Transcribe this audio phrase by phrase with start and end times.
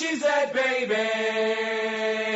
[0.00, 0.94] I'm a baby,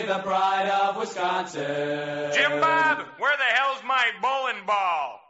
[0.09, 2.33] the pride of Wisconsin.
[2.35, 5.21] Jim Bob, where the hell's my bowling ball?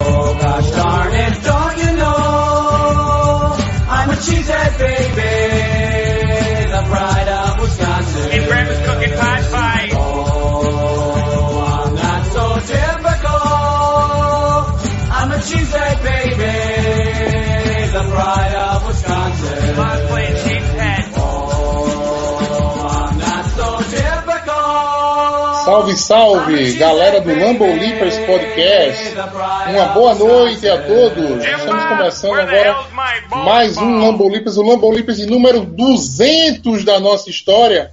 [0.00, 3.56] Oh gosh darn it, don't you know?
[3.88, 5.03] I'm a cheesehead baby,
[25.64, 29.14] Salve, salve, galera do Lambo Leapers Podcast.
[29.70, 31.42] Uma boa noite a todos.
[31.42, 32.86] Estamos começando agora
[33.30, 34.00] mais um?
[34.00, 37.92] Lambo Leapers, o Lambo Leapers de número 200 da nossa história.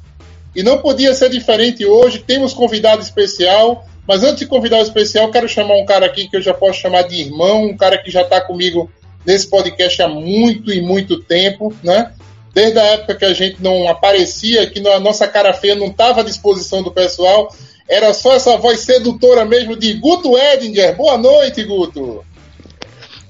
[0.54, 2.20] E não podia ser diferente hoje.
[2.20, 3.86] Temos convidado especial.
[4.06, 6.80] Mas antes de convidar o especial, quero chamar um cara aqui que eu já posso
[6.80, 8.92] chamar de irmão, um cara que já está comigo
[9.26, 12.12] nesse podcast há muito e muito tempo, né?
[12.54, 16.22] Desde a época que a gente não aparecia, que a nossa cara feia não estava
[16.22, 17.54] à disposição do pessoal,
[17.88, 20.96] era só essa voz sedutora mesmo de Guto Edinger.
[20.96, 22.26] Boa noite, Guto.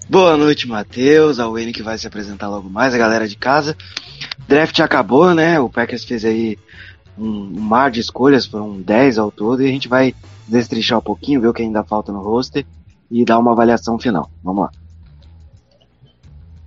[0.09, 3.77] Boa noite, Matheus, a Wayne que vai se apresentar logo mais, a galera de casa.
[4.47, 5.59] Draft acabou, né?
[5.59, 6.57] O Packers fez aí
[7.17, 10.13] um, um mar de escolhas, foram 10 ao todo, e a gente vai
[10.47, 12.65] destrichar um pouquinho, ver o que ainda falta no roster
[13.09, 14.29] e dar uma avaliação final.
[14.43, 14.71] Vamos lá.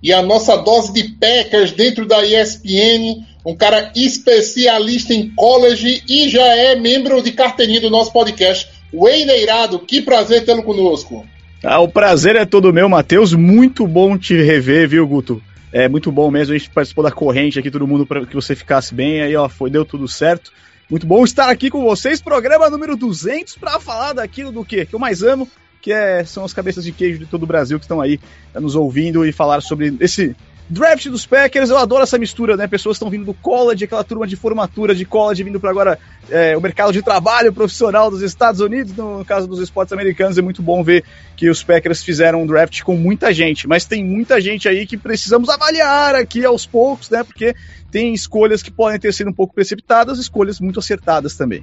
[0.04, 6.28] E a nossa dose de Packers dentro da ESPN, um cara especialista em college e
[6.28, 8.68] já é membro de carteirinha do nosso podcast.
[8.92, 11.24] Wayne Eirado, que prazer tê-lo conosco.
[11.62, 13.32] Ah, o prazer é todo meu, Matheus.
[13.32, 15.42] Muito bom te rever, viu, Guto?
[15.72, 16.54] É muito bom mesmo.
[16.54, 19.22] A gente participou da corrente aqui, todo mundo, para que você ficasse bem.
[19.22, 20.52] Aí, ó, foi, deu tudo certo.
[20.90, 22.20] Muito bom estar aqui com vocês.
[22.20, 24.84] Programa número 200 para falar daquilo do quê?
[24.84, 25.48] que eu mais amo,
[25.84, 28.18] que é, são as cabeças de queijo de todo o Brasil que estão aí
[28.54, 30.34] eh, nos ouvindo e falar sobre esse
[30.66, 31.68] draft dos Packers.
[31.68, 32.66] Eu adoro essa mistura, né?
[32.66, 35.98] Pessoas estão vindo do college, aquela turma de formatura de college, vindo para agora
[36.30, 40.38] é, o mercado de trabalho profissional dos Estados Unidos, no caso dos esportes americanos.
[40.38, 41.04] É muito bom ver
[41.36, 44.96] que os Packers fizeram um draft com muita gente, mas tem muita gente aí que
[44.96, 47.22] precisamos avaliar aqui aos poucos, né?
[47.22, 47.54] Porque
[47.90, 51.62] tem escolhas que podem ter sido um pouco precipitadas, escolhas muito acertadas também.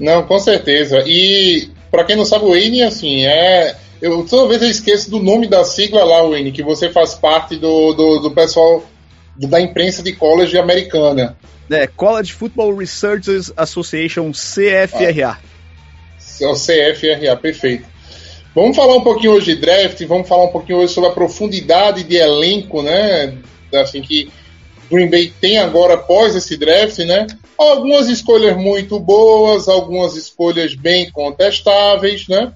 [0.00, 1.04] Não, com certeza.
[1.06, 3.76] E para quem não sabe, o Wayne, assim, é.
[4.00, 7.54] Eu, toda vez eu esqueço do nome da sigla lá, Wayne, que você faz parte
[7.54, 8.82] do, do, do pessoal
[9.36, 11.36] do- da imprensa de college americana.
[11.70, 15.38] É, College Football Researchers Association, CFRA.
[16.40, 17.84] É o CFRA, perfeito.
[18.54, 22.02] Vamos falar um pouquinho hoje de draft, vamos falar um pouquinho hoje sobre a profundidade
[22.02, 23.34] de elenco, né?
[23.74, 24.30] Assim que
[24.92, 27.26] Green Bay tem agora após esse draft, né?
[27.56, 32.52] Algumas escolhas muito boas, algumas escolhas bem contestáveis, né?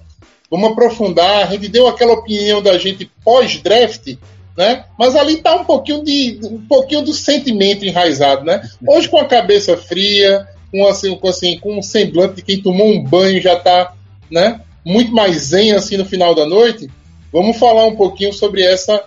[0.49, 1.47] Vamos aprofundar.
[1.47, 4.15] A gente deu aquela opinião da gente pós-draft,
[4.55, 4.85] né?
[4.99, 8.61] Mas ali tá um pouquinho de um pouquinho do sentimento enraizado, né?
[8.87, 12.87] Hoje com a cabeça fria, com assim, com assim, com um semblante de quem tomou
[12.87, 13.93] um banho já tá,
[14.29, 14.61] né?
[14.85, 16.89] Muito mais zen assim no final da noite.
[17.33, 19.03] Vamos falar um pouquinho sobre essa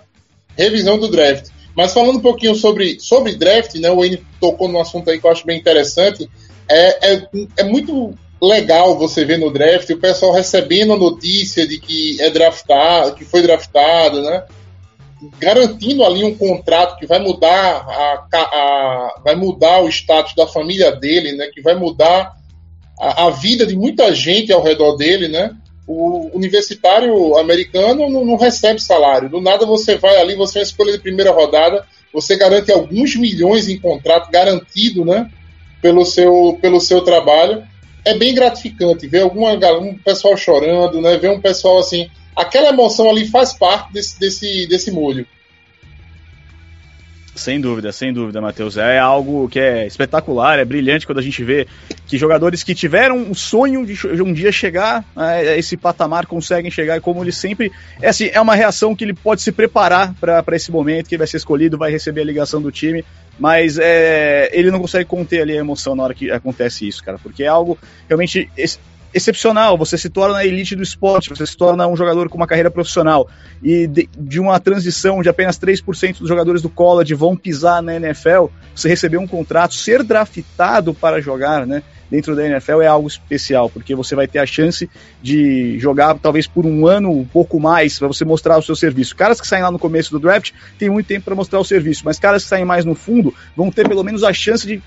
[0.57, 1.49] revisão do draft.
[1.75, 3.89] Mas falando um pouquinho sobre, sobre draft, né?
[3.89, 6.29] O Wayne tocou num assunto aí que eu acho bem interessante.
[6.69, 7.27] É, é,
[7.57, 12.29] é muito legal você ver no draft o pessoal recebendo a notícia de que é
[12.29, 14.43] draftado, que foi draftado, né?
[15.39, 20.91] Garantindo ali um contrato que vai mudar a, a- vai mudar o status da família
[20.91, 21.47] dele, né?
[21.53, 22.35] Que vai mudar
[22.99, 25.55] a, a vida de muita gente ao redor dele, né?
[25.93, 29.29] O universitário americano não, não recebe salário.
[29.29, 33.67] Do nada você vai ali, você é escolha de primeira rodada, você garante alguns milhões
[33.67, 35.29] em contrato garantido, né?
[35.81, 37.63] Pelo seu, pelo seu trabalho.
[38.05, 41.17] É bem gratificante ver alguma um pessoal chorando, né?
[41.17, 42.09] Ver um pessoal assim.
[42.35, 45.27] Aquela emoção ali faz parte desse, desse, desse molho.
[47.33, 48.75] Sem dúvida, sem dúvida, Matheus.
[48.77, 51.65] É algo que é espetacular, é brilhante quando a gente vê
[52.05, 56.97] que jogadores que tiveram o sonho de um dia chegar a esse patamar conseguem chegar
[56.97, 57.71] e como ele sempre.
[58.01, 61.25] É assim, é uma reação que ele pode se preparar para esse momento, que vai
[61.25, 63.03] ser escolhido, vai receber a ligação do time,
[63.39, 67.17] mas é, ele não consegue conter ali a emoção na hora que acontece isso, cara,
[67.17, 67.79] porque é algo
[68.09, 68.49] realmente
[69.13, 72.47] excepcional, você se torna a elite do esporte, você se torna um jogador com uma
[72.47, 73.27] carreira profissional.
[73.61, 77.95] E de, de uma transição de apenas 3% dos jogadores do college vão pisar na
[77.95, 81.83] NFL, você receber um contrato, ser draftado para jogar, né?
[82.11, 84.89] Dentro da NFL é algo especial, porque você vai ter a chance
[85.21, 89.15] de jogar talvez por um ano, um pouco mais, para você mostrar o seu serviço.
[89.15, 92.01] Caras que saem lá no começo do draft têm muito tempo para mostrar o serviço,
[92.03, 94.83] mas caras que saem mais no fundo vão ter pelo menos a chance de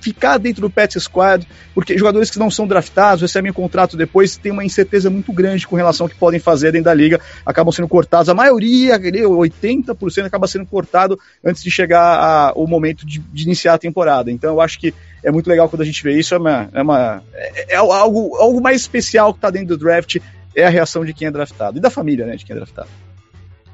[0.00, 4.36] ficar dentro do Pet Squad, porque jogadores que não são draftados, recebem um contrato depois,
[4.36, 7.72] tem uma incerteza muito grande com relação ao que podem fazer dentro da liga, acabam
[7.72, 8.28] sendo cortados.
[8.28, 13.74] A maioria, 80%, acaba sendo cortado antes de chegar a, o momento de, de iniciar
[13.74, 14.32] a temporada.
[14.32, 14.92] Então eu acho que
[15.26, 18.36] é muito legal quando a gente vê isso, é, uma, é, uma, é, é algo,
[18.36, 20.18] algo mais especial que está dentro do draft,
[20.54, 22.88] é a reação de quem é draftado, e da família, né, de quem é draftado.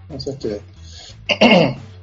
[0.08, 0.62] Com certeza.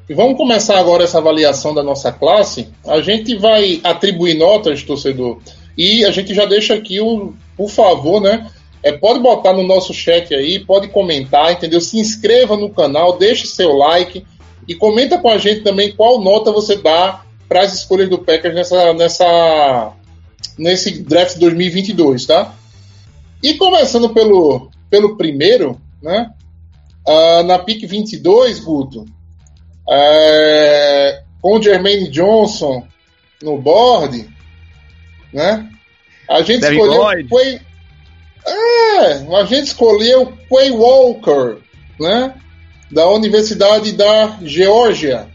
[0.08, 2.70] E vamos começar agora essa avaliação da nossa classe.
[2.84, 5.40] A gente vai atribuir notas, torcedor,
[5.78, 8.50] e a gente já deixa aqui o, por favor, né?
[8.82, 11.82] É, pode botar no nosso chat aí, pode comentar, entendeu?
[11.82, 14.26] Se inscreva no canal, deixe seu like
[14.68, 18.54] e comenta com a gente também qual nota você dá para as escolhas do Packers
[18.54, 19.94] nessa, nessa,
[20.56, 22.54] nesse draft 2022, tá?
[23.42, 26.32] E começando pelo, pelo primeiro, né?
[27.08, 29.06] Uh, na pick 22, Guto,
[29.90, 32.86] é, com o Jermaine Johnson
[33.42, 34.30] no board,
[35.34, 35.68] né?
[36.30, 37.28] A gente escolheu.
[37.28, 37.60] Quay,
[38.46, 41.58] é, a gente escolheu Quay Walker,
[42.00, 42.36] né?
[42.92, 45.28] Da Universidade da Geórgia,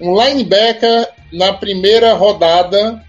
[0.00, 3.02] um linebacker na primeira rodada,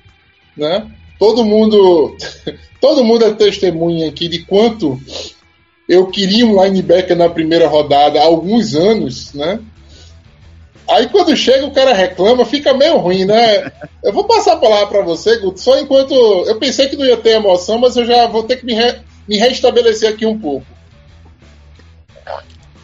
[0.56, 0.88] né?
[1.20, 2.16] Todo mundo,
[2.80, 5.00] todo mundo é testemunha aqui de quanto
[5.88, 9.60] eu queria um linebacker na primeira rodada há alguns anos, né?
[10.90, 13.72] Aí quando chega o cara reclama, fica meio ruim, né?
[14.04, 17.16] Eu vou passar a palavra para você, Guto, só enquanto eu pensei que não ia
[17.16, 18.96] ter emoção, mas eu já vou ter que me, re...
[19.28, 20.66] me restabelecer aqui um pouco.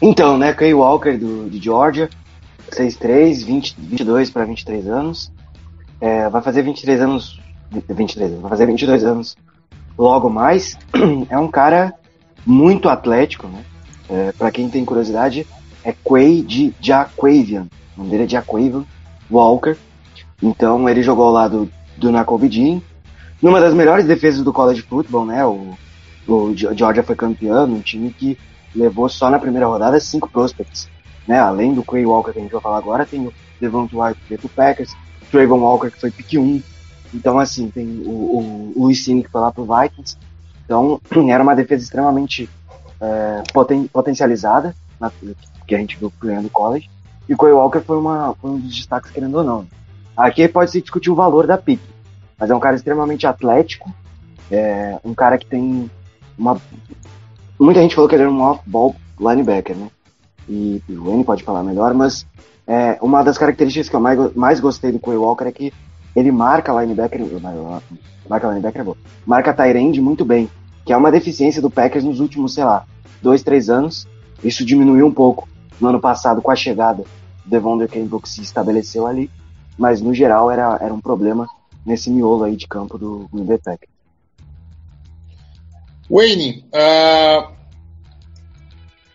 [0.00, 2.08] Então, né, Kay Walker do, de Georgia,
[2.70, 5.32] 6'3", 20, 22 para 23 anos.
[6.00, 7.40] É, vai fazer 23 anos.
[7.88, 9.36] 23, vai fazer 22 anos
[9.96, 10.78] logo mais.
[11.28, 11.94] É um cara
[12.46, 13.64] muito atlético, né?
[14.08, 15.46] É, para quem tem curiosidade,
[15.84, 17.68] é Quay de Jaquavian.
[17.96, 18.84] O nome dele é Jaquavian
[19.30, 19.76] Walker.
[20.42, 22.80] Então ele jogou ao lado do Nakobe Dean.
[23.42, 25.44] Numa das melhores defesas do college football, né?
[25.44, 25.76] O,
[26.26, 28.38] o Georgia foi campeão, um time que
[28.74, 30.88] levou só na primeira rodada cinco prospects
[31.28, 31.38] né?
[31.38, 34.28] Além do Quay Walker que a gente vai falar agora, tem o Devonta White que
[34.30, 34.96] veio pro Packers,
[35.30, 36.62] Trayvon Walker que foi pick 1.
[37.14, 40.16] Então, assim, tem o, o, Luiz Cine que foi lá pro Vikings.
[40.64, 42.48] Então, era uma defesa extremamente
[43.00, 45.12] é, poten, potencializada, na,
[45.66, 46.90] que a gente viu ganhando college.
[47.28, 49.66] E o Quay Walker foi, uma, foi um dos destaques, querendo ou não.
[50.16, 51.80] Aqui pode se discutir o valor da pick,
[52.38, 53.94] mas é um cara extremamente atlético,
[54.50, 55.88] é um cara que tem
[56.36, 56.60] uma.
[57.60, 59.88] Muita gente falou que ele era um off-ball linebacker, né?
[60.48, 62.26] E o Wayne pode falar melhor, mas
[62.66, 65.72] é, uma das características que eu mais, mais gostei do Quay Walker é que
[66.14, 67.20] ele marca linebacker,
[68.28, 68.96] marca linebacker é bom,
[69.26, 70.50] marca Tyrande muito bem,
[70.84, 72.84] que é uma deficiência do Packers nos últimos, sei lá,
[73.22, 74.06] dois, três anos.
[74.42, 75.48] Isso diminuiu um pouco
[75.80, 77.04] no ano passado com a chegada
[77.44, 79.30] do Devon que se estabeleceu ali,
[79.76, 81.46] mas no geral era, era um problema
[81.84, 83.92] nesse miolo aí de campo do Green Bay Packers.
[86.10, 87.57] Wayne, uh,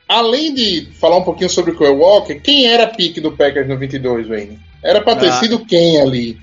[0.07, 3.67] além de falar um pouquinho sobre o Kyle Walker, quem era a pique do Packers
[3.67, 4.59] no 22, Wayne?
[4.83, 5.39] Era pra ter Ah.
[5.39, 6.37] sido quem ali?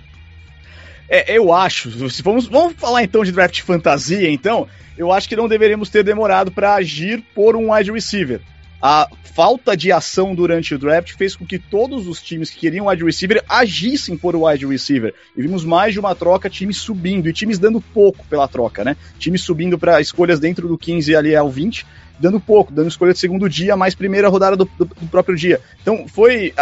[1.08, 5.34] É, eu acho, se vamos, vamos falar então de draft fantasia, então, eu acho que
[5.36, 8.40] não deveríamos ter demorado para agir por um wide receiver.
[8.80, 12.86] A falta de ação durante o draft fez com que todos os times que queriam
[12.86, 15.12] wide receiver agissem por wide receiver.
[15.36, 18.96] E vimos mais de uma troca, times subindo e times dando pouco pela troca, né?
[19.18, 21.84] Times subindo para escolhas dentro do 15 ali ao 20,
[22.20, 25.60] dando pouco, dando escolha de segundo dia, mais primeira rodada do, do- do próprio dia.
[25.82, 26.52] Então foi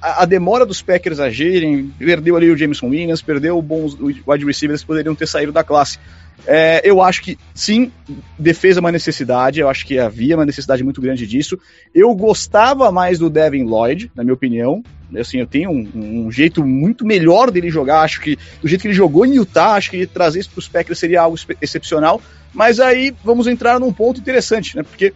[0.00, 4.80] a, a- demora dos Packers agirem, perdeu ali o Jameson Williams, perdeu bons wide receivers
[4.80, 5.98] que poderiam ter saído da classe.
[6.46, 7.92] É, eu acho que sim,
[8.38, 11.58] defesa é uma necessidade, eu acho que havia uma necessidade muito grande disso.
[11.94, 14.82] Eu gostava mais do Devin Lloyd, na minha opinião.
[15.18, 18.02] Assim, eu tenho um, um jeito muito melhor dele jogar.
[18.02, 20.68] Acho que do jeito que ele jogou em Utah, acho que trazer isso para os
[20.68, 22.20] Packers seria algo excepcional.
[22.52, 24.82] Mas aí vamos entrar num ponto interessante, né?
[24.82, 25.12] Porque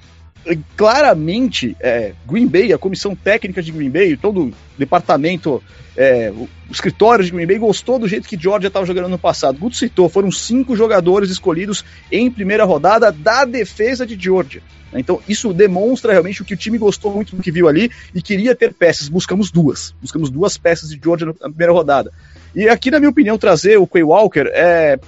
[0.76, 5.62] claramente, é, Green Bay, a comissão técnica de Green Bay, todo o departamento,
[5.97, 9.59] é, o escritório de Green Bay gostou do jeito que Georgia estava jogando no passado.
[9.59, 14.62] Guto citou, foram cinco jogadores escolhidos em primeira rodada da defesa de Georgia.
[14.95, 18.23] Então, isso demonstra realmente o que o time gostou muito do que viu ali e
[18.23, 19.09] queria ter peças.
[19.09, 19.95] Buscamos duas.
[20.00, 22.12] Buscamos duas peças de Georgia na primeira rodada.
[22.55, 24.99] E aqui, na minha opinião, trazer o Quay Walker é,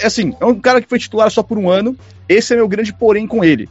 [0.00, 1.96] é assim, é um cara que foi titular só por um ano.
[2.28, 3.68] Esse é meu grande porém com ele.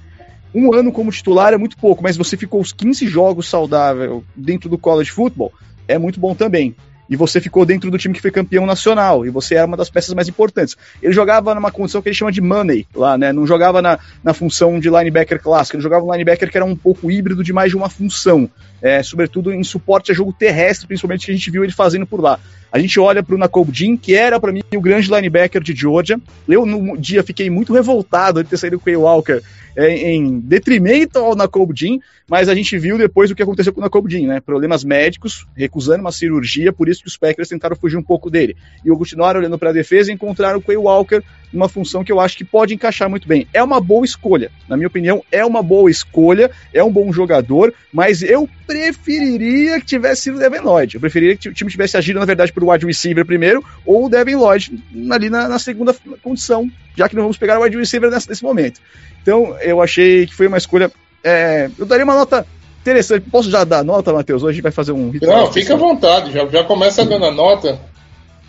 [0.56, 4.70] Um ano como titular é muito pouco, mas você ficou os 15 jogos saudável dentro
[4.70, 5.52] do college football,
[5.86, 6.74] é muito bom também.
[7.10, 9.90] E você ficou dentro do time que foi campeão nacional, e você era uma das
[9.90, 10.78] peças mais importantes.
[11.04, 13.34] Ele jogava numa condição que ele chama de money lá, né?
[13.34, 16.76] Não jogava na, na função de linebacker clássico, ele jogava um linebacker que era um
[16.76, 18.50] pouco híbrido de mais de uma função.
[18.86, 22.22] É, sobretudo em suporte a jogo terrestre, principalmente que a gente viu ele fazendo por
[22.22, 22.40] lá.
[22.72, 25.74] A gente olha para o Nakob Jean, que era para mim o grande linebacker de
[25.74, 26.22] Georgia.
[26.48, 29.42] Eu, no dia, fiquei muito revoltado de ter saído com o Walker
[29.76, 31.98] é, em detrimento ao Nakob Jean,
[32.30, 34.40] mas a gente viu depois o que aconteceu com o Nakob Jean, né?
[34.40, 38.56] Problemas médicos, recusando uma cirurgia, por isso que os Packers tentaram fugir um pouco dele.
[38.86, 41.24] E continuaram olhando para a defesa e encontraram o Quay Walker
[41.56, 43.48] numa função que eu acho que pode encaixar muito bem.
[43.54, 47.74] É uma boa escolha, na minha opinião, é uma boa escolha, é um bom jogador,
[47.92, 50.96] mas eu preferiria que tivesse sido o Devin Lloyd.
[50.96, 54.10] Eu preferiria que o time tivesse agido, na verdade, por wide receiver primeiro, ou o
[54.10, 58.12] Devin Lloyd ali na, na segunda condição, já que não vamos pegar o wide receiver
[58.12, 58.80] nesse, nesse momento.
[59.22, 60.92] Então, eu achei que foi uma escolha.
[61.24, 62.46] É, eu daria uma nota
[62.82, 63.28] interessante.
[63.32, 64.44] Posso já dar nota, Matheus?
[64.44, 65.46] Hoje a gente vai fazer um ritual.
[65.46, 67.80] Não, fica à vontade, já, já começa dando a nota.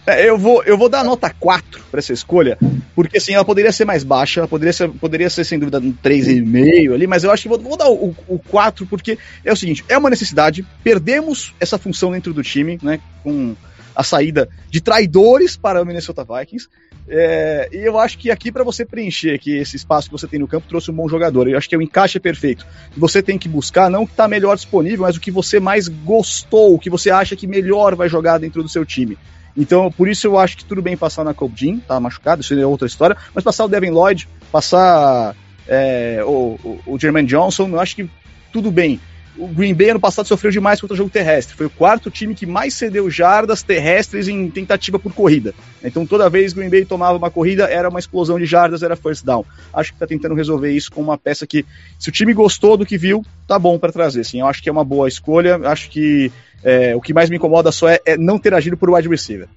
[0.06, 2.56] É, eu, vou, eu vou dar nota 4 para essa escolha,
[2.94, 5.92] porque assim, ela poderia ser mais baixa, ela poderia ser, poderia ser sem dúvida um
[5.92, 9.56] 3,5 ali, mas eu acho que vou, vou dar o, o 4 porque é o
[9.56, 13.56] seguinte, é uma necessidade, perdemos essa função dentro do time, né, com
[13.96, 16.68] a saída de traidores para o Minnesota Vikings,
[17.08, 20.40] é, e eu acho que aqui para você preencher aqui esse espaço que você tem
[20.40, 21.48] no campo trouxe um bom jogador.
[21.48, 22.66] Eu acho que o encaixe é perfeito.
[22.96, 25.86] Você tem que buscar não o que está melhor disponível, mas o que você mais
[25.86, 29.16] gostou, o que você acha que melhor vai jogar dentro do seu time.
[29.56, 32.66] Então, por isso eu acho que tudo bem passar na Jean, tá machucado, isso é
[32.66, 35.34] outra história, mas passar o Devin Lloyd, passar
[35.66, 38.10] é, o, o, o Jermaine Johnson, eu acho que
[38.52, 39.00] tudo bem.
[39.38, 41.54] O Green Bay ano passado sofreu demais contra o jogo terrestre.
[41.54, 45.54] Foi o quarto time que mais cedeu jardas terrestres em tentativa por corrida.
[45.84, 48.82] Então toda vez que o Green Bay tomava uma corrida, era uma explosão de jardas,
[48.82, 49.44] era first down.
[49.72, 51.64] Acho que está tentando resolver isso com uma peça que,
[51.98, 54.24] se o time gostou do que viu, tá bom para trazer.
[54.24, 55.56] Sim, eu acho que é uma boa escolha.
[55.64, 56.32] Acho que
[56.64, 59.48] é, o que mais me incomoda só é, é não ter agido por wide receiver.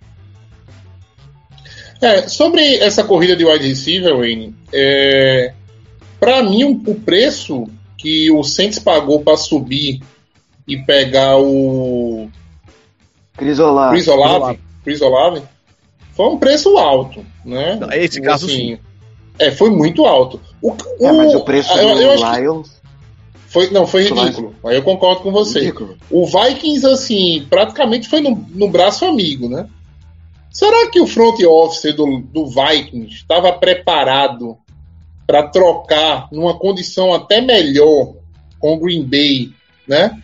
[2.01, 5.53] É, sobre essa corrida de wide receiver, Wayne, é,
[6.17, 7.67] para mim o preço
[7.99, 10.01] que o Saints pagou para subir
[10.65, 12.29] e pegar o
[13.37, 15.43] Chris Olave, Chris Olave, Chris Olave
[16.13, 17.75] foi um preço alto, né?
[17.75, 18.79] Não, esse caso assim, sim.
[19.37, 20.39] É, foi muito alto.
[20.61, 22.79] O, o, é, mas o preço eu, do eu Lions
[23.47, 24.55] foi, não, foi ridículo.
[24.63, 25.59] Aí eu concordo com você.
[25.59, 25.97] Ridículo.
[26.09, 29.67] O Vikings, assim, praticamente foi no, no braço amigo, né?
[30.51, 34.57] Será que o front office do, do Vikings estava preparado
[35.29, 38.15] para trocar numa condição até melhor
[38.57, 39.51] com o Green Bay,
[39.87, 40.19] né?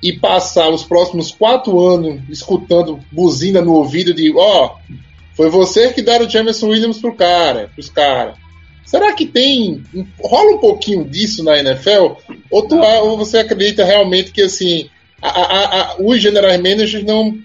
[0.00, 4.94] E passar os próximos quatro anos escutando buzina no ouvido de, ó, oh,
[5.34, 8.36] foi você que deram o Jameson Williams pro cara, pros caras.
[8.84, 9.82] Será que tem.
[10.22, 12.12] rola um pouquinho disso na NFL?
[12.48, 14.88] Ou, tu, ou você acredita realmente que assim
[15.20, 17.36] a, a, a, os general managers não.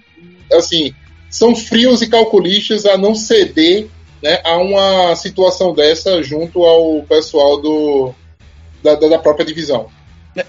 [0.54, 0.94] assim
[1.32, 3.90] são frios e calculistas a não ceder
[4.22, 8.14] né, a uma situação dessa junto ao pessoal do,
[8.84, 9.90] da, da própria divisão.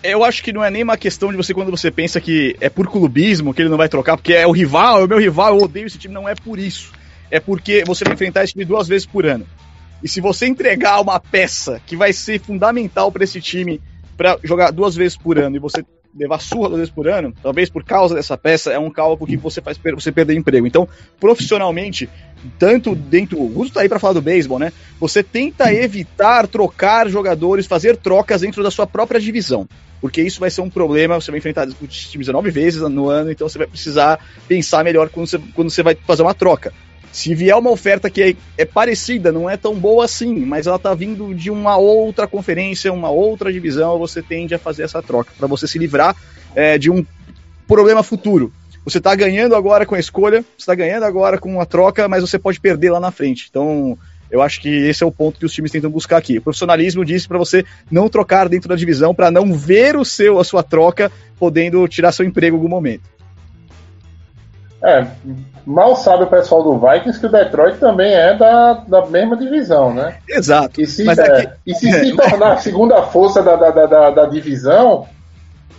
[0.02, 2.68] Eu acho que não é nem uma questão de você quando você pensa que é
[2.68, 5.56] por clubismo que ele não vai trocar, porque é o rival, é o meu rival,
[5.56, 6.14] eu odeio esse time.
[6.14, 6.92] Não é por isso.
[7.30, 9.44] É porque você vai enfrentar esse time duas vezes por ano.
[10.02, 13.80] E se você entregar uma peça que vai ser fundamental para esse time
[14.16, 17.70] para jogar duas vezes por ano e você levar surra duas vezes por ano, talvez
[17.70, 20.66] por causa dessa peça, é um cálculo que você faz você perder emprego.
[20.66, 20.88] Então,
[21.18, 22.08] profissionalmente,
[22.58, 23.40] tanto dentro.
[23.40, 24.72] O Gusto tá aí para falar do beisebol, né?
[25.00, 29.66] Você tenta evitar trocar jogadores, fazer trocas dentro da sua própria divisão.
[30.00, 33.30] Porque isso vai ser um problema, você vai enfrentar os times 19 vezes no ano,
[33.30, 36.72] então você vai precisar pensar melhor quando você, quando você vai fazer uma troca.
[37.12, 40.78] Se vier uma oferta que é, é, parecida, não é tão boa assim, mas ela
[40.78, 45.30] tá vindo de uma outra conferência, uma outra divisão, você tende a fazer essa troca
[45.36, 46.16] para você se livrar
[46.54, 47.04] é, de um
[47.68, 48.50] problema futuro.
[48.84, 52.22] Você tá ganhando agora com a escolha, você tá ganhando agora com a troca, mas
[52.22, 53.46] você pode perder lá na frente.
[53.48, 53.96] Então,
[54.30, 56.38] eu acho que esse é o ponto que os times tentam buscar aqui.
[56.38, 60.40] O profissionalismo disse para você não trocar dentro da divisão, para não ver o seu
[60.40, 63.02] a sua troca podendo tirar seu emprego em algum momento.
[64.84, 65.06] É,
[65.64, 69.94] mal sabe o pessoal do Vikings que o Detroit também é da, da mesma divisão,
[69.94, 70.16] né?
[70.28, 70.80] Exato.
[70.80, 74.10] E se, é, é que- e se, se tornar a segunda força da, da, da,
[74.10, 75.06] da, divisão,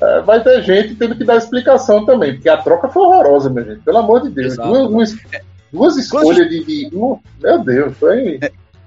[0.02, 3.66] é, vai ter gente tendo que dar explicação também, porque a troca foi horrorosa, minha
[3.66, 3.82] gente.
[3.82, 4.54] Pelo amor de Deus.
[4.54, 4.70] Exato.
[4.70, 5.18] Duas, duas,
[5.72, 8.40] duas escolhas de, de- um- Meu Deus, foi.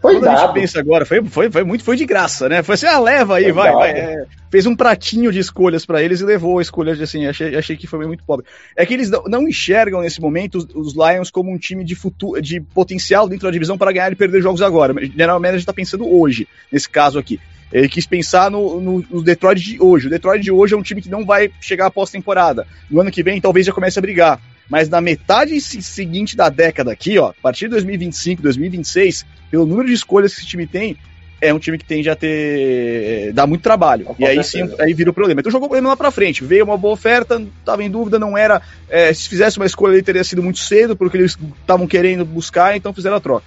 [0.06, 0.54] Foi Quando a gente dado.
[0.54, 2.62] pensa agora, foi, foi, foi muito foi de graça, né?
[2.62, 3.78] Foi assim, ah, leva aí, Foi vai, dado.
[3.78, 3.90] vai.
[3.90, 4.24] é.
[4.48, 7.88] fez um pratinho de escolhas pra eles e levou escolhas de assim, achei, achei que
[7.88, 8.46] foi muito pobre.
[8.76, 11.96] É que eles não, não enxergam nesse momento os, os Lions como um time de
[11.96, 14.94] futuro, de potencial dentro da divisão para ganhar e perder jogos agora.
[15.02, 17.40] General Manager tá pensando hoje, nesse caso aqui.
[17.72, 20.06] Ele quis pensar no, no, no Detroit de hoje.
[20.06, 22.64] O Detroit de hoje é um time que não vai chegar após temporada.
[22.88, 24.40] No ano que vem, talvez já comece a brigar.
[24.68, 29.64] Mas na metade se- seguinte da década aqui, ó, a partir de 2025, 2026, pelo
[29.66, 30.96] número de escolhas que esse time tem,
[31.40, 33.30] é um time que tende a ter.
[33.34, 34.06] dá muito trabalho.
[34.06, 34.82] Com e aí sim, certeza.
[34.82, 35.40] aí vira o problema.
[35.40, 36.42] Então jogou o problema lá pra frente.
[36.42, 38.60] Veio uma boa oferta, tava em dúvida, não era.
[38.88, 42.76] é, se fizesse uma escolha, ele teria sido muito cedo, porque eles estavam querendo buscar,
[42.76, 43.44] então fizeram a troca.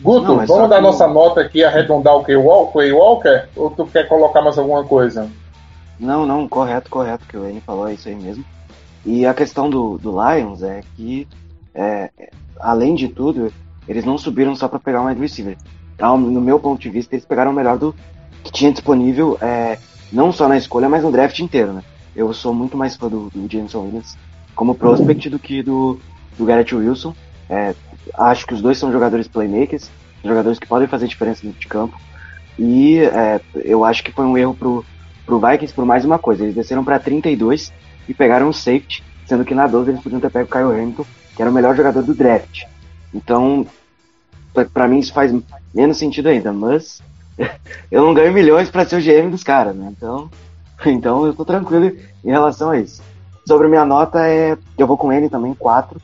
[0.00, 3.48] Guto, Não, vamos dar que- nossa nota aqui, arredondar o Kay Wal- Quay Walker?
[3.56, 5.28] Ou tu quer colocar mais alguma coisa?
[5.98, 8.44] Não, não, correto, correto, que o Wayne falou, é isso aí mesmo.
[9.04, 11.26] E a questão do, do Lions é que,
[11.74, 12.10] é,
[12.60, 13.52] além de tudo,
[13.88, 15.56] eles não subiram só para pegar um wide receiver.
[15.94, 17.94] Então, no meu ponto de vista, eles pegaram o melhor do
[18.44, 19.78] que tinha disponível, é,
[20.12, 21.82] não só na escolha, mas no draft inteiro, né?
[22.14, 24.16] Eu sou muito mais fã do, do Jameson Williams
[24.54, 25.98] como prospect do que do,
[26.36, 27.14] do Garrett Wilson.
[27.48, 27.74] É,
[28.14, 29.90] acho que os dois são jogadores playmakers,
[30.24, 31.98] jogadores que podem fazer diferença de campo.
[32.58, 34.84] E é, eu acho que foi um erro pro,
[35.28, 36.42] pro Vikings por mais uma coisa.
[36.42, 37.70] Eles desceram para 32
[38.08, 41.04] e pegaram um safety, sendo que na 12 eles podiam ter pego o Kyle Hamilton,
[41.36, 42.64] que era o melhor jogador do draft.
[43.12, 43.66] Então,
[44.72, 45.32] pra mim isso faz
[45.74, 47.02] menos sentido ainda, mas
[47.92, 49.92] eu não ganho milhões para ser o GM dos caras, né?
[49.94, 50.30] Então,
[50.86, 51.94] então eu tô tranquilo
[52.24, 53.02] em relação a isso.
[53.46, 56.00] Sobre minha nota, é, eu vou com ele também, 4.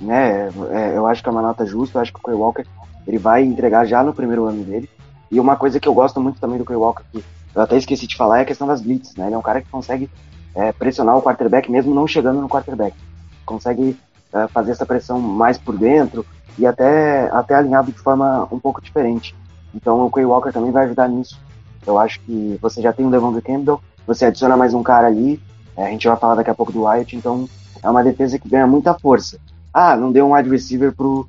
[0.00, 0.48] Né?
[0.70, 2.64] É, eu acho que é uma nota justa, eu acho que o Quay Walker
[3.06, 4.88] ele vai entregar já no primeiro ano dele.
[5.30, 7.24] E uma coisa que eu gosto muito também do Quay Walker, que
[7.54, 9.26] eu até esqueci de falar, é a questão das blitz, né?
[9.26, 10.10] Ele é um cara que consegue
[10.54, 12.96] é, pressionar o quarterback mesmo não chegando no quarterback.
[13.44, 13.98] Consegue
[14.32, 16.24] é, fazer essa pressão mais por dentro
[16.58, 19.34] e até, até alinhado de forma um pouco diferente.
[19.74, 21.38] Então o Quay Walker também vai ajudar nisso.
[21.86, 25.40] Eu acho que você já tem o Devon Campbell, você adiciona mais um cara ali,
[25.76, 27.48] é, a gente vai falar daqui a pouco do Wyatt, então
[27.82, 29.38] é uma defesa que ganha muita força.
[29.72, 31.28] Ah, não deu um wide receiver pro,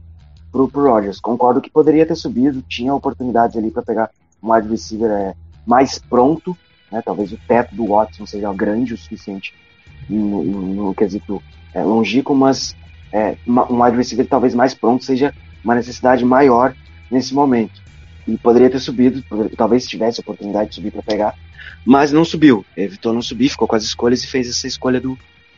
[0.51, 1.19] pro, pro Rodgers.
[1.19, 4.09] Concordo que poderia ter subido, tinha oportunidades ali para pegar
[4.41, 5.35] um wide receiver é,
[5.69, 6.57] mais pronto,
[6.91, 6.99] né?
[7.05, 9.53] Talvez o teto do Watson seja grande o suficiente
[10.09, 11.43] no, no, no quesito
[11.75, 12.75] é, longínquo, mas
[13.13, 15.31] é, um wide receiver talvez mais pronto seja
[15.63, 16.75] uma necessidade maior
[17.11, 17.79] nesse momento.
[18.27, 19.23] E poderia ter subido,
[19.55, 21.35] talvez tivesse a oportunidade de subir para pegar,
[21.85, 22.65] mas não subiu.
[22.75, 25.17] Evitou não subir, ficou com as escolhas e fez essa escolha do,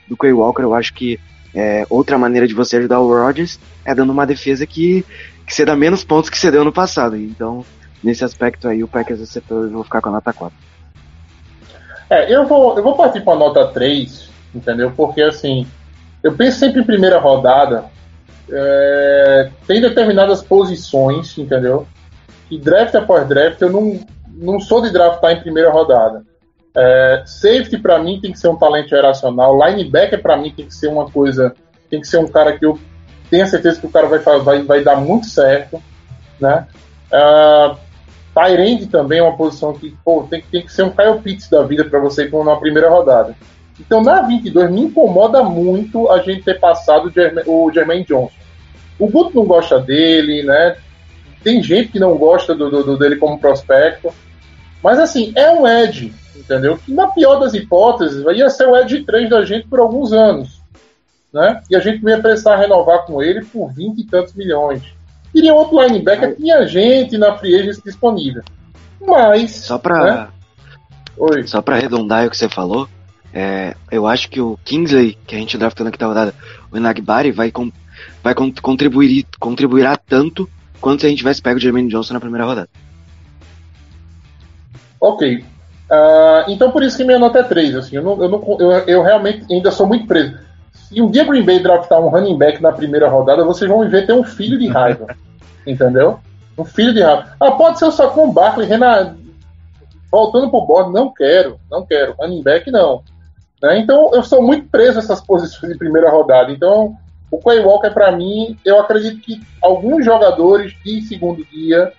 [0.10, 0.62] do Quay Walker.
[0.62, 1.18] Eu acho que
[1.56, 5.06] é, outra maneira de você ajudar o Rodgers é dando uma defesa que,
[5.48, 7.16] que você dá menos pontos que você deu no passado.
[7.16, 7.66] Então,
[8.04, 10.58] nesse aspecto aí, o Packers acertou, eu vou ficar com a nota 4.
[12.10, 14.92] É, eu vou, eu vou partir para a nota 3, entendeu?
[14.92, 15.66] Porque assim,
[16.22, 17.86] eu penso sempre em primeira rodada,
[18.50, 21.88] é, tem determinadas posições, entendeu?
[22.50, 26.24] Que draft após draft eu não, não sou de draftar em primeira rodada.
[26.76, 30.76] É, safety para mim tem que ser um talento geracional, linebacker para mim tem que
[30.76, 31.54] ser uma coisa,
[31.90, 32.78] tem que ser um cara que eu
[33.30, 35.82] tenho certeza que o cara vai, vai, vai dar muito certo,
[36.40, 36.68] né?
[37.12, 37.76] Ah,
[38.34, 41.64] Tyrande também é uma posição que pô, tem, tem que ser um Kyle Pitts da
[41.64, 43.36] vida para você ir numa primeira rodada.
[43.80, 47.12] Então, na 22, me incomoda muito a gente ter passado
[47.48, 48.32] o Jermaine, Johnson.
[49.00, 50.78] O Guto não gosta dele, né?
[51.44, 54.14] Tem gente que não gosta do, do- do- dele como prospecto.
[54.84, 56.78] Mas, assim, é um Edge, entendeu?
[56.78, 60.62] Que, na pior das hipóteses, ia ser o Edge 3 da gente por alguns anos.
[61.34, 61.62] Né?
[61.70, 64.84] E a gente ia precisar renovar com ele por 20 e tantos milhões.
[65.34, 68.44] Queria outro linebacker, tinha gente na free agency disponível.
[69.00, 69.52] Mas.
[69.52, 70.28] Só pra, Né?
[71.18, 71.48] Oi.
[71.48, 72.88] só pra arredondar o que você falou,
[73.34, 76.34] é, eu acho que o Kingsley, que a gente draftou na quinta rodada,
[76.72, 77.72] o Inagbari, vai, com,
[78.24, 80.50] vai con- contribuir, contribuirá tanto
[80.82, 82.70] quanto se a gente tivesse pego o Jermaine Johnson na primeira rodada.
[85.00, 85.44] Ok.
[85.90, 87.76] Ah, então por isso que minha nota é 3.
[87.76, 90.38] Assim, eu, não, eu, não- eu, eu realmente ainda sou muito preso.
[90.92, 93.88] Se um dia Green Bay draftar um running back na primeira rodada, vocês vão me
[93.88, 95.08] ver ter um filho de raiva.
[95.66, 96.20] entendeu?
[96.58, 97.34] Um filho de raiva.
[97.40, 99.16] Ah, pode ser o Barkley, Renan,
[100.12, 100.92] voltando pro board.
[100.92, 102.14] Não quero, não quero.
[102.20, 103.04] Running back não.
[103.64, 103.80] Né?
[103.80, 106.52] Então eu sou muito preso a essas posições de primeira rodada.
[106.52, 106.98] Então
[107.32, 111.94] o Quay Walker, para mim, eu acredito que alguns jogadores de segundo dia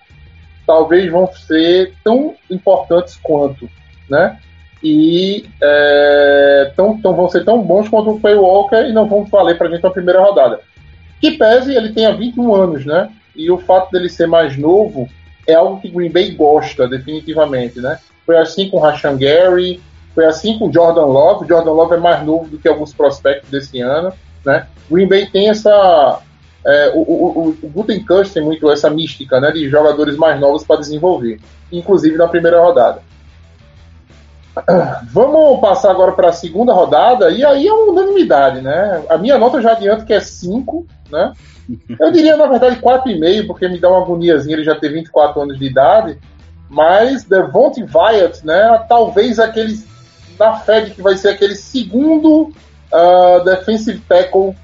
[0.67, 3.67] talvez vão ser tão importantes quanto,
[4.07, 4.39] né?
[4.83, 9.23] E é, tão, tão, vão ser tão bons quanto o Quay Walker e não vão
[9.23, 10.59] valer pra gente na primeira rodada.
[11.21, 13.09] Que pese ele tenha 21 anos, né?
[13.33, 15.07] E o fato dele ser mais novo
[15.47, 17.97] é algo que Green Bay gosta, definitivamente, né?
[18.25, 19.81] Foi assim com Rashan Gary,
[20.13, 21.47] foi assim com Jordan Love.
[21.47, 24.11] Jordan Love é mais novo do que alguns prospectos desse ano,
[24.45, 24.67] né?
[24.91, 26.21] Green Bay tem essa
[26.65, 31.39] é, o, o, o tem muito essa mística né, de jogadores mais novos para desenvolver,
[31.71, 33.01] inclusive na primeira rodada.
[35.11, 39.03] Vamos passar agora para a segunda rodada, e aí é uma unanimidade, né?
[39.09, 41.33] A minha nota já adianto que é 5, né?
[41.99, 45.57] Eu diria, na verdade, 4,5, porque me dá uma agoniazinha ele já ter 24 anos
[45.57, 46.19] de idade,
[46.69, 48.85] mas Devontae Wyatt, né?
[48.87, 49.79] Talvez aquele,
[50.37, 52.51] na fé de que vai ser aquele segundo
[52.91, 54.55] uh, defensive tackle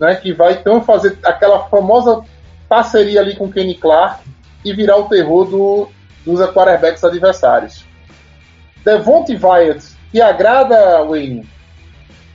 [0.00, 2.22] né, que vai então fazer aquela famosa
[2.68, 4.24] parceria ali com Kenny Clark
[4.64, 5.88] e virar o terror do,
[6.24, 7.84] dos quarterbacks adversários.
[8.84, 11.46] Devontae Wyatt, te agrada, Wayne?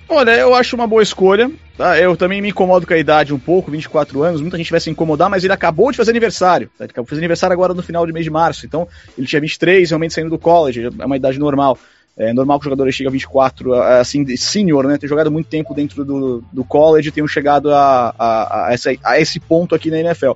[0.08, 1.52] Olha, eu acho uma boa escolha.
[1.78, 2.00] Tá?
[2.00, 4.42] Eu também me incomodo com a idade um pouco, 24 anos.
[4.42, 6.70] Muita gente vai se incomodar, mas ele acabou de fazer aniversário.
[6.78, 6.86] Tá?
[6.86, 8.66] Ele acabou de fazer aniversário agora no final de mês de março.
[8.66, 11.78] Então, ele tinha 23, realmente saindo do college, é uma idade normal.
[12.18, 14.98] É normal que o jogador chegue a 24, assim, senior, né?
[14.98, 19.20] Ter jogado muito tempo dentro do, do college, tenham chegado a, a, a, essa, a
[19.20, 20.32] esse ponto aqui na NFL.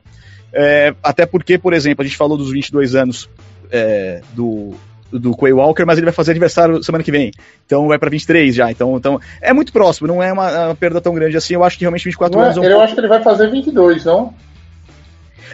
[0.51, 3.29] É, até porque, por exemplo, a gente falou dos 22 anos
[3.71, 4.75] é, do,
[5.11, 7.31] do Quay Walker, mas ele vai fazer aniversário semana que vem.
[7.65, 8.71] Então vai para 23 já.
[8.71, 11.53] Então, então é muito próximo, não é uma, uma, perda tão grande assim.
[11.53, 13.49] Eu acho que realmente 24 não anos é, um Eu acho que ele vai fazer
[13.49, 14.33] 22, não?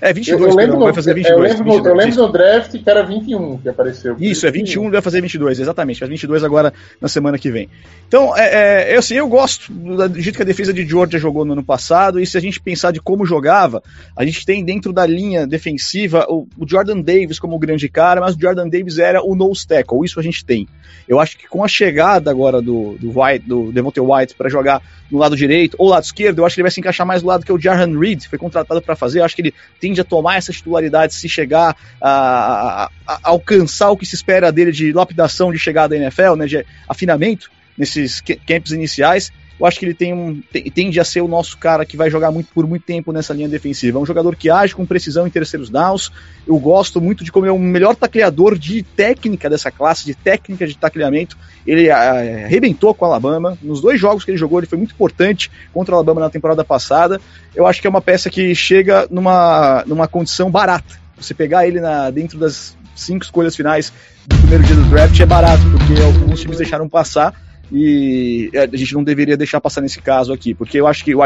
[0.02, 1.36] É, 22, eu, eu lembro não, vai fazer 22.
[1.36, 4.16] Eu lembro, 22, eu lembro do draft que era 21 que apareceu.
[4.20, 6.00] Isso, é 21, vai fazer 22, exatamente.
[6.00, 7.70] Faz 22 agora na semana que vem.
[8.08, 11.46] Então, é, é, eu, assim, eu gosto do jeito que a defesa de Georgia jogou
[11.46, 13.82] no ano passado, e se a gente pensar de como jogava,
[14.16, 18.36] a gente tem dentro da linha defensiva o, o Jordan Davis como grande cara, mas
[18.36, 20.68] o Jordan Davis era o nose tackle, isso a gente tem.
[21.08, 24.82] Eu acho que com a chegada agora do, do White, do Devontae White para jogar
[25.12, 27.28] no lado direito ou lado esquerdo, eu acho que ele vai se encaixar mais do
[27.28, 29.20] lado que o Jarran Reed foi contratado para fazer.
[29.20, 29.54] Eu acho que ele
[29.86, 34.52] tende a tomar essa titularidade se chegar a, a, a, alcançar o que se espera
[34.52, 39.80] dele de lapidação de chegada da NFL, né, de afinamento nesses camps iniciais eu acho
[39.80, 40.42] que ele tem um,
[40.74, 43.48] tende a ser o nosso cara que vai jogar muito, por muito tempo nessa linha
[43.48, 43.98] defensiva.
[43.98, 46.12] É um jogador que age com precisão em terceiros downs.
[46.46, 50.68] Eu gosto muito de como é o melhor tacleador de técnica dessa classe, de técnica
[50.68, 51.38] de tacleamento.
[51.66, 53.58] Ele é, arrebentou com o Alabama.
[53.62, 56.64] Nos dois jogos que ele jogou, ele foi muito importante contra o Alabama na temporada
[56.64, 57.20] passada.
[57.56, 61.00] Eu acho que é uma peça que chega numa, numa condição barata.
[61.18, 63.92] Você pegar ele na, dentro das cinco escolhas finais
[64.28, 67.34] do primeiro dia do draft é barato, porque alguns times deixaram passar
[67.72, 71.16] e é, a gente não deveria deixar passar nesse caso aqui, porque eu acho que
[71.16, 71.20] o,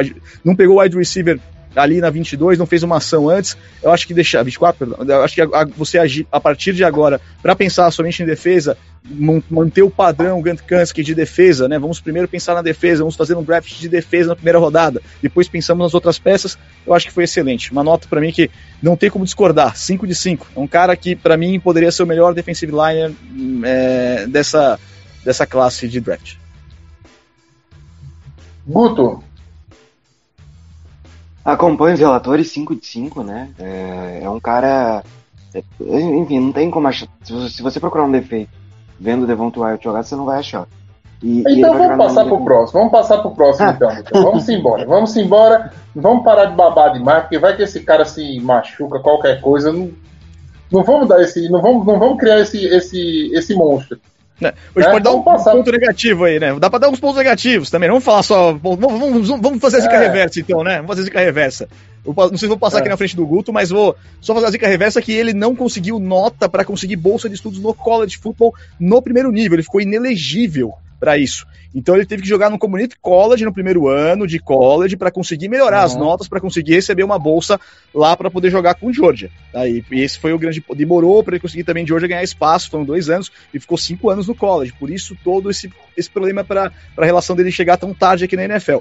[0.43, 1.39] não pegou o wide receiver
[1.75, 5.23] ali na 22, não fez uma ação antes, eu acho que deixar 24, perdão, eu
[5.23, 8.77] acho que a, a, você agir a partir de agora para pensar somente em defesa,
[9.49, 11.79] manter o padrão Gant Kansky de defesa, né?
[11.79, 15.47] Vamos primeiro pensar na defesa, vamos fazer um draft de defesa na primeira rodada, depois
[15.47, 16.57] pensamos nas outras peças.
[16.85, 17.71] Eu acho que foi excelente.
[17.71, 18.51] Uma nota para mim que
[18.81, 20.47] não tem como discordar, 5 de 5.
[20.55, 23.11] É um cara que para mim poderia ser o melhor defensive liner
[23.63, 24.79] é, dessa
[25.23, 26.35] dessa classe de draft.
[28.65, 29.23] Guto.
[31.43, 33.49] Acompanho os relatores 5 de 5, né?
[33.59, 35.03] É, é um cara.
[35.53, 37.07] É, enfim, não tem como achar.
[37.23, 38.51] Se você, se você procurar um defeito
[38.99, 40.67] vendo o Devonta Wyatt jogar, você não vai achar.
[41.23, 42.79] E, então e vamos passar pro próximo.
[42.79, 43.91] Vamos passar pro próximo então.
[43.91, 44.23] então.
[44.23, 44.85] Vamos embora.
[44.85, 45.73] Vamos embora.
[45.95, 49.71] Vamos parar de babar demais, porque vai que esse cara se machuca, qualquer coisa.
[49.71, 49.91] Não,
[50.71, 51.49] não vamos dar esse.
[51.49, 53.99] Não vamos, não vamos criar esse, esse, esse monstro.
[54.39, 54.53] Né?
[54.73, 55.51] Hoje é, pode dar um passar...
[55.51, 56.57] ponto negativo aí, né?
[56.59, 57.89] Dá pra dar uns pontos negativos também.
[57.89, 58.53] Não vamos falar só.
[58.53, 59.99] Vamos, vamos, fazer a zica é.
[59.99, 60.75] reversa, então, né?
[60.77, 61.67] Vamos fazer a zica reversa.
[62.05, 62.79] não sei se vou passar é.
[62.81, 65.55] aqui na frente do Guto, mas vou só fazer a zica reversa que ele não
[65.55, 69.55] conseguiu nota para conseguir bolsa de estudos no college football no primeiro nível.
[69.55, 71.45] Ele ficou inelegível para isso.
[71.73, 75.47] Então ele teve que jogar no Community College no primeiro ano de college para conseguir
[75.47, 75.85] melhorar uhum.
[75.85, 77.59] as notas, para conseguir receber uma bolsa
[77.93, 79.29] lá para poder jogar com Georgia.
[79.53, 80.63] Aí, e esse foi o grande.
[80.75, 84.27] Demorou para ele conseguir também Georgia ganhar espaço, foram dois anos, e ficou cinco anos
[84.27, 84.73] no college.
[84.79, 88.45] Por isso, todo esse, esse problema para a relação dele chegar tão tarde aqui na
[88.45, 88.79] NFL.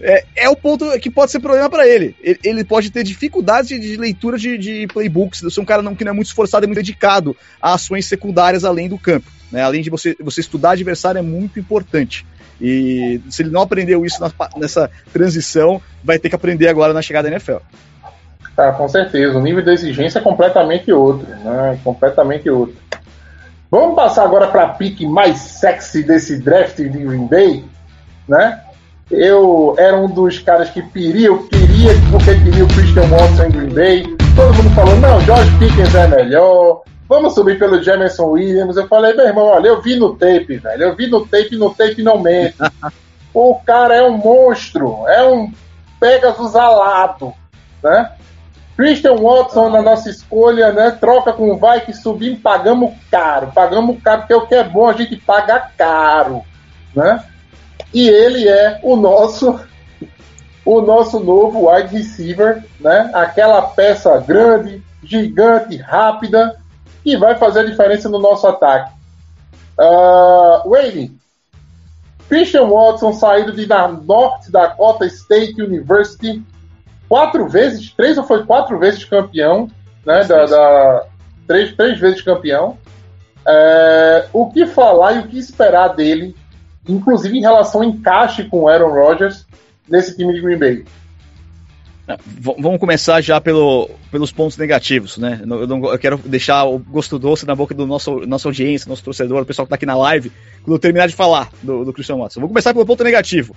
[0.00, 2.14] É, é, o ponto que pode ser problema para ele.
[2.20, 2.38] ele.
[2.44, 2.64] ele.
[2.64, 5.42] pode ter dificuldades de, de leitura de, de, playbooks.
[5.52, 8.64] Ser um cara não, que não é muito esforçado e muito dedicado a ações secundárias
[8.64, 9.30] além do campo.
[9.50, 9.62] Né?
[9.62, 12.24] Além de você, você estudar adversário é muito importante.
[12.60, 17.02] E se ele não aprendeu isso na, nessa transição, vai ter que aprender agora na
[17.02, 17.58] chegada da NFL.
[18.56, 19.38] Tá, com certeza.
[19.38, 21.78] O nível de exigência é completamente outro, né?
[21.84, 22.76] Completamente outro.
[23.70, 27.64] Vamos passar agora para a pique mais sexy desse draft de Green Bay,
[28.28, 28.60] né?
[29.10, 33.50] Eu era um dos caras que queria, eu queria porque queria o Christian Watson em
[33.50, 34.16] Green Bay.
[34.36, 38.76] Todo mundo falou, não, George Pickens é melhor, vamos subir pelo Jameson Williams.
[38.76, 40.82] Eu falei, meu irmão, olha, eu vi no tape, velho.
[40.82, 42.56] Eu vi no tape, no tape não mente.
[43.32, 45.50] o cara é um monstro, é um
[45.98, 47.32] Pegasus alado,
[47.82, 48.12] né?
[48.76, 50.92] Christian Watson na nossa escolha, né?
[50.92, 53.50] Troca com o Vai que subimos, pagamos caro.
[53.52, 56.42] Pagamos caro, porque o que é bom a gente paga caro,
[56.94, 57.24] né?
[57.92, 59.58] E ele é o nosso
[60.64, 63.10] o nosso novo wide receiver, né?
[63.14, 66.60] Aquela peça grande, gigante, rápida,
[67.02, 68.92] que vai fazer a diferença no nosso ataque.
[69.78, 71.18] Uh, Wayne,
[72.28, 76.44] Christian Watson saído de da North Dakota State University,
[77.08, 79.70] quatro vezes, três ou foi quatro vezes campeão,
[80.04, 80.24] né?
[80.24, 81.04] Da, da-
[81.46, 82.76] três, três vezes campeão.
[83.46, 86.36] É, o que falar e o que esperar dele,
[86.88, 89.46] inclusive em relação ao encaixe com o Aaron Rodgers
[89.88, 90.84] nesse time de Green Bay?
[92.40, 95.40] V- vamos começar já pelo, pelos pontos negativos, né?
[95.42, 99.04] Eu não- eu quero deixar o gosto doce na boca do nosso nossa audiência, nosso
[99.04, 101.92] torcedor, o pessoal que tá aqui na live, quando eu terminar de falar do, do
[101.92, 102.40] Christian Watson.
[102.40, 103.54] Vou começar pelo ponto negativo.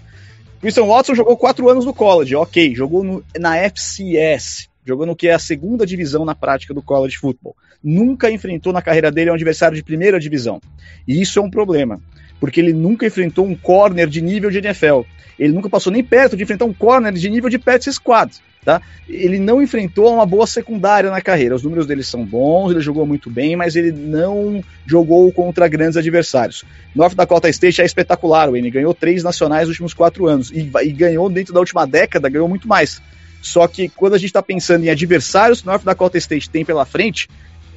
[0.60, 2.76] Christian Watson jogou quatro anos no college, ok.
[2.76, 7.18] Jogou no- na FCS, jogou no que é a segunda divisão na prática do college
[7.18, 7.56] football.
[7.82, 10.60] Nunca enfrentou na carreira dele um adversário de primeira divisão.
[11.08, 12.02] E isso é um problema,
[12.42, 15.02] porque ele nunca enfrentou um corner de nível de NFL.
[15.38, 18.32] Ele nunca passou nem perto de enfrentar um corner de nível de Pets Squad.
[18.66, 18.82] Tá?
[19.08, 21.56] Ele não enfrentou uma boa secundária na carreira.
[21.56, 25.98] Os números dele são bons, ele jogou muito bem, mas ele não jogou contra grandes
[25.98, 26.64] adversários.
[26.96, 30.92] North Dakota State é espetacular, N ganhou três nacionais nos últimos quatro anos e, e
[30.92, 33.02] ganhou dentro da última década, ganhou muito mais.
[33.42, 36.86] Só que quando a gente está pensando em adversários que North Dakota State tem pela
[36.86, 37.28] frente,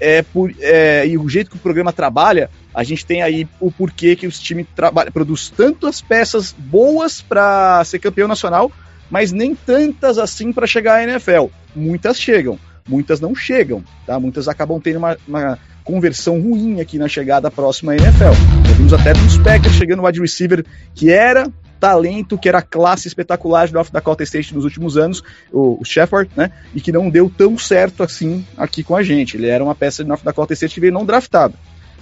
[0.00, 3.70] é por, é, e o jeito que o programa trabalha, a gente tem aí o
[3.70, 4.66] porquê que os times
[5.12, 8.70] produz tantas peças boas para ser campeão nacional,
[9.10, 11.46] mas nem tantas assim para chegar à NFL.
[11.74, 14.18] Muitas chegam, muitas não chegam, tá?
[14.18, 18.32] Muitas acabam tendo uma, uma conversão ruim aqui na chegada próxima à NFL.
[18.66, 21.46] Já vimos até dos Packers chegando no wide receiver que era
[21.84, 26.30] talento, que era classe espetacular de North Dakota State nos últimos anos, o, o Shepard,
[26.34, 26.50] né?
[26.74, 29.36] E que não deu tão certo assim aqui com a gente.
[29.36, 31.52] Ele era uma peça de North Dakota State que veio não draftado.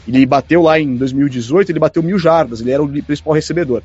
[0.06, 3.82] Ele bateu lá em 2018, ele bateu mil jardas, ele era o principal recebedor.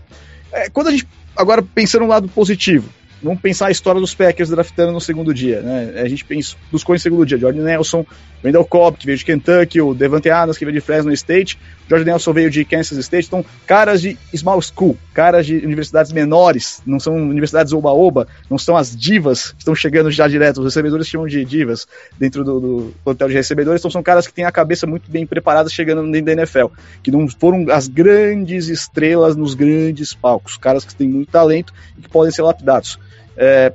[0.51, 2.87] É, quando a gente, agora pensando no lado positivo,
[3.21, 5.99] vamos pensar a história dos Packers draftando no segundo dia, né?
[5.99, 8.05] A gente pensa, buscou em segundo dia, Jordan Nelson,
[8.43, 11.57] Wendell Cobb, que veio de Kentucky, o Devante Adams, que veio de Fresno State,
[11.89, 16.79] Jordan Nelson veio de Kansas State, então caras de small school, caras de universidades menores,
[16.85, 21.07] não são universidades oba-oba, não são as divas que estão chegando já direto, os recebedores
[21.07, 21.87] chamam de divas
[22.19, 25.25] dentro do, do plantel de recebedores, então são caras que têm a cabeça muito bem
[25.25, 26.67] preparada chegando dentro da NFL,
[27.01, 32.01] que não foram as grandes estrelas nos grandes palcos, caras que têm muito talento e
[32.03, 32.99] que podem ser lapidados.
[33.35, 33.73] É,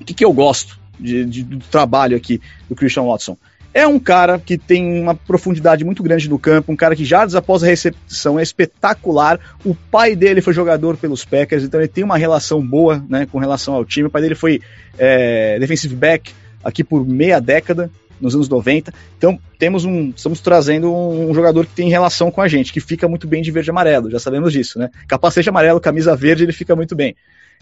[0.00, 3.36] o que, que eu gosto de- de- do trabalho aqui do Christian Watson?
[3.76, 7.34] É um cara que tem uma profundidade muito grande no campo, um cara que jardas
[7.34, 9.38] após a recepção é espetacular.
[9.62, 13.38] O pai dele foi jogador pelos Packers, então ele tem uma relação boa né, com
[13.38, 14.08] relação ao time.
[14.08, 14.62] O pai dele foi
[14.98, 16.32] é, defensive back
[16.64, 18.94] aqui por meia década, nos anos 90.
[19.18, 23.06] Então temos um, estamos trazendo um, jogador que tem relação com a gente, que fica
[23.06, 24.88] muito bem de verde e amarelo, já sabemos disso, né?
[25.06, 27.14] Capacete amarelo, camisa verde, ele fica muito bem.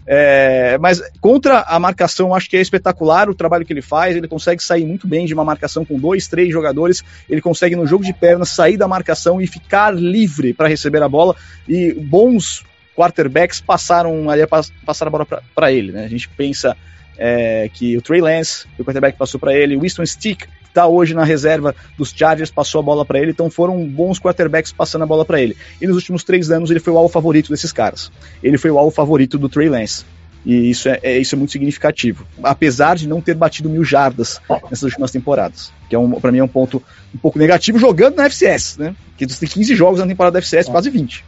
[0.07, 4.15] É, mas contra a marcação, acho que é espetacular o trabalho que ele faz.
[4.17, 7.03] Ele consegue sair muito bem de uma marcação com dois, três jogadores.
[7.29, 11.09] Ele consegue, no jogo de pernas, sair da marcação e ficar livre para receber a
[11.09, 11.35] bola.
[11.67, 15.93] E bons quarterbacks passaram ali a pass- passar a bola para ele.
[15.93, 16.05] Né?
[16.05, 16.77] A gente pensa
[17.17, 21.15] é, que o Trey Lance, o quarterback passou para ele, o Winston Stick, está hoje
[21.15, 23.31] na reserva dos Chargers, passou a bola para ele.
[23.31, 25.57] Então foram bons quarterbacks passando a bola para ele.
[25.81, 28.11] E nos últimos três anos ele foi o alvo favorito desses caras.
[28.43, 30.05] Ele foi o alvo favorito do Trey Lance.
[30.45, 32.27] E isso é, é- isso é muito significativo.
[32.43, 35.73] Apesar de não ter batido mil jardas nessas últimas temporadas.
[35.89, 36.83] Que é um, para mim é um ponto
[37.15, 38.95] um pouco negativo jogando na FCS, né?
[39.17, 41.25] Que tem 15 jogos na temporada da FCS, quase 20.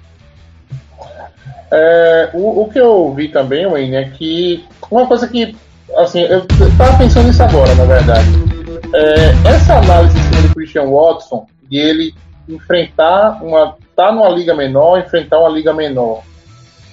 [1.72, 5.56] É, o, o que eu vi também, Wayne, é que uma coisa que,
[5.96, 8.55] assim, eu estava pensando nisso agora, na verdade.
[8.94, 12.14] É, essa análise em cima do Christian Watson, de ele
[12.48, 13.76] enfrentar uma.
[13.94, 16.22] tá numa liga menor, enfrentar uma liga menor.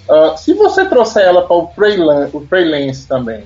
[0.10, 3.44] Ah, se você trouxer ela para o Trey Lan- o Trey Lance também,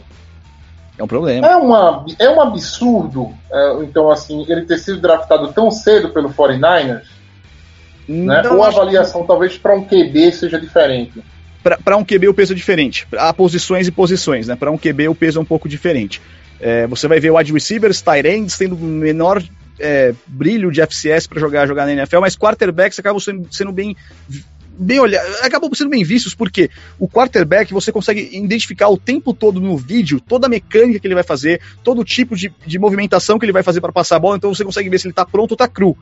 [0.97, 1.45] É um problema.
[1.47, 6.29] é, uma, é um absurdo, é, então, assim, ele ter sido draftado tão cedo pelo
[6.29, 7.03] 49ers,
[8.07, 8.41] né?
[8.43, 11.21] Não, Ou a acho que- avaliação, talvez, para um QB seja diferente.
[11.83, 13.05] para um QB o peso é diferente.
[13.17, 14.55] Há posições e posições, né?
[14.55, 16.21] Para um QB o peso é um pouco diferente.
[16.59, 19.43] É, você vai ver wide receivers, tight ends tendo menor
[19.79, 23.95] é, brilho de FCS para jogar, jogar na NFL, mas quarterbacks acabam sendo, sendo bem
[24.79, 29.59] bem olhados, acabam sendo bem vistos, porque o quarterback você consegue identificar o tempo todo
[29.59, 33.39] no vídeo toda a mecânica que ele vai fazer, todo o tipo de, de movimentação
[33.39, 35.25] que ele vai fazer para passar a bola, então você consegue ver se ele tá
[35.25, 35.97] pronto ou tá cru.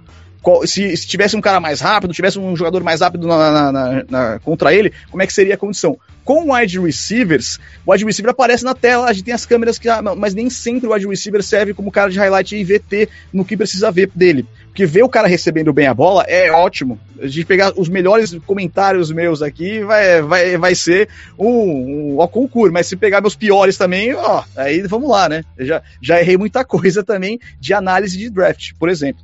[0.66, 4.40] Se, se tivesse um cara mais rápido, tivesse um jogador mais rápido na- na- na-
[4.40, 5.98] contra ele, como é que seria a condição?
[6.24, 9.88] Com wide receivers, o wide receiver aparece na tela, a gente tem as câmeras que.
[10.18, 13.56] Mas nem sempre o wide receiver serve como cara de highlight e VT no que
[13.56, 14.46] precisa ver dele.
[14.68, 17.00] Porque ver o cara recebendo bem a bola é ótimo.
[17.20, 22.28] A gente pegar os melhores comentários meus aqui vai, vai, vai ser um, um ó,
[22.28, 25.44] concurso, mas se pegar meus piores também, ó, aí vamos lá, né?
[25.58, 29.24] Eu já, já errei muita coisa também de análise de draft, por exemplo.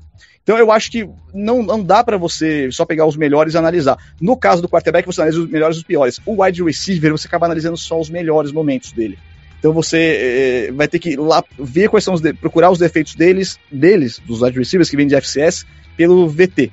[0.51, 3.97] Então eu acho que não, não dá pra você só pegar os melhores e analisar.
[4.19, 6.19] No caso do quarterback, você analisa os melhores e os piores.
[6.25, 9.17] O wide receiver, você acaba analisando só os melhores momentos dele.
[9.57, 13.15] Então você eh, vai ter que lá ver quais são os de- procurar os defeitos
[13.15, 16.69] deles, deles, dos wide receivers que vêm de FCS, pelo VT.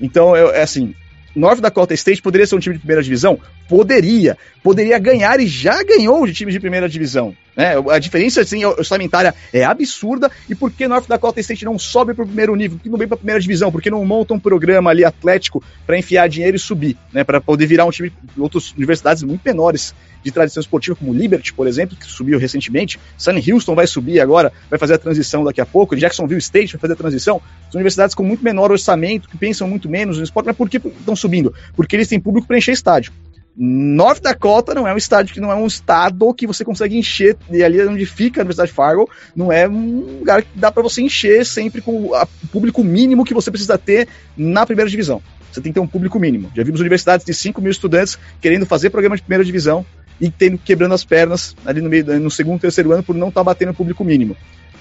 [0.00, 0.94] Então é, é assim,
[1.38, 3.38] North Dakota State poderia ser um time de primeira divisão?
[3.68, 4.36] Poderia.
[4.62, 7.34] Poderia ganhar e já ganhou de times de primeira divisão.
[7.56, 7.74] Né?
[7.90, 10.30] A diferença assim, orçamentária é absurda.
[10.48, 12.76] E por que North Dakota State não sobe para o primeiro nível?
[12.76, 13.70] Por que não vem para a primeira divisão?
[13.70, 16.96] Por que não monta um programa ali atlético para enfiar dinheiro e subir?
[17.12, 17.22] Né?
[17.22, 21.52] Para poder virar um time de outras universidades muito menores de tradição esportiva, como Liberty,
[21.52, 22.98] por exemplo, que subiu recentemente.
[23.16, 25.96] Sunny Houston vai subir agora, vai fazer a transição daqui a pouco.
[25.96, 27.40] Jacksonville State vai fazer a transição.
[27.70, 30.46] São universidades com muito menor orçamento, que pensam muito menos no esporte.
[30.46, 31.54] Mas por que estão subindo?
[31.74, 33.12] Porque eles têm público para encher estádio.
[33.60, 37.36] North Dakota não é um estádio que não é um estado que você consegue encher,
[37.50, 40.80] e ali onde fica a Universidade de Fargo, não é um lugar que dá para
[40.80, 45.20] você encher sempre com o público mínimo que você precisa ter na primeira divisão.
[45.50, 46.52] Você tem que ter um público mínimo.
[46.54, 49.84] Já vimos universidades de 5 mil estudantes querendo fazer programa de primeira divisão
[50.20, 53.44] e tendo quebrando as pernas ali no meio no segundo, terceiro ano por não estar
[53.44, 54.36] batendo o público mínimo.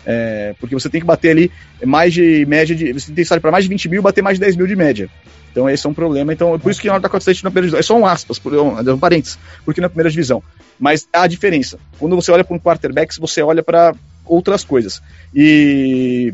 [0.10, 1.52] É, porque você tem que bater ali
[1.84, 2.93] mais de média de.
[2.93, 4.76] Você tem que estar para mais de 20 mil bater mais de 10 mil de
[4.76, 5.10] média.
[5.52, 6.32] Então esse é um problema.
[6.32, 7.80] Então, é por isso que North Dakota State na primeira divisão.
[7.80, 10.41] É só um aspas, por, um, um parênteses, porque na primeira divisão.
[10.80, 11.78] Mas há a diferença.
[12.00, 15.02] Quando você olha para um quarterback, você olha para outras coisas.
[15.36, 16.34] E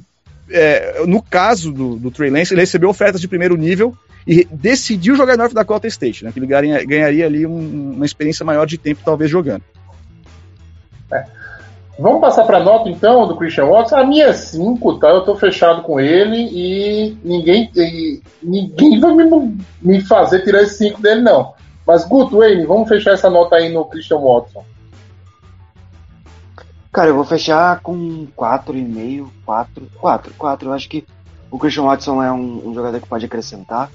[0.50, 5.16] é, no caso do, do Trey Lance, ele recebeu ofertas de primeiro nível e decidiu
[5.16, 6.32] jogar em North Dakota State, né?
[6.32, 9.64] Que ele ganha- ganharia ali um- uma experiência maior de tempo, talvez, jogando.
[12.00, 13.96] Vamos passar para nota então do Christian Watson.
[13.98, 15.10] A minha é 5, tá?
[15.10, 20.78] Eu tô fechado com ele e ninguém, e ninguém vai me, me fazer tirar esse
[20.78, 21.54] 5 dele, não.
[21.86, 24.64] Mas, Guto, Wayne, vamos fechar essa nota aí no Christian Watson.
[26.92, 30.70] Cara, eu vou fechar com 4,5, 4, 4, 4.
[30.70, 31.06] Eu acho que
[31.52, 33.92] o Christian Watson é um, um jogador que pode acrescentar.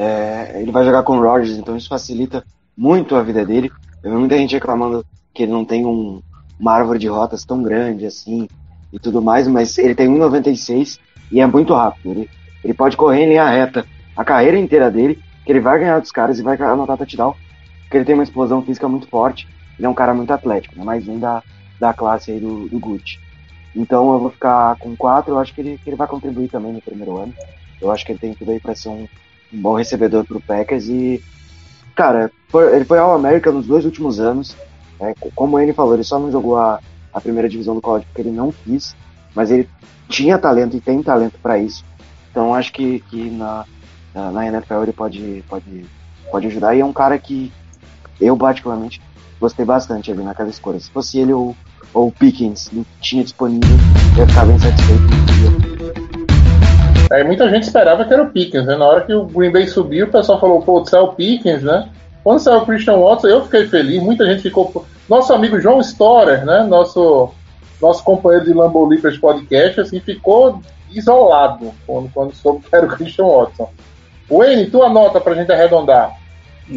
[0.00, 2.42] É, ele vai jogar com o Rodgers, então isso facilita
[2.74, 3.70] muito a vida dele.
[4.02, 6.22] Eu vi muita gente reclamando que ele não tem um,
[6.58, 8.48] uma árvore de rotas tão grande assim
[8.90, 10.98] e tudo mais, mas ele tem 1,96
[11.30, 12.12] e é muito rápido.
[12.12, 12.30] Ele,
[12.64, 13.84] ele pode correr em linha reta
[14.16, 17.34] a carreira inteira dele, que ele vai ganhar dos caras e vai anotar touchdown,
[17.82, 19.46] porque ele tem uma explosão física muito forte.
[19.78, 20.82] Ele é um cara muito atlético, né?
[20.82, 21.42] mais um da,
[21.78, 23.18] da classe aí do, do Gucci.
[23.76, 26.72] Então eu vou ficar com 4, eu acho que ele, que ele vai contribuir também
[26.72, 27.34] no primeiro ano.
[27.78, 29.06] Eu acho que ele tem tudo aí para ser um,
[29.52, 31.22] um bom recebedor pro Packers e,
[31.94, 32.30] cara,
[32.72, 34.56] ele foi All America nos dois últimos anos.
[34.98, 35.14] né?
[35.18, 36.80] Co- Como ele falou, ele só não jogou a,
[37.12, 38.94] a primeira divisão do college porque ele não quis,
[39.34, 39.68] mas ele
[40.08, 41.84] tinha talento e tem talento para isso.
[42.30, 43.64] Então acho que, que na,
[44.14, 45.84] na, NFL ele pode, pode,
[46.30, 46.74] pode ajudar.
[46.76, 47.52] E é um cara que
[48.20, 49.00] eu, particularmente,
[49.40, 50.78] gostei bastante ali naquela escolha.
[50.78, 51.56] Se fosse ele ou,
[51.94, 53.76] ou o Pickens tinha disponível,
[54.18, 56.19] eu ficar bem satisfeito.
[57.10, 58.76] É, muita gente esperava que era o Pickens, né?
[58.76, 61.88] Na hora que o Green Bay subiu, o pessoal falou, pô, saiu o Pickens, né?
[62.22, 64.86] Quando saiu o Christian Watson, eu fiquei feliz, muita gente ficou.
[65.08, 66.62] Nosso amigo João Storer, né?
[66.62, 67.30] Nosso,
[67.82, 72.90] nosso companheiro de Lambo Leapers Podcast, assim, ficou isolado quando, quando soube que era o
[72.90, 73.68] Christian Watson.
[74.30, 76.19] Wayne, tua nota pra gente arredondar.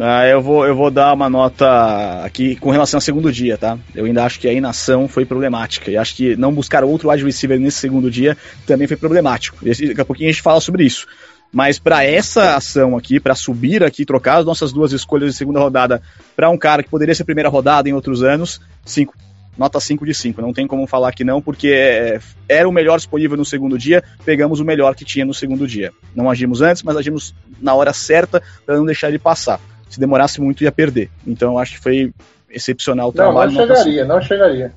[0.00, 3.78] Ah, eu vou, eu vou dar uma nota aqui com relação ao segundo dia, tá?
[3.94, 5.90] Eu ainda acho que a inação foi problemática.
[5.90, 9.56] E acho que não buscar outro wide receiver nesse segundo dia também foi problemático.
[9.62, 11.06] E daqui a pouquinho a gente fala sobre isso.
[11.52, 15.60] Mas para essa ação aqui, para subir aqui, trocar as nossas duas escolhas de segunda
[15.60, 16.02] rodada
[16.34, 19.14] para um cara que poderia ser primeira rodada em outros anos, 5.
[19.56, 20.42] Nota 5 de 5.
[20.42, 24.02] Não tem como falar que não, porque é, era o melhor disponível no segundo dia,
[24.24, 25.92] pegamos o melhor que tinha no segundo dia.
[26.12, 29.60] Não agimos antes, mas agimos na hora certa para não deixar ele passar.
[29.88, 31.10] Se demorasse muito, ia perder.
[31.26, 32.12] Então eu acho que foi
[32.50, 33.52] excepcional o Não, não trabalho.
[33.52, 34.72] nota chegaria, não chegaria.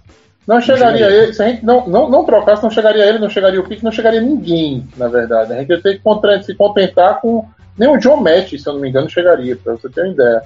[0.48, 1.24] Não chegaria chegaria.
[1.24, 3.84] ele, se a gente não, não, não trocasse, não chegaria ele, não chegaria o Pique,
[3.84, 5.52] não chegaria ninguém, na verdade.
[5.52, 7.46] A gente ia ter que se contentar com.
[7.78, 10.42] Nem o John Match, se eu não me engano, chegaria, pra você ter uma ideia.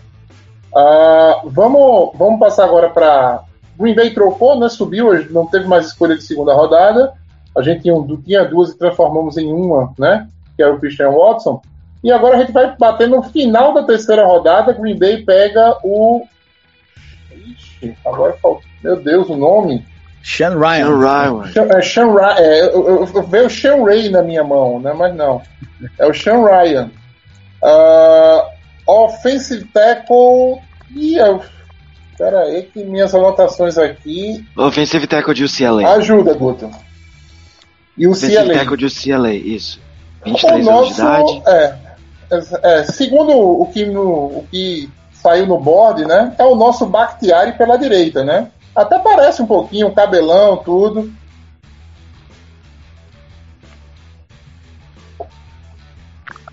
[0.76, 3.44] Ah, vamos, vamos passar agora para.
[3.80, 4.68] Green Bay trocou, né?
[4.70, 7.14] Subiu, hoje não teve mais escolha de segunda rodada.
[7.56, 7.96] A gente tinha,
[8.26, 10.28] tinha duas e transformamos em uma, né?
[10.56, 11.62] Que era o Christian Watson.
[12.04, 14.74] E agora a gente vai bater no final da terceira rodada.
[14.74, 16.26] Green Bay pega o.
[17.32, 18.64] Ixi, agora falta.
[18.84, 19.86] Meu Deus, o nome.
[20.24, 20.86] Sean Ryan.
[20.86, 21.52] Sean Ryan.
[21.52, 22.36] Sean- É, Sean Ryan.
[22.38, 24.94] É, eu, eu, eu veio o Sean Ray na minha mão, né?
[24.94, 25.42] Mas não.
[25.98, 26.90] É o Sean Ryan.
[27.64, 28.48] Ah,
[28.88, 30.60] offensive tackle.
[30.96, 31.42] Ih, eu...
[32.18, 34.46] Pera aí, que minhas anotações aqui.
[34.56, 35.88] Offensive tackle de UCLA.
[35.96, 36.70] Ajuda, Guto.
[37.98, 38.54] E o Offensive CLA.
[38.54, 39.80] tackle de UCLA, isso.
[40.22, 41.50] O 23 anos de nosso, idade.
[41.50, 41.76] é,
[42.64, 46.34] é, segundo o que, no, o que saiu no board, né?
[46.38, 48.50] É o nosso Bakhtiari pela direita, né?
[48.76, 51.12] Até parece um pouquinho, cabelão, tudo.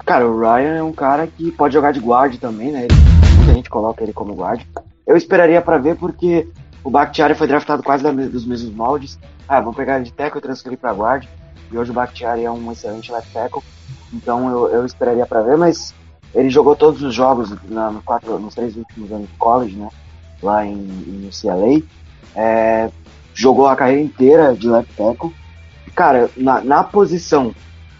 [0.05, 2.89] Cara, o Ryan é um cara que pode jogar de guard também, né?
[3.37, 4.63] Muita gente coloca ele como guard.
[5.07, 6.49] Eu esperaria pra ver porque
[6.83, 9.19] o Bakhtiari foi draftado quase dos mesmos moldes.
[9.47, 11.27] Ah, vou pegar ele de tackle e transferir pra guard.
[11.71, 13.63] E hoje o Bakhtiari é um excelente left tackle.
[14.13, 15.95] Então eu, eu esperaria pra ver, mas
[16.35, 19.89] ele jogou todos os jogos na, no quatro, nos três últimos anos de college, né?
[20.43, 21.83] Lá em, em UCLA.
[22.35, 22.91] É,
[23.35, 25.33] jogou a carreira inteira de left tackle.
[25.95, 27.55] Cara, na, na posição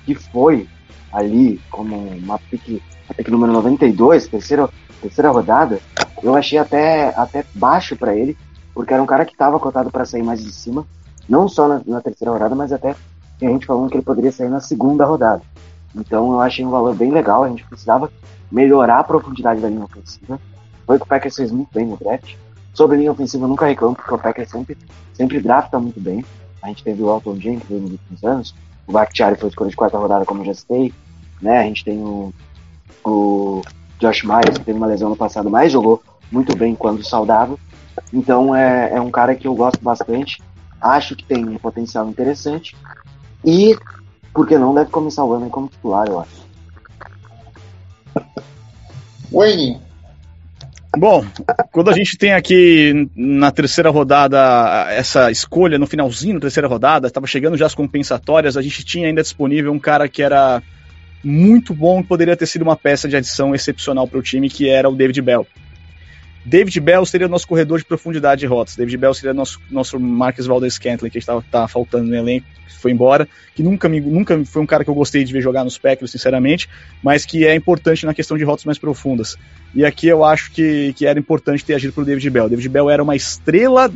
[0.05, 0.69] que foi
[1.13, 4.69] ali como uma pick, a pick número 92, terceira,
[5.01, 5.81] terceira rodada,
[6.23, 8.37] eu achei até, até baixo pra ele,
[8.75, 10.87] porque era um cara que estava cotado para sair mais de cima,
[11.29, 12.95] não só na, na terceira rodada, mas até
[13.39, 15.43] tem gente falando que ele poderia sair na segunda rodada.
[15.95, 18.11] Então eu achei um valor bem legal, a gente precisava
[18.51, 20.41] melhorar a profundidade da linha ofensiva.
[20.87, 22.35] Foi o que o Packers fez muito bem no draft.
[22.73, 24.77] Sobre linha ofensiva eu nunca reclamo, porque o Packers sempre,
[25.13, 26.25] sempre drafta muito bem.
[26.63, 28.55] A gente teve o Alton Jenkins nos últimos anos,
[28.89, 30.95] o Bakhtiari foi escolha de quarta rodada, como eu já citei.
[31.43, 31.59] Né?
[31.59, 32.33] A gente tem o,
[33.05, 33.63] o
[34.01, 37.59] Josh Myers, que teve uma lesão no passado, mas jogou muito bem quando saudável.
[38.13, 40.43] Então é, é um cara que eu gosto bastante.
[40.81, 42.75] Acho que tem um potencial interessante.
[43.45, 43.77] E,
[44.39, 46.47] por que não, deve começar o ano aí como titular, eu acho.
[49.33, 49.81] Wayne,
[50.97, 51.27] Bom,
[51.73, 54.39] quando a gente tem aqui na terceira rodada
[54.93, 59.09] essa escolha, no finalzinho da terceira rodada, estava chegando já as compensatórias, a gente tinha
[59.09, 60.63] ainda disponível um cara que era
[61.25, 64.89] muito bom, poderia ter sido uma peça de adição excepcional para o time, que era
[64.89, 65.49] o David Bell.
[66.45, 68.77] David Bell seria o nosso corredor de profundidade de rotas.
[68.77, 72.79] David Bell seria nosso nosso Marcus Valdez Scantling, que estava tá faltando no elenco, que
[72.79, 75.65] foi embora, que nunca me, nunca foi um cara que eu gostei de ver jogar
[75.65, 76.69] nos Packers, sinceramente,
[77.03, 79.37] mas que é importante na questão de rotas mais profundas.
[79.75, 82.49] E aqui eu acho que, que era importante ter agido pro David Bell.
[82.49, 83.93] David Bell era uma estrela,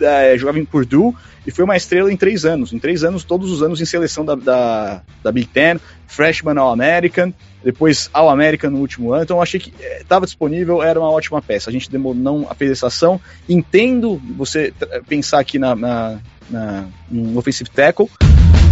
[0.00, 1.14] é, jogava em Purdue
[1.46, 2.72] e foi uma estrela em três anos.
[2.72, 5.78] Em três anos, todos os anos em seleção da, da, da Big Ten,
[6.10, 7.32] freshman All-American,
[7.64, 9.22] depois All-American no último ano.
[9.22, 11.70] Então achei que estava disponível, era uma ótima peça.
[11.70, 13.20] A gente não fez essa ação.
[13.48, 16.18] Entendo você t- pensar aqui na, na,
[16.50, 18.08] na, no offensive tackle,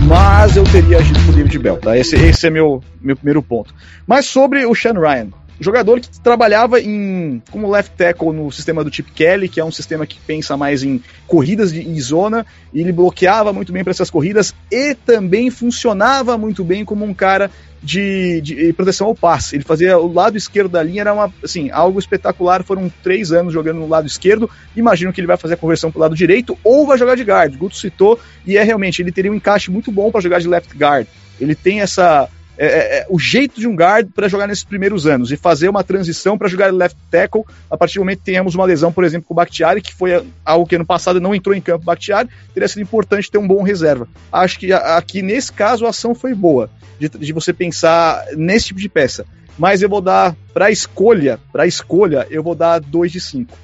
[0.07, 1.97] mas eu teria agido pro David Bell, tá?
[1.97, 3.75] Esse, esse é meu, meu primeiro ponto.
[4.07, 5.29] Mas sobre o Sean Ryan,
[5.61, 9.73] jogador que trabalhava em como left tackle no sistema do Chip Kelly, que é um
[9.73, 13.91] sistema que pensa mais em corridas de, em zona, e ele bloqueava muito bem para
[13.91, 17.51] essas corridas e também funcionava muito bem como um cara
[17.83, 19.57] de, de proteção ao passe.
[19.57, 22.63] Ele fazia o lado esquerdo da linha, era uma, assim, algo espetacular.
[22.63, 24.51] Foram três anos jogando no lado esquerdo.
[24.77, 27.23] Imagino que ele vai fazer a conversão para o lado direito ou vai jogar de
[27.23, 27.57] guard.
[27.57, 30.77] Guto citou, e é realmente, ele teria um encaixe muito bom para jogar de left
[30.77, 31.07] guard.
[31.41, 32.29] Ele tem essa
[32.67, 35.85] é, é, o jeito de um guard para jogar nesses primeiros anos e fazer uma
[35.85, 39.29] transição para jogar left tackle a partir do momento que tenhamos uma lesão, por exemplo,
[39.29, 41.83] com o Bakhtiari, que foi algo que ano passado não entrou em campo.
[41.83, 44.09] O Bakhtiari teria sido importante ter um bom reserva.
[44.33, 48.81] Acho que aqui nesse caso a ação foi boa de, de você pensar nesse tipo
[48.81, 49.25] de peça.
[49.57, 53.57] Mas eu vou dar para escolha, para escolha, eu vou dar 2 de 5.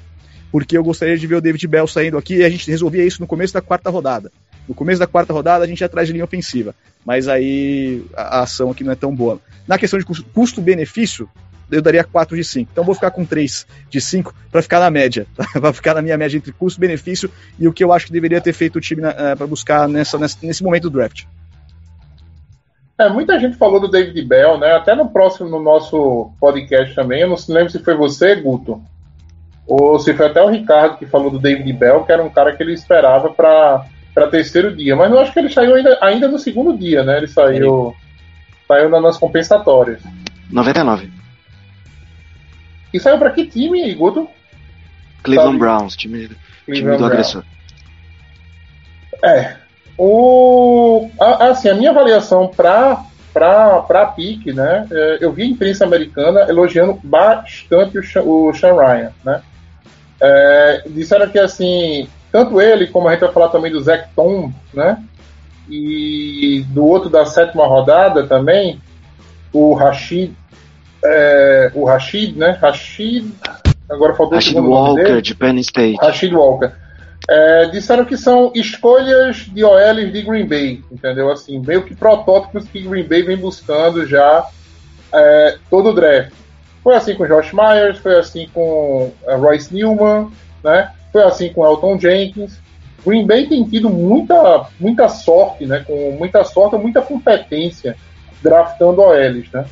[0.51, 3.21] Porque eu gostaria de ver o David Bell saindo aqui e a gente resolvia isso
[3.21, 4.31] no começo da quarta rodada.
[4.67, 6.73] No começo da quarta rodada a gente atrás de linha ofensiva.
[7.05, 9.39] Mas aí a, a ação aqui não é tão boa.
[9.67, 11.29] Na questão de custo-benefício,
[11.71, 12.69] eu daria 4 de 5.
[12.71, 15.25] Então vou ficar com 3 de 5 para ficar na média.
[15.35, 15.59] Tá?
[15.59, 18.53] Vai ficar na minha média entre custo-benefício e o que eu acho que deveria ter
[18.53, 21.25] feito o time uh, para buscar nessa, nesse momento do draft.
[22.97, 24.71] É, muita gente falou do David Bell, né?
[24.71, 27.21] Até no próximo, no nosso podcast também.
[27.21, 28.81] Eu não lembro se foi você, Guto,
[29.67, 32.55] ou se foi até o Ricardo que falou do David Bell, que era um cara
[32.55, 33.85] que ele esperava para
[34.15, 37.17] para terceiro dia, mas eu acho que ele saiu ainda, ainda no segundo dia, né?
[37.17, 37.93] Ele saiu,
[38.65, 40.01] saiu nas compensatórias.
[40.49, 41.11] 99.
[42.93, 44.29] E saiu para que time, Guto?
[45.21, 45.59] Cleveland Sabe?
[45.59, 46.29] Browns, time,
[46.65, 47.07] Cleveland time do Brown.
[47.07, 47.43] agressor.
[49.21, 49.57] É.
[49.97, 53.03] O, assim, a minha avaliação para
[53.33, 54.87] para pique, né?
[55.19, 59.41] Eu vi a imprensa americana elogiando bastante o, o Sean Ryan, né?
[60.21, 64.51] É, disseram que assim tanto ele, como a gente vai falar também do Zach Tom,
[64.73, 65.01] né?
[65.69, 68.81] E do outro da sétima rodada também,
[69.53, 70.33] o Rashid,
[71.01, 72.57] é, o Rashid, né?
[72.61, 73.31] Rashid,
[73.89, 75.21] agora faltou o Rashid nome Walker, dele.
[75.21, 75.95] de Penn State.
[76.01, 76.71] Rashid Walker.
[77.29, 81.31] É, disseram que são escolhas de OLs de Green Bay, entendeu?
[81.31, 84.45] Assim, meio que protótipos que Green Bay vem buscando já
[85.13, 86.33] é, todo o draft.
[86.83, 90.29] Foi assim com Josh Myers, foi assim com é, Royce Newman,
[90.61, 90.91] né?
[91.15, 92.59] Foi assim com Elton Jenkins.
[93.07, 95.81] Green Bay tem tido muita, muita sorte, né?
[95.87, 97.95] Com muita sorte, muita competência
[98.43, 99.65] draftando OLs, né?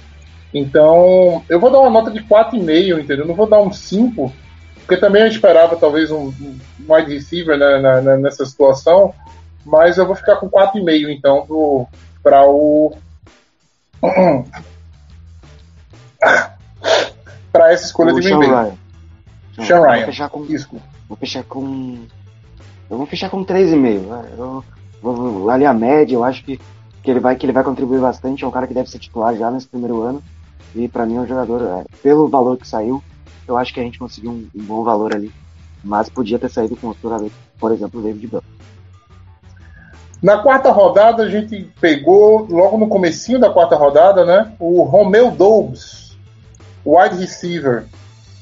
[0.54, 3.28] Então, eu vou dar uma nota de 4,5, entendeu?
[3.28, 4.32] Não vou dar um 5,
[4.78, 9.14] porque também eu esperava talvez um, um wide receiver né, na- na- nessa situação,
[9.66, 11.90] mas eu vou ficar com 4,5 então
[12.24, 12.96] para o
[17.52, 18.64] para essa escolha O de Sean Green Bay.
[19.58, 19.66] Ryan.
[19.66, 20.06] Sean Ryan.
[20.06, 20.70] fechar com, Isso.
[21.08, 22.06] Vou fechar com.
[22.90, 24.08] Eu vou fechar com 3,5.
[24.08, 24.34] vai.
[24.38, 24.64] Eu
[25.02, 26.60] vou, ali a média, eu acho que,
[27.02, 28.44] que, ele vai, que ele vai contribuir bastante.
[28.44, 30.22] É um cara que deve ser titular já nesse primeiro ano.
[30.76, 33.04] E pra mim é um jogador, é, pelo valor que saiu,
[33.48, 35.32] eu acho que a gente conseguiu um, um bom valor ali.
[35.84, 37.30] Mas podia ter saído com outro
[37.60, 38.44] por exemplo, o David Bell.
[40.22, 45.30] Na quarta rodada, a gente pegou, logo no comecinho da quarta rodada, né, o Romeu
[45.30, 46.18] Dobbs,
[46.86, 47.86] wide receiver,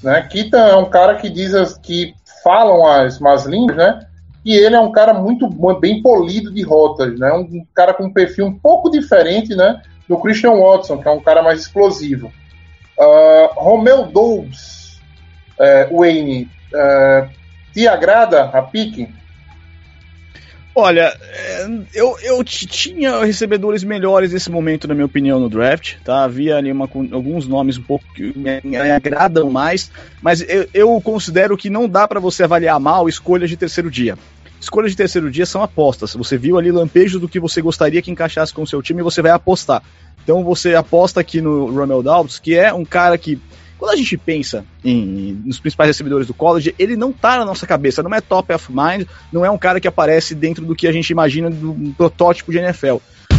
[0.03, 2.13] né, que é um cara que diz que
[2.43, 4.05] falam as más línguas, né,
[4.43, 5.47] e ele é um cara muito
[5.79, 10.17] bem polido de rotas, né, um cara com um perfil um pouco diferente, né, do
[10.17, 12.31] Christian Watson, que é um cara mais explosivo.
[12.99, 14.99] Ah, Romeu Dobbs,
[15.59, 17.27] é, Wayne, é,
[17.73, 19.13] te agrada a pique?
[20.73, 26.23] Olha, é, eu, eu tinha recebedores melhores nesse momento, na minha opinião, no draft, tá?
[26.23, 29.91] Havia ali uma, alguns nomes um pouco que me, me agradam mais,
[30.21, 34.17] mas eu, eu considero que não dá pra você avaliar mal escolhas de terceiro dia.
[34.61, 36.13] Escolhas de terceiro dia são apostas.
[36.13, 39.03] Você viu ali lampejos do que você gostaria que encaixasse com o seu time e
[39.03, 39.83] você vai apostar.
[40.23, 43.41] Então você aposta aqui no Romel Dobbs, que é um cara que
[43.81, 47.65] quando a gente pensa em, nos principais recebedores do college, ele não tá na nossa
[47.65, 50.87] cabeça, não é top of mind, não é um cara que aparece dentro do que
[50.87, 52.97] a gente imagina do um protótipo de NFL.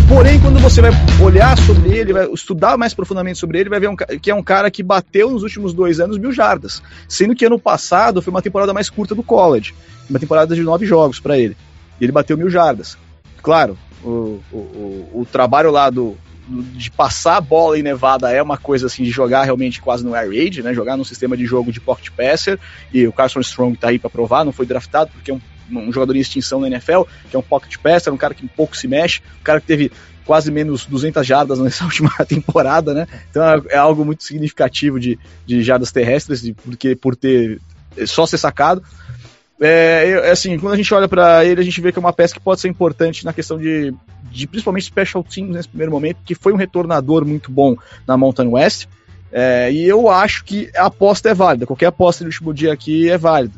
[0.08, 0.90] Porém, quando você vai
[1.24, 4.42] olhar sobre ele, vai estudar mais profundamente sobre ele, vai ver um que é um
[4.42, 6.82] cara que bateu nos últimos dois anos mil jardas.
[7.06, 9.72] Sendo que ano passado foi uma temporada mais curta do college,
[10.10, 11.56] uma temporada de nove jogos para ele.
[12.00, 12.98] E ele bateu mil jardas.
[13.40, 16.16] Claro, o, o, o, o trabalho lá do,
[16.48, 20.14] de passar a bola em Nevada é uma coisa assim de jogar realmente quase no
[20.14, 20.74] air raid, né?
[20.74, 22.58] Jogar num sistema de jogo de pocket passer
[22.92, 25.40] e o Carson Strong tá aí para provar, não foi draftado porque é um,
[25.70, 28.76] um jogador em extinção na NFL, que é um pocket passer, um cara que pouco
[28.76, 29.92] se mexe, um cara que teve
[30.24, 33.06] quase menos 200 jardas nessa última temporada, né?
[33.30, 37.60] Então é, é algo muito significativo de, de jardas terrestres, de, porque por ter
[38.06, 38.82] só ser sacado.
[39.64, 42.12] É, eu- assim, quando a gente olha para ele, a gente vê que é uma
[42.12, 43.94] peça que pode ser importante na questão de,
[44.30, 48.48] de principalmente special teams nesse primeiro momento, que foi um retornador muito bom na Mountain
[48.48, 48.86] West.
[49.30, 51.64] É, e eu acho que a aposta é válida.
[51.64, 53.54] Qualquer aposta do último dia aqui é válido.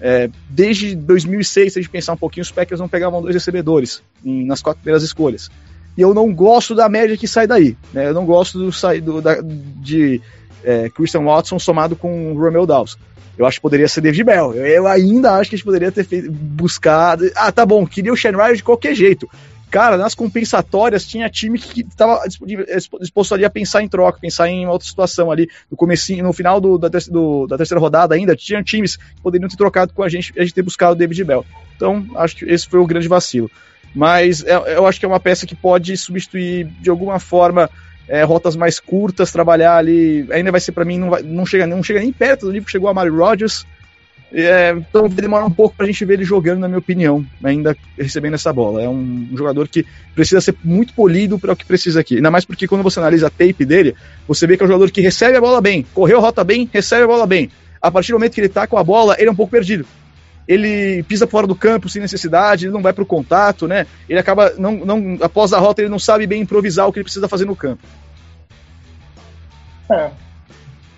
[0.00, 4.02] É, desde 2006, se a gente pensar um pouquinho, os Packers não pegavam dois recebedores
[4.24, 5.50] em- nas quatro primeiras escolhas.
[5.96, 7.76] E eu não gosto da média que sai daí.
[7.92, 8.08] Né?
[8.08, 10.20] Eu não gosto do, do, da, de
[10.64, 12.96] é, Christian Watson somado com o Romeo Dawes.
[13.36, 14.54] Eu acho que poderia ser David Bell.
[14.54, 17.30] Eu, eu ainda acho que a gente poderia ter feito, buscado.
[17.34, 19.28] Ah, tá bom, queria o Shane de qualquer jeito.
[19.70, 22.22] Cara, nas compensatórias tinha time que estava
[23.00, 25.48] disposto ali a pensar em troca, pensar em outra situação ali.
[25.68, 29.48] No comecinho, no final do, da, do- da terceira rodada ainda, tinha times que poderiam
[29.48, 31.44] ter trocado com a gente e a gente ter buscado o David Bell.
[31.74, 33.50] Então, acho que esse foi o grande vacilo.
[33.92, 37.68] Mas é- eu acho que é uma peça que pode substituir de alguma forma
[38.08, 40.26] é, rotas mais curtas, trabalhar ali.
[40.30, 42.66] Ainda vai ser para mim, não, vai- não, chega, não chega nem perto do nível
[42.66, 43.66] que chegou a Mari Rodgers.
[44.36, 47.76] É, então vai demorar um pouco pra gente ver ele jogando, na minha opinião, ainda
[47.96, 48.82] recebendo essa bola.
[48.82, 52.16] É um, um jogador que precisa ser muito polido para o que precisa aqui.
[52.16, 53.94] Ainda mais porque quando você analisa a tape dele,
[54.26, 56.68] você vê que é um jogador que recebe a bola bem, correu a rota bem,
[56.72, 57.48] recebe a bola bem.
[57.80, 59.86] A partir do momento que ele tá com a bola, ele é um pouco perdido.
[60.46, 63.86] Ele pisa fora do campo sem necessidade, ele não vai pro contato, né?
[64.08, 67.04] Ele acaba, não, não, após a rota, ele não sabe bem improvisar o que ele
[67.04, 67.82] precisa fazer no campo.
[69.90, 70.10] É.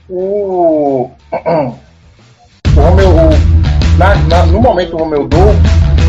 [0.08, 1.10] O.
[1.32, 3.10] O Romeu.
[3.10, 5.48] o- na- na- no momento o Romeu Dou,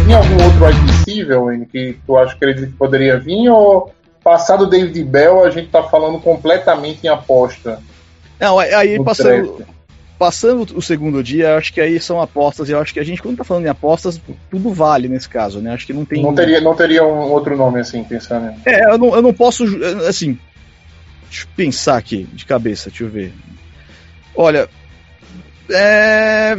[0.04, 3.50] tinha algum outro receiver, Wayne, que tu acha que ele poderia vir?
[3.50, 3.92] Ou
[4.24, 7.80] passado o David Bell, a gente tá falando completamente em aposta?
[8.40, 9.66] Não, aí- passando?
[10.18, 13.22] Passando o segundo dia, acho que aí são apostas, e eu acho que a gente,
[13.22, 15.74] quando tá falando em apostas, tudo vale nesse caso, né?
[15.74, 16.22] Acho que não tem.
[16.24, 18.54] Não teria, não teria um outro nome assim, pensando.
[18.66, 19.64] É, eu não, eu não posso.
[20.08, 20.38] Assim.
[21.30, 23.34] Deixa eu pensar aqui, de cabeça, deixa eu ver.
[24.36, 24.68] Olha.
[25.70, 26.58] É,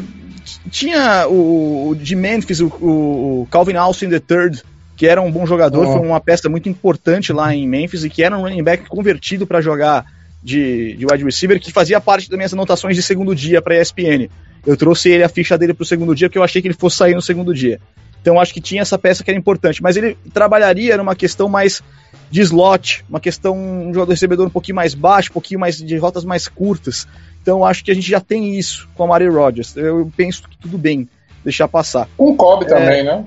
[0.71, 4.61] tinha o, o de Memphis, o, o Calvin Austin III,
[4.97, 5.93] que era um bom jogador, Oh.
[5.93, 9.47] foi uma peça muito importante lá em Memphis e que era um running back convertido
[9.47, 10.05] para jogar
[10.43, 14.29] de, de wide receiver, que fazia parte das minhas anotações de segundo dia para ESPN.
[14.67, 16.75] Eu trouxe ele a ficha dele para o segundo dia porque eu achei que ele
[16.75, 17.81] fosse sair no segundo dia.
[18.21, 21.83] Então acho que tinha essa peça que era importante, mas ele trabalharia numa questão mais
[22.31, 25.97] de slot, uma questão um jogador recebedor um pouquinho mais baixo, um pouquinho mais de
[25.97, 27.07] rotas mais curtas.
[27.41, 29.77] Então acho que a gente já tem isso com a Mari Rodgers.
[29.77, 31.09] Eu penso que tudo bem
[31.45, 32.09] deixar passar.
[32.17, 33.25] Com o Kobe também, né?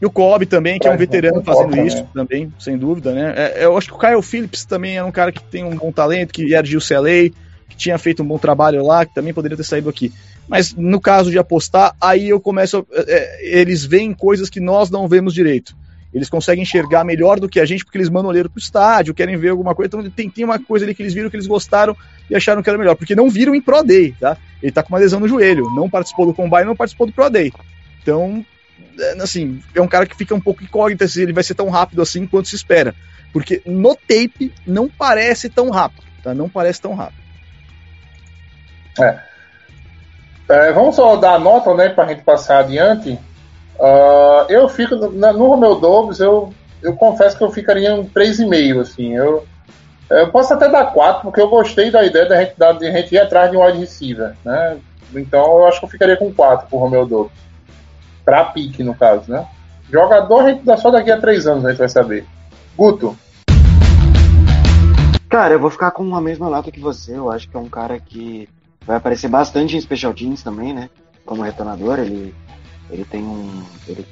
[0.00, 3.12] E o Cobb também, que é um É, veterano Cobb fazendo isso também, sem dúvida,
[3.12, 3.34] né?
[3.36, 5.92] É, eu acho que o Kyle Phillips também era um cara que tem um bom
[5.92, 7.30] talento, que era de UCLA,
[7.68, 10.12] que tinha feito um bom trabalho lá, que também poderia ter saído aqui.
[10.48, 12.78] Mas no caso de apostar, aí eu começo.
[12.78, 15.76] a- é, eles veem coisas que nós não vemos direito.
[16.12, 19.36] Eles conseguem enxergar melhor do que a gente, porque eles mandam olheiro pro estádio, querem
[19.36, 19.86] ver alguma coisa.
[19.86, 21.96] Então tem, tem uma coisa ali que eles viram que eles gostaram
[22.28, 22.96] e acharam que era melhor.
[22.96, 24.36] Porque não viram em Pro Day, tá?
[24.60, 27.30] Ele tá com uma lesão no joelho, não participou do Combine, não participou do Pro
[27.30, 27.52] Day.
[28.02, 28.44] Então, é,
[29.20, 32.02] assim, é um cara que fica um pouco incógnito se ele vai ser tão rápido
[32.02, 32.94] assim quanto se espera.
[33.32, 36.34] Porque no tape não parece tão rápido, tá?
[36.34, 37.20] Não parece tão rápido.
[40.48, 43.18] É, vamos só dar a nota, né, pra gente passar adiante.
[43.80, 46.52] Ah, eu fico no Romeu Dobbs, eu,
[46.82, 49.14] eu confesso que eu ficaria um 3,5, assim.
[49.14, 49.46] Eu,
[50.10, 52.92] eu posso até dar 4, porque eu gostei da ideia da gente, da, de a
[52.92, 54.76] gente ir atrás de um wide receiver, né?
[55.14, 57.49] Então eu acho que eu ficaria com 4 pro Romeu Dobbs.
[58.30, 59.44] Pra pique, no caso, né?
[59.90, 62.24] Jogador a gente dá só daqui a 3 anos, a gente vai saber.
[62.76, 63.16] Guto,
[65.28, 67.16] Cara, eu vou ficar com a mesma nota que você.
[67.16, 68.48] Eu acho que é um cara que
[68.86, 70.88] vai aparecer bastante em Special Teams também, né?
[71.26, 72.32] Como retornador, ele,
[72.88, 73.64] ele tem um.
[73.88, 74.06] Ele,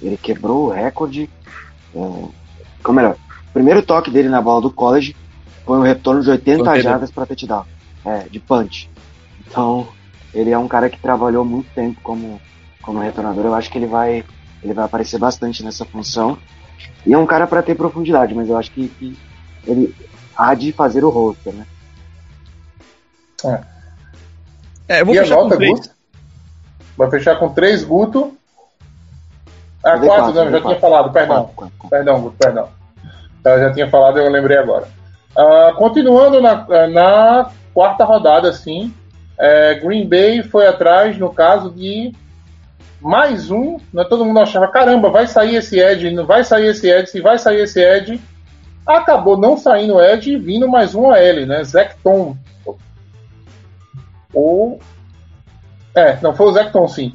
[0.00, 1.30] ele quebrou o recorde.
[1.94, 2.32] É, ou
[2.92, 3.14] melhor,
[3.48, 5.14] o primeiro toque dele na bola do college
[5.64, 6.82] foi um retorno de 80 Punter.
[6.82, 7.64] jardas para touchdown.
[8.04, 8.90] É, de punch.
[9.46, 9.86] Então,
[10.34, 12.40] ele é um cara que trabalhou muito tempo como,
[12.82, 13.46] como retornador.
[13.46, 14.24] Eu acho que ele vai,
[14.62, 16.36] ele vai aparecer bastante nessa função.
[17.06, 19.18] E é um cara para ter profundidade, mas eu acho que, que
[19.66, 19.94] ele
[20.36, 21.66] há de fazer o roster, né?
[24.88, 25.72] É, eu vou e a fechar com nota, três.
[25.72, 25.90] Guto?
[26.96, 28.36] Vai fechar com 3, Guto.
[29.84, 30.80] Ah, 4, quatro, não, eu já dei tinha quatro.
[30.80, 31.36] falado, perdão.
[31.36, 31.90] Quatro, quatro, quatro.
[31.90, 32.68] Perdão, Guto, perdão.
[33.42, 34.86] Tá, Eu já tinha falado, eu lembrei agora.
[35.36, 38.94] Ah, continuando na, na quarta rodada, sim.
[39.38, 42.12] é, Green Bay foi atrás, no caso de
[43.00, 43.78] mais um.
[43.92, 47.20] Né, todo mundo achava, caramba, vai sair esse Edge, não vai sair esse Edge, se
[47.20, 48.20] vai sair esse Edge.
[48.86, 51.62] Acabou não saindo o Edge e vindo mais um AL, né?
[51.62, 52.36] Zecton.
[54.34, 54.80] Ou.
[55.94, 57.14] É, não, foi o Zecton, sim.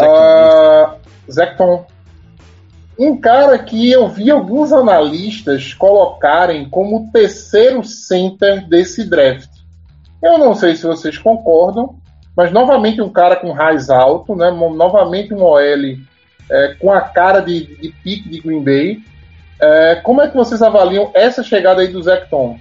[0.00, 0.96] Ah,
[1.30, 1.86] Zecton.
[2.98, 9.48] Um cara que eu vi alguns analistas colocarem como terceiro center desse draft.
[10.20, 11.96] Eu não sei se vocês concordam,
[12.38, 14.48] mas novamente um cara com raiz alto, né?
[14.48, 15.58] Novamente um OL
[16.48, 19.02] é, com a cara de, de pique de Green Bay.
[19.60, 22.60] É, como é que vocês avaliam essa chegada aí do Zecton?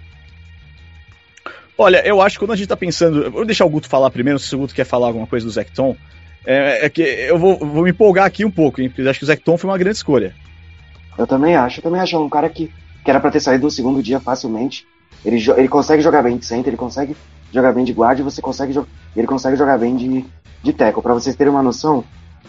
[1.78, 3.30] Olha, eu acho que quando a gente tá pensando.
[3.30, 5.95] Vou deixar o Guto falar primeiro, se o Guto quer falar alguma coisa do Zecton.
[6.43, 8.89] É, é que eu vou, vou me empolgar aqui um pouco, hein?
[8.89, 10.34] Porque eu acho que o Zecton foi uma grande escolha.
[11.15, 12.71] Eu também acho, eu também acho um cara que,
[13.05, 14.88] que era pra ter saído no segundo dia facilmente.
[15.28, 17.15] Ele, ele consegue jogar bem de center, ele consegue
[17.51, 18.73] jogar bem de guarda e você consegue
[19.15, 20.25] ele consegue jogar bem de,
[20.63, 21.03] de tackle.
[21.03, 22.03] Pra vocês terem uma noção,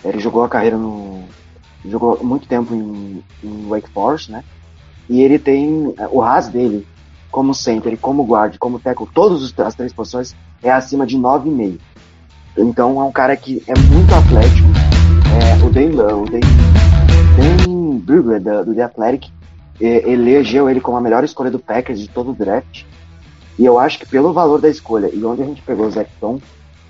[0.04, 1.24] ele jogou a carreira no.
[1.84, 4.44] jogou muito tempo em, em Wake Forest, né?
[5.10, 5.92] E ele tem.
[5.98, 6.86] eh, O RAS dele,
[7.32, 11.78] como center, como guard, como tackle, todas as três posições, é acima de 9,5.
[12.56, 14.68] Então é um cara que é muito atlético.
[15.34, 16.40] É, o Dan, o Dan,
[17.36, 19.30] Dan Brugler, da- do The Athletic,
[19.86, 22.84] elegeu ele como a melhor escolha do Packers de todo o draft.
[23.58, 26.40] E eu acho que pelo valor da escolha e onde a gente pegou o Zecton,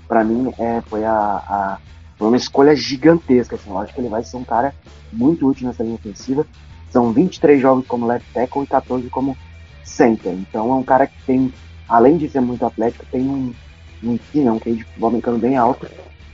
[0.07, 1.77] pra mim é, foi a, a-
[2.19, 3.55] uma escolha gigantesca.
[3.55, 4.73] Assim, eu acho que ele vai ser um cara
[5.11, 6.45] muito útil nessa linha ofensiva.
[6.91, 9.37] São 23 jogos como left tackle e 14 como
[9.83, 10.33] center.
[10.33, 11.51] Então é um cara que tem,
[11.87, 13.53] além de ser muito atlético, tem um,
[14.03, 15.87] um QI, né, um QI de futebol americano bem alto.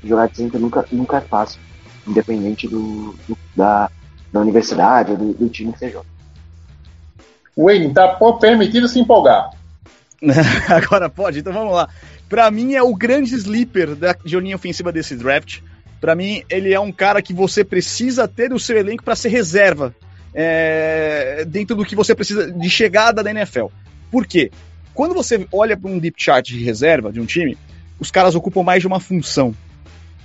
[0.03, 1.59] Jogar de center nunca, nunca é fácil,
[2.07, 3.89] independente do, do- da,
[4.31, 6.05] da universidade ou do, do time que você joga.
[7.57, 8.07] Wayne, tá
[8.39, 9.51] permitido se empolgar.
[10.67, 11.87] Agora pode, então vamos lá.
[12.27, 15.59] Pra mim é o grande sleeper da linha ofensiva desse draft.
[16.01, 19.29] Pra mim, ele é um cara que você precisa ter no seu elenco pra ser
[19.29, 19.95] reserva
[20.33, 23.67] é, dentro do que você precisa de chegada da NFL.
[24.11, 24.51] Por quê?
[24.93, 27.57] Quando você olha para um deep chart de reserva de um time,
[27.99, 29.55] os caras ocupam mais de uma função.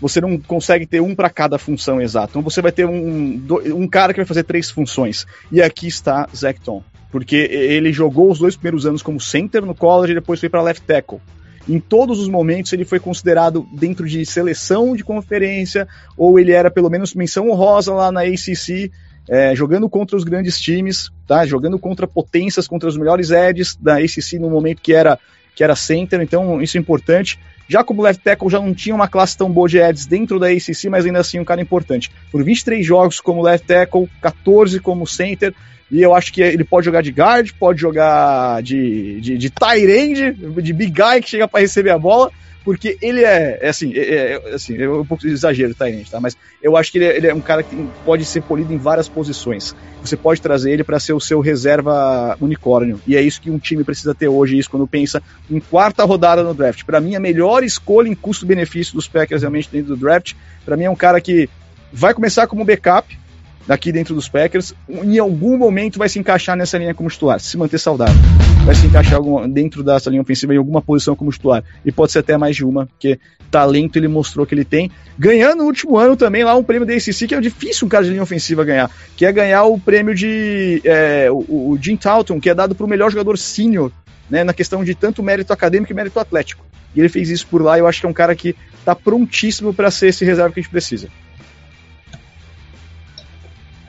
[0.00, 2.30] Você não consegue ter um para cada função exata.
[2.30, 5.26] Então você vai ter um, um cara que vai fazer três funções.
[5.52, 6.82] E aqui está Zecton.
[7.10, 10.62] Porque ele jogou os dois primeiros anos como center no college e depois foi para
[10.62, 11.20] left tackle.
[11.68, 15.86] Em todos os momentos ele foi considerado dentro de seleção de conferência,
[16.16, 18.90] ou ele era pelo menos menção honrosa lá na ACC
[19.28, 21.46] é, jogando contra os grandes times, tá?
[21.46, 25.18] Jogando contra potências, contra os melhores edges da ACC no momento que era
[25.54, 27.38] que era center, então isso é importante.
[27.68, 30.46] Já como left tackle já não tinha uma classe tão boa de edges dentro da
[30.46, 32.10] ACC, mas ainda assim um cara importante.
[32.30, 35.54] Por 23 jogos como left tackle, 14 como center,
[35.90, 39.90] e eu acho que ele pode jogar de guard, pode jogar de, de, de tight
[39.90, 40.32] end,
[40.62, 42.30] de big guy que chega para receber a bola,
[42.64, 46.20] porque ele é, é assim, é, é, assim, é um pouco exagero, tá, gente, tá?
[46.20, 48.76] Mas eu acho que ele é, ele é um cara que pode ser polido em
[48.76, 49.74] várias posições.
[50.02, 53.00] Você pode trazer ele para ser o seu reserva unicórnio.
[53.06, 56.42] E é isso que um time precisa ter hoje, isso quando pensa em quarta rodada
[56.42, 56.84] no draft.
[56.84, 60.34] Para mim, a melhor escolha em custo-benefício dos Packers realmente dentro do draft,
[60.64, 61.48] para mim é um cara que
[61.92, 63.18] vai começar como backup,
[63.66, 67.56] daqui dentro dos Packers, em algum momento vai se encaixar nessa linha como titular, se
[67.56, 68.14] manter saudável.
[68.64, 71.62] Vai se encaixar dentro dessa linha ofensiva em alguma posição como titular.
[71.84, 73.18] E pode ser até mais de uma, porque
[73.50, 74.90] talento ele mostrou que ele tem.
[75.18, 78.04] Ganhando no último ano também lá um prêmio da ACC, que é difícil um cara
[78.04, 80.80] de linha ofensiva ganhar, que é ganhar o prêmio de.
[80.84, 83.92] É, o, o Jim Talton, que é dado para o melhor jogador sênior,
[84.28, 86.64] né, na questão de tanto mérito acadêmico e mérito atlético.
[86.94, 88.94] E ele fez isso por lá, e eu acho que é um cara que está
[88.94, 91.08] prontíssimo para ser esse reserva que a gente precisa.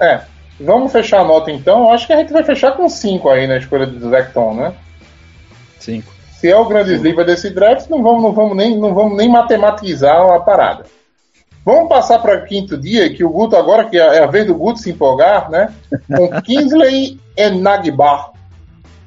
[0.02, 0.22] É,
[0.60, 1.84] vamos fechar a nota então.
[1.84, 4.74] Eu acho que a gente vai fechar com 5 aí na escolha do Zecton, né?
[5.80, 6.12] 5.
[6.34, 9.30] Se é o grande livro desse draft, não vamos, não, vamos nem, não vamos nem
[9.30, 10.86] matematizar a parada.
[11.64, 14.80] Vamos passar para quinto dia, que o Guto agora, que é a vez do Guto
[14.80, 15.72] se empolgar, né?
[16.08, 18.32] Com Kingsley Enagbar.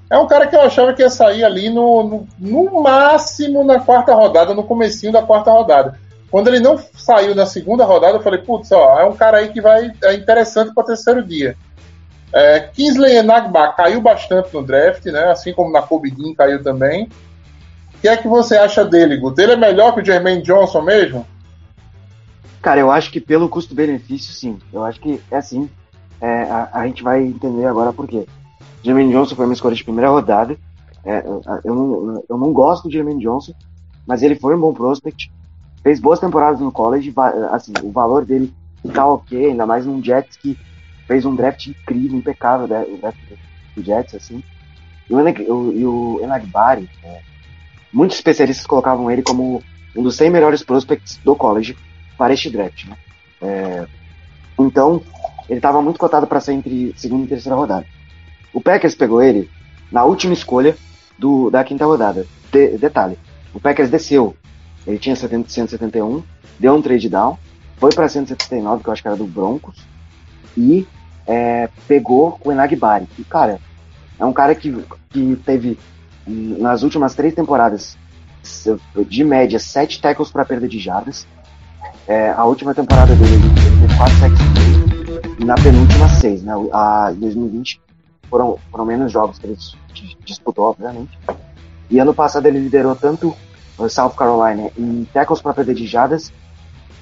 [0.09, 3.81] É um cara que eu achava que ia sair ali no, no, no máximo na
[3.81, 5.99] quarta rodada, no comecinho da quarta rodada.
[6.35, 9.51] Quando ele não saiu na segunda rodada, eu falei, putz, ó, é um cara aí
[9.51, 11.57] que vai é interessante para o terceiro dia.
[12.33, 15.31] É, Kingsley Enagba caiu bastante no draft, né?
[15.31, 17.05] Assim como na Cobidin caiu também.
[17.05, 19.41] O que é que você acha dele, Guto?
[19.41, 21.25] Ele é melhor que o Jermaine Johnson mesmo?
[22.61, 24.59] Cara, eu acho que pelo custo-benefício, sim.
[24.73, 25.71] Eu acho que é assim.
[26.21, 28.27] É, a, a, gente vai entender agora por quê.
[28.83, 30.57] Jermaine Johnson foi uma escolha de primeira rodada.
[31.05, 31.25] É,
[31.65, 33.53] eu, não, eu não gosto do Jermaine Johnson,
[34.05, 35.31] mas ele foi um bom prospect
[35.85, 37.13] fez boas temporadas no college,
[37.53, 38.53] assim, o valor dele
[38.93, 40.59] tá ok, ainda mais num Jets que
[41.07, 43.19] fez um draft incrível, impecável, né, o draft
[43.77, 44.43] do Jets, assim.
[45.09, 45.15] E
[45.85, 47.21] o, Enagbari, é,
[47.93, 49.63] muitos especialistas colocavam ele como
[49.95, 51.77] um dos 100 melhores prospects do college
[52.17, 52.97] para este draft, né?
[53.43, 53.87] É,
[54.59, 55.03] então,
[55.49, 57.85] ele estava muito cotado para ser entre segunda e terceira rodada.
[58.55, 59.51] O Packers pegou ele
[59.93, 60.75] na última escolha
[61.19, 62.27] do, da quinta rodada.
[62.51, 63.19] De, detalhe,
[63.53, 64.35] o Packers desceu
[64.87, 66.23] ele tinha 70, 171,
[66.59, 67.39] deu um trade down,
[67.77, 69.85] foi para 179, que eu acho que era do Broncos,
[70.57, 70.87] e
[71.27, 73.09] é, pegou o Enagbari.
[73.19, 73.59] E, cara,
[74.19, 74.73] é um cara que,
[75.11, 75.79] que teve,
[76.27, 77.97] nas últimas três temporadas,
[79.09, 81.27] de média, sete tackles para perda de jardas.
[82.07, 84.39] É, a última temporada dele, ele teve 4 sacks
[85.39, 86.43] e na penúltima, 6.
[86.43, 86.53] Né?
[86.73, 87.81] A 2020
[88.29, 89.57] foram, foram menos jogos que ele
[90.25, 91.19] disputou, obviamente.
[91.91, 93.35] E ano passado ele liderou tanto
[93.89, 96.33] South Carolina em tackles para perder de jadas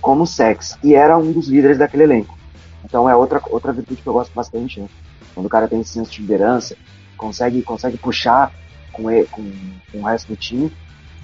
[0.00, 2.36] como sex e era um dos líderes daquele elenco.
[2.84, 4.88] Então é outra outra virtude que eu gosto bastante, né?
[5.34, 6.76] Quando o cara tem esse senso de liderança,
[7.16, 8.52] consegue consegue puxar
[8.92, 9.42] com, ele, com,
[9.90, 10.72] com o resto do time.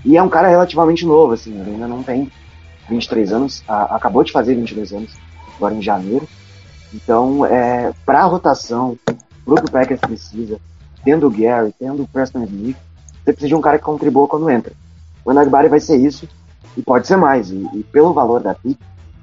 [0.04, 2.30] E é um cara relativamente novo, assim, ele ainda não tem
[2.88, 5.16] 23 anos, a, acabou de fazer 22 anos,
[5.56, 6.26] agora em janeiro.
[6.94, 8.96] Então, é, para a rotação,
[9.44, 10.58] pro que o Packers precisa,
[11.04, 12.76] tendo o Gary, tendo o Preston Smith,
[13.24, 14.72] você precisa de um cara que contribua quando entra.
[15.28, 16.26] O Enagbari vai ser isso
[16.74, 17.50] e pode ser mais.
[17.50, 18.78] E, e, pelo valor da pick,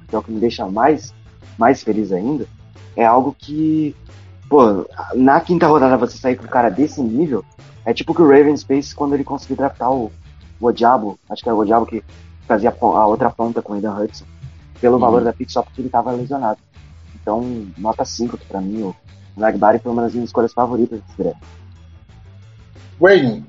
[0.06, 1.12] que é o que me deixa mais,
[1.58, 2.46] mais feliz ainda,
[2.94, 3.92] é algo que,
[4.48, 4.86] pô,
[5.16, 7.44] na quinta rodada você sair com um cara desse nível,
[7.84, 10.12] é tipo que o Ravens fez quando ele conseguiu draftar o,
[10.60, 12.04] o Odiabo, acho que era o Odiabo que
[12.46, 14.26] fazia a outra ponta com o Aidan Hudson,
[14.80, 15.00] pelo uhum.
[15.00, 16.60] valor da pick só porque ele estava lesionado.
[17.20, 18.94] Então, nota 5 para mim, o
[19.36, 21.42] Nagbari foi uma das minhas escolhas favoritas desse draft.
[23.00, 23.44] Wayne,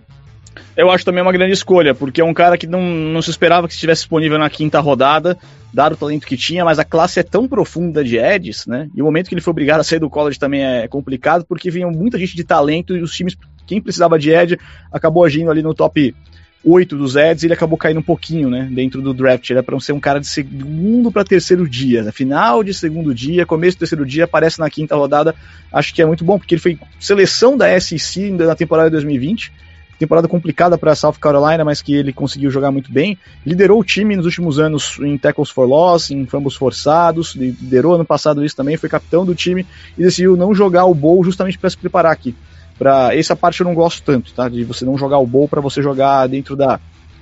[0.76, 3.68] eu acho também uma grande escolha, porque é um cara que não, não se esperava
[3.68, 5.38] que estivesse disponível na quinta rodada,
[5.74, 8.90] dado o talento que tinha, mas a classe é tão profunda de Eds, né?
[8.96, 11.70] E o momento que ele foi obrigado a sair do college também é complicado, porque
[11.70, 14.60] vinha muita gente de talento e os times, quem precisava de Ed,
[14.92, 16.16] acabou agindo ali no top
[16.64, 18.68] 8 dos Eds e ele acabou caindo um pouquinho, né?
[18.72, 19.50] Dentro do draft.
[19.50, 22.12] Ele é para ser um cara de segundo para terceiro dia, né?
[22.12, 25.34] final de segundo dia, começo do terceiro dia, aparece na quinta rodada.
[25.72, 29.52] Acho que é muito bom, porque ele foi seleção da SEC na temporada de 2020
[29.98, 33.18] temporada complicada para South Carolina, mas que ele conseguiu jogar muito bem.
[33.46, 38.06] Liderou o time nos últimos anos em tackles for loss, em fumbles forçados, liderou ano
[38.06, 39.66] passado isso também, foi capitão do time
[39.98, 42.36] e decidiu não jogar o bowl justamente para se preparar aqui.
[42.78, 44.48] Para essa parte eu não gosto tanto, tá?
[44.48, 46.80] De você não jogar o bowl para você jogar dentro da,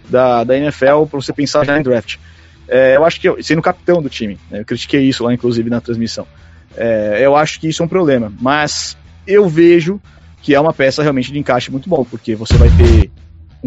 [0.09, 2.17] da, da NFL, para você pensar já em draft.
[2.67, 4.61] É, eu acho que eu, sendo capitão do time, né?
[4.61, 6.27] eu critiquei isso lá inclusive na transmissão.
[6.75, 8.33] É, eu acho que isso é um problema.
[8.41, 9.99] Mas eu vejo
[10.45, 13.09] que é uma peça realmente de encaixe muito bom, porque você vai ter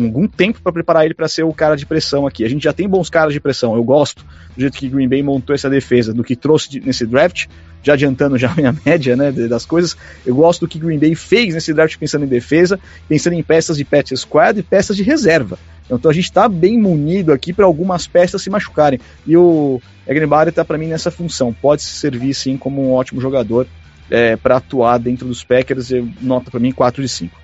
[0.00, 2.44] algum tempo para preparar ele para ser o cara de pressão aqui.
[2.44, 3.74] A gente já tem bons caras de pressão.
[3.74, 4.24] Eu gosto
[4.54, 7.46] do jeito que Green Bay montou essa defesa, do que trouxe de, nesse draft,
[7.82, 9.96] já adiantando já a minha média né, das coisas.
[10.24, 13.76] Eu gosto do que Green Bay fez nesse draft pensando em defesa, pensando em peças
[13.76, 15.58] de patch squad e peças de reserva.
[15.90, 19.00] Então a gente está bem munido aqui para algumas peças se machucarem.
[19.26, 21.52] E o Egrenbari está para mim nessa função.
[21.52, 23.66] Pode servir sim como um ótimo jogador
[24.10, 25.90] é, para atuar dentro dos Packers.
[26.20, 27.38] Nota para mim 4 de 5.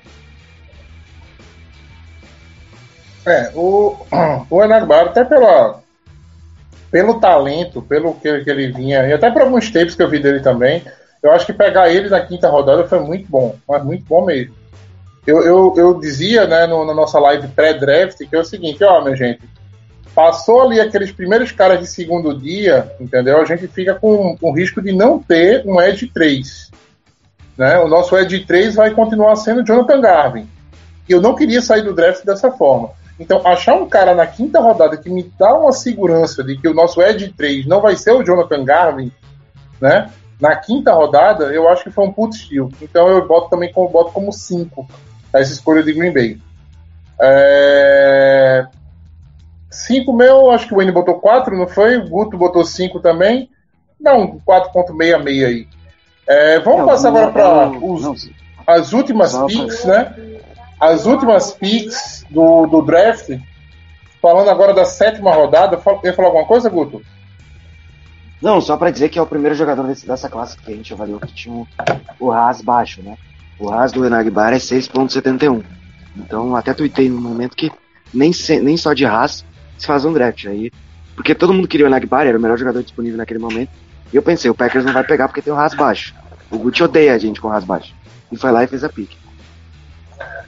[3.26, 3.96] É, o,
[4.50, 5.80] o Enagbar, até pela,
[6.90, 10.20] pelo talento, pelo que, que ele vinha, e até por alguns tempos que eu vi
[10.20, 10.82] dele também,
[11.22, 14.54] eu acho que pegar ele na quinta rodada foi muito bom, mas muito bom mesmo.
[15.26, 19.00] Eu, eu, eu dizia né, no, na nossa live pré-draft que é o seguinte, ó,
[19.02, 19.40] minha gente,
[20.14, 23.40] passou ali aqueles primeiros caras de segundo dia, entendeu?
[23.40, 26.70] A gente fica com, com risco de não ter um Edge 3.
[27.56, 27.78] Né?
[27.78, 30.48] O nosso Edge 3 vai continuar sendo Jonathan Garvin.
[31.08, 32.90] E eu não queria sair do draft dessa forma.
[33.18, 36.74] Então, achar um cara na quinta rodada que me dá uma segurança de que o
[36.74, 39.12] nosso Edge 3 não vai ser o Jonathan Garvin,
[39.80, 40.10] né?
[40.40, 42.68] Na quinta rodada, eu acho que foi um put steal.
[42.82, 44.86] Então, eu boto também como, boto como 5
[45.32, 46.38] essa escolha de Green Bay.
[47.20, 48.66] É...
[49.74, 51.96] 5 meu, acho que o Wayne botou 4, não foi?
[51.98, 53.50] O Guto botou 5 também.
[54.00, 55.68] Não, 4.66 aí.
[56.26, 57.70] É, vamos Não, passar agora para
[58.66, 60.14] as últimas picks, né?
[60.80, 63.30] As últimas picks do, do draft.
[64.22, 67.02] Falando agora da sétima rodada, quer falar alguma coisa, Guto?
[68.40, 70.92] Não, só pra dizer que é o primeiro jogador desse- dessa classe que a gente
[70.92, 71.66] avaliou que tinha o,
[72.18, 73.16] o RAS baixo, né?
[73.58, 75.62] O RAS do Enagbar é 6.71.
[76.16, 77.70] Então até tuitei no momento que
[78.12, 79.44] nem, se- nem só de RAS
[79.84, 80.46] se faz um draft.
[80.46, 80.70] Aí,
[81.14, 83.70] porque todo mundo queria o Enagbar, era o melhor jogador disponível naquele momento.
[84.12, 86.14] E eu pensei, o Packers não vai pegar porque tem o RAS baixo.
[86.50, 87.94] O Gucci odeia a gente com RAS baixo.
[88.30, 89.16] E foi lá e fez a pique.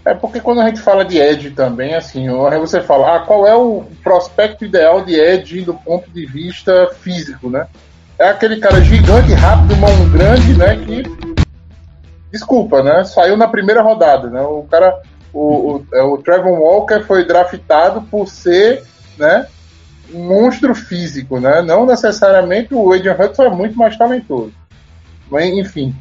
[0.05, 2.29] É porque quando a gente fala de Edge também, assim,
[2.61, 7.51] você fala, ah, qual é o prospecto ideal de Edge do ponto de vista físico,
[7.51, 7.67] né?
[8.17, 10.77] É aquele cara gigante, rápido, mão grande, né?
[10.77, 11.03] Que.
[12.31, 13.05] Desculpa, né?
[13.05, 14.41] Saiu na primeira rodada, né?
[14.43, 14.97] O cara.
[15.33, 18.85] O, o, é, o Trevor Walker foi draftado por ser,
[19.19, 19.47] né?
[20.13, 21.63] Um monstro físico, né?
[21.63, 24.53] Não necessariamente o Adrian Hudson é muito mais talentoso.
[25.31, 25.95] Mas, enfim.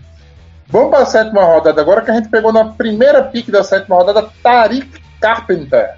[0.67, 3.95] Vamos para a sétima rodada agora, que a gente pegou na primeira pick da sétima
[3.95, 5.95] rodada Tariq Carpenter.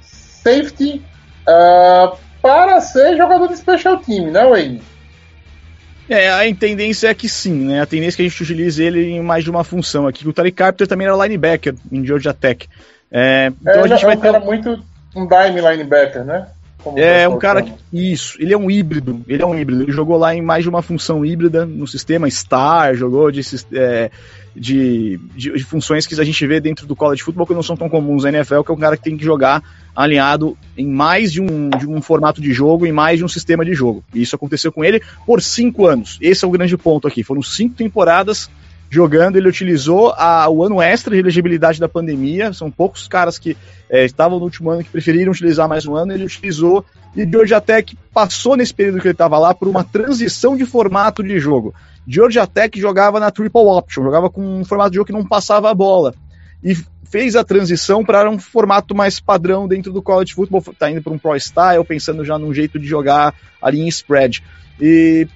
[0.00, 1.02] Safety
[1.46, 4.82] ah, para ser jogador de special team, né, Wayne?
[6.08, 7.82] É, a tendência é que sim, né?
[7.82, 10.26] A tendência é que a gente utilize ele em mais de uma função aqui.
[10.26, 12.66] O Tariq Carpenter também era linebacker em Georgia Tech.
[13.10, 14.82] É, então é, a gente é vai um ter muito
[15.22, 16.46] um dime linebacker, né?
[16.82, 17.72] Como É um cara que.
[17.92, 19.20] Isso, ele é um híbrido.
[19.26, 19.82] Ele é um híbrido.
[19.82, 23.40] Ele jogou lá em mais de uma função híbrida no sistema Star, jogou de,
[23.72, 24.10] é,
[24.54, 27.76] de, de- de funções que a gente vê dentro do college football que não são
[27.76, 29.60] tão comuns na NFL, que é um cara que tem que jogar
[29.94, 33.64] alinhado em mais de um, de um formato de jogo, em mais de um sistema
[33.64, 34.04] de jogo.
[34.14, 36.16] E isso aconteceu com ele por cinco anos.
[36.20, 37.24] Esse é o grande ponto aqui.
[37.24, 38.48] Foram cinco temporadas
[38.90, 42.52] jogando, ele utilizou a- o ano extra de elegibilidade da pandemia.
[42.52, 43.56] São poucos caras que
[43.90, 46.84] é, estavam no último ano que preferiram utilizar mais um ano, ele utilizou
[47.16, 51.22] e Georgia Tech passou nesse período que ele estava lá por uma transição de formato
[51.22, 51.74] de jogo.
[52.06, 55.70] Georgia Tech jogava na triple option, jogava com um formato de jogo que não passava
[55.70, 56.14] a bola
[56.62, 61.02] e fez a transição para um formato mais padrão dentro do college football, tá indo
[61.02, 64.42] para um pro style, pensando já num jeito de jogar ali em spread.
[64.80, 65.26] E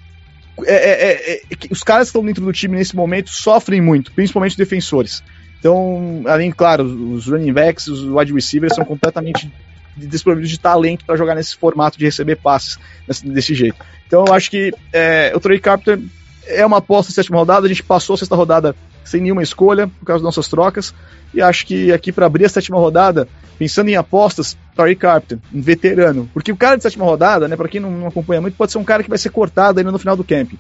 [0.65, 4.13] é, é, é, é, os caras que estão dentro do time nesse momento sofrem muito,
[4.13, 5.23] principalmente defensores.
[5.59, 9.51] Então, além, claro, os running backs, os wide receivers são completamente
[9.97, 13.77] desprovidos de talento para jogar nesse formato de receber passes desse, desse jeito.
[14.07, 16.01] Então, eu acho que é, o Trey Carpenter
[16.47, 17.67] é uma aposta sétima rodada.
[17.67, 18.75] A gente passou a sexta rodada
[19.05, 20.95] sem nenhuma escolha por causa das nossas trocas.
[21.33, 23.29] E acho que aqui para abrir a sétima rodada,
[23.59, 26.29] pensando em apostas, Trey Carpenter, um veterano.
[26.33, 28.85] Porque o cara de sétima rodada, né, para quem não, acompanha muito, pode ser um
[28.85, 30.59] cara que vai ser cortado ainda no final do camping.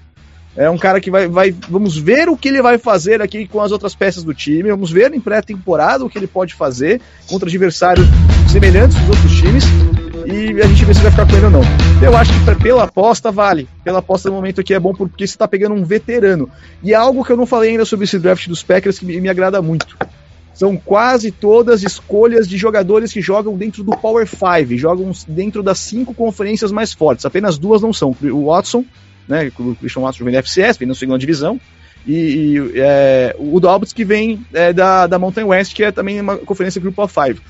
[0.55, 1.55] É um cara que vai, vai.
[1.68, 4.70] Vamos ver o que ele vai fazer aqui com as outras peças do time.
[4.70, 8.07] Vamos ver em pré-temporada o que ele pode fazer contra adversários
[8.51, 9.64] semelhantes dos outros times.
[10.26, 11.62] E a gente vê se vai ficar com ele ou não.
[12.03, 13.66] Eu acho que pela aposta vale.
[13.82, 16.51] Pela aposta no momento aqui é bom porque você tá pegando um veterano.
[16.82, 19.18] E é algo que eu não falei ainda sobre esse draft dos Packers que me,
[19.20, 19.97] me agrada muito.
[20.55, 25.78] São quase todas escolhas de jogadores que jogam dentro do Power 5, jogam dentro das
[25.78, 27.24] cinco conferências mais fortes.
[27.24, 28.14] Apenas duas não são.
[28.22, 28.84] O Watson,
[29.26, 31.59] né, o Christian Watson vem da FCS, vem na segunda divisão,
[32.07, 36.20] e, e, é, o Dobbs que vem é, da, da Mountain West, que é também
[36.20, 37.40] uma conferência of Five.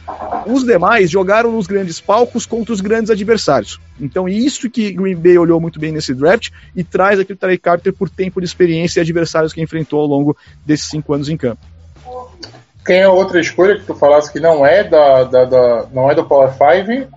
[0.46, 3.80] Os demais jogaram nos grandes palcos contra os grandes adversários.
[4.00, 7.56] Então, isso que Green Bay olhou muito bem nesse draft e traz aqui o Trey
[7.56, 10.36] Carter por tempo de experiência e adversários que enfrentou ao longo
[10.66, 11.71] desses cinco anos em campo.
[12.84, 16.10] Quem é a outra escolha que tu falasse que não é da, da, da não
[16.10, 17.08] é do Power 5?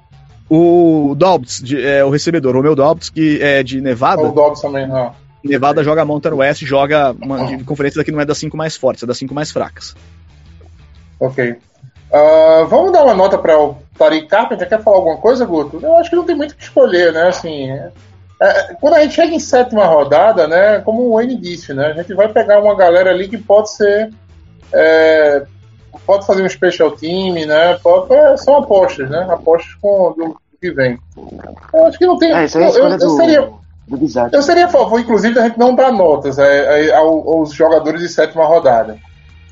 [0.48, 4.22] O Dobbs, de, é, o recebedor, o Romeu Dobbs, que é de Nevada.
[4.22, 5.14] O Dobbs também, não.
[5.44, 9.04] Nevada joga Mountain West, joga uma de conferência que não é das cinco mais fortes,
[9.04, 9.96] é das cinco mais fracas.
[11.20, 11.52] Ok.
[11.52, 14.68] Uh, vamos dar uma nota para o Tariq Carpenter.
[14.68, 15.80] Quer falar alguma coisa, Guto?
[15.82, 17.28] Eu acho que não tem muito o que escolher, né?
[17.28, 17.70] Assim,
[18.42, 20.80] é, quando a gente chega em sétima rodada, né?
[20.82, 21.88] Como o Wayne disse, né?
[21.88, 24.12] A gente vai pegar uma galera ali que pode ser
[24.74, 25.46] é,
[26.06, 27.78] pode fazer um special team, né?
[27.82, 29.28] Pode, é, são apostas, né?
[29.30, 30.98] Apostas com, do, do, que vem.
[31.74, 32.32] Eu acho que não tem.
[32.32, 33.50] É, isso aí é eu, eu, do, eu, seria,
[33.88, 34.30] do Bizarre.
[34.34, 38.10] eu seria a favor, inclusive, da gente não dar notas é, é, aos jogadores de
[38.10, 38.98] sétima rodada.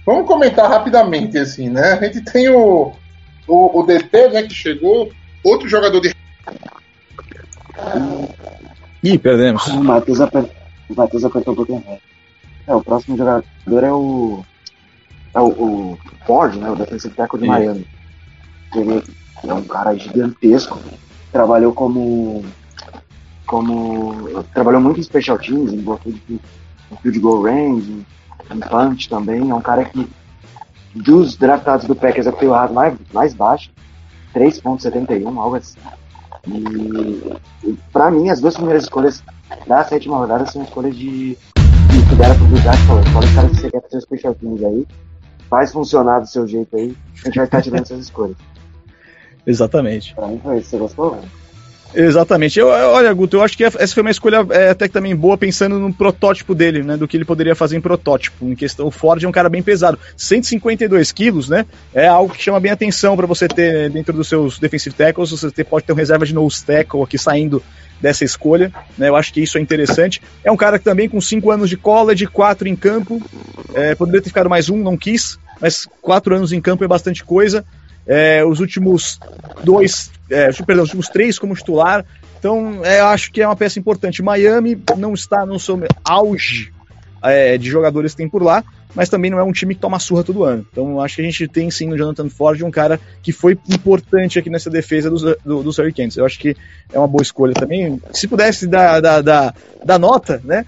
[0.06, 1.94] Vamos comentar rapidamente, assim, né?
[1.94, 2.92] A gente tem o,
[3.48, 5.10] o, o DT, né, que chegou,
[5.44, 6.14] outro jogador de.
[9.02, 9.66] Ih, perdemos.
[9.68, 10.46] O Matheus aper...
[10.90, 11.84] o Matheus apertou um pouquinho.
[12.68, 14.44] É, o próximo jogador é o
[15.42, 17.52] o, o Ford, né, o defensive tackle de Sim.
[17.52, 17.88] Miami.
[18.76, 19.04] Ele
[19.48, 20.80] é um cara gigantesco,
[21.32, 22.44] trabalhou como
[23.46, 26.40] como trabalhou muito em special teams, em bloqueio de
[27.02, 28.06] field goal range,
[28.52, 30.08] em punch também, é um cara que
[30.96, 33.72] dos draftados do Packers é o que tem o raio mais, mais baixo,
[34.34, 35.78] 3.71, algo assim.
[36.48, 39.24] E, e pra mim, as duas primeiras escolhas
[39.68, 41.38] da sétima rodada são escolhas de
[42.10, 44.64] que deram pro Bizarre falou, fala os caras que você quer fazer os special teams
[44.64, 44.88] aí,
[45.54, 48.36] faz funcionar do seu jeito aí, a gente vai estar te dando essas escolhas.
[49.46, 50.16] Exatamente.
[50.16, 51.12] Pra mim foi isso, você gostou?
[51.12, 51.44] velho?
[51.96, 52.58] Exatamente.
[52.60, 55.16] Eu, eu- olha, Guto, eu acho que essa foi uma escolha é, até que também
[55.16, 56.98] boa, pensando no protótipo dele, né?
[56.98, 58.48] Do que ele poderia fazer em protótipo.
[58.50, 60.00] Em questão, o Ford é um cara bem pesado.
[60.18, 61.68] 152 quilos, né?
[61.94, 65.30] É algo que chama bem atenção para você ter dentro dos seus defensive tackles.
[65.30, 67.62] Você ter- pode ter um reserva de nose tackle aqui saindo
[68.04, 69.08] dessa escolha, né?
[69.08, 70.22] Eu acho que isso é interessante.
[70.44, 73.22] É um cara que também com 5 anos de college, 4 em campo.
[73.74, 77.24] É, poderia ter ficado mais um, não quis, mas 4 anos em campo é bastante
[77.24, 77.64] coisa.
[78.06, 79.22] É, os últimos
[79.64, 82.06] dois, é, perdão, os últimos três como titular.
[82.38, 84.22] Então, é, eu acho que é uma peça importante.
[84.22, 86.73] Miami não está no seu auge
[87.24, 88.64] é, de jogadores que tem por lá,
[88.96, 90.66] mas também não é um time que toma surra todo ano.
[90.72, 94.38] Então, acho que a gente tem sim no Jonathan Ford um cara que foi importante
[94.38, 96.16] aqui nessa defesa dos, do- dos Hurricanes.
[96.18, 96.56] Eu acho que
[96.92, 98.00] é uma boa escolha também.
[98.12, 100.66] Se pudesse dar, dar, dar, dar nota, né?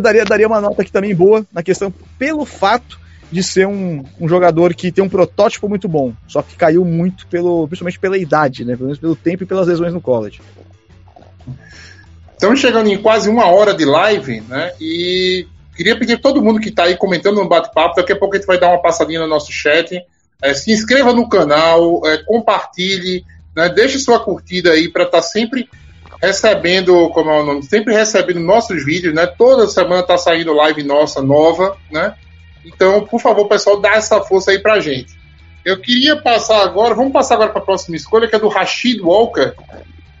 [0.00, 2.98] Daria, daria uma nota aqui também boa na questão pelo fato
[3.30, 7.26] de ser um, um jogador que tem um protótipo muito bom, só que caiu muito
[7.26, 8.76] pelo, principalmente pela idade, né?
[8.76, 10.40] Pelo pelo tempo e pelas lesões no college.
[12.32, 14.72] Estamos chegando em quase uma hora de live, né?
[14.80, 15.46] E
[15.76, 18.38] queria pedir a todo mundo que está aí comentando no bate-papo, daqui a pouco a
[18.38, 20.02] gente vai dar uma passadinha no nosso chat.
[20.42, 23.24] É, se inscreva no canal, é, compartilhe,
[23.54, 23.68] né?
[23.68, 25.68] deixe sua curtida aí para estar sempre
[26.20, 29.26] recebendo, como é o nome, sempre recebendo nossos vídeos, né?
[29.26, 32.14] Toda semana está saindo live nossa nova, né?
[32.64, 35.14] Então, por favor, pessoal, dá essa força aí pra gente.
[35.64, 39.00] Eu queria passar agora, vamos passar agora para a próxima escolha, que é do Rashid
[39.00, 39.52] Walker,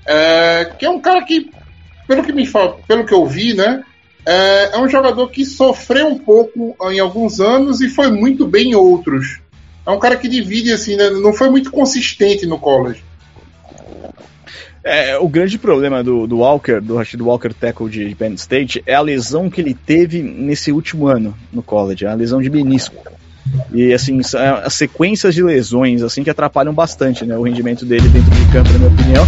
[0.06, 1.50] é, que é um cara que,
[2.06, 3.82] pelo que me fala, pelo que eu vi, né,
[4.26, 8.70] é, é um jogador que sofreu um pouco em alguns anos e foi muito bem
[8.70, 9.38] em outros.
[9.86, 13.04] É um cara que divide assim, né, não foi muito consistente no college.
[14.82, 18.94] É, o grande problema do, do Walker, do Rashid Walker tackle de Penn State, é
[18.94, 22.96] a lesão que ele teve nesse último ano no college, a lesão de menisco.
[23.72, 28.08] E assim, são as sequências de lesões assim que atrapalham bastante né, o rendimento dele
[28.08, 29.24] dentro de campo, na minha opinião.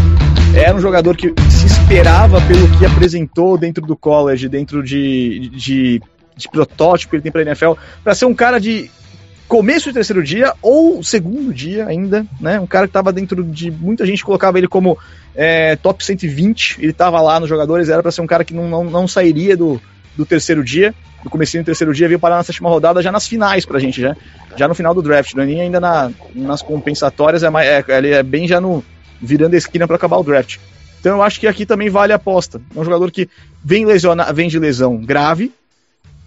[0.55, 6.03] Era um jogador que se esperava pelo que apresentou dentro do college, dentro de, de,
[6.37, 7.73] de protótipo que ele tem para NFL,
[8.05, 8.91] para ser um cara de
[9.49, 12.61] começo de terceiro dia ou segundo dia ainda, né?
[12.61, 14.99] Um cara que estava dentro de muita gente colocava ele como
[15.35, 18.69] é, top 120, ele estava lá nos jogadores, era para ser um cara que não,
[18.69, 19.81] não, não sairia do,
[20.15, 23.27] do terceiro dia, do comecinho do terceiro dia, veio parar na sétima rodada já nas
[23.27, 24.15] finais pra gente, já,
[24.59, 27.83] já no final do draft, não é nem ainda na, nas compensatórias, é, mais, é,
[27.97, 28.85] ele é bem já no
[29.23, 30.59] virando a esquina para acabar o draft.
[31.01, 32.61] Então eu acho que aqui também vale a aposta.
[32.75, 33.29] É um jogador que
[33.65, 35.53] vem, lesiona, vem de lesão grave,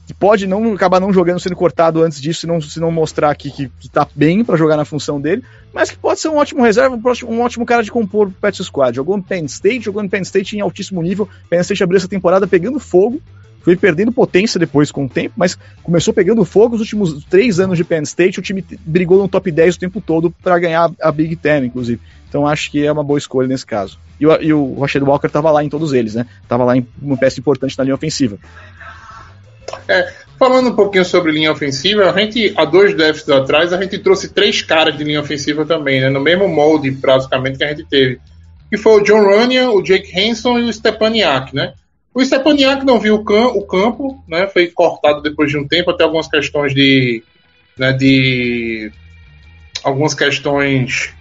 [0.07, 3.31] que pode não acabar não jogando, sendo cortado antes disso, se não, se não mostrar
[3.31, 5.43] aqui que, que tá bem para jogar na função dele,
[5.73, 8.31] mas que pode ser um ótimo reserva, um ótimo, um ótimo cara de compor o
[8.31, 8.95] Pet Squad.
[8.95, 11.29] Jogou no Penn State, jogou no Penn State em altíssimo nível.
[11.49, 13.21] Penn State abriu essa temporada pegando fogo,
[13.61, 17.77] foi perdendo potência depois com o tempo, mas começou pegando fogo os últimos três anos
[17.77, 18.39] de Penn State.
[18.39, 22.01] O time brigou no top 10 o tempo todo para ganhar a Big Ten, inclusive.
[22.31, 23.99] Então acho que é uma boa escolha nesse caso.
[24.17, 26.25] E o, e o Walker estava lá em todos eles, né?
[26.47, 28.39] Tava lá em uma peça importante na linha ofensiva.
[30.39, 34.29] falando um pouquinho sobre linha ofensiva, a gente, há dois drafts atrás, a gente trouxe
[34.29, 36.09] três caras de linha ofensiva também, né?
[36.09, 38.17] No mesmo molde, praticamente, que a gente teve.
[38.69, 41.73] Que foi o John Runyan, o Jake Hanson e o Stepaniak, né?
[42.13, 44.47] O Stepaniak não viu o, cam o campo, né?
[44.47, 47.21] Foi cortado depois de um tempo, até algumas questões de...
[47.77, 48.89] Né, de
[49.83, 51.13] algumas questões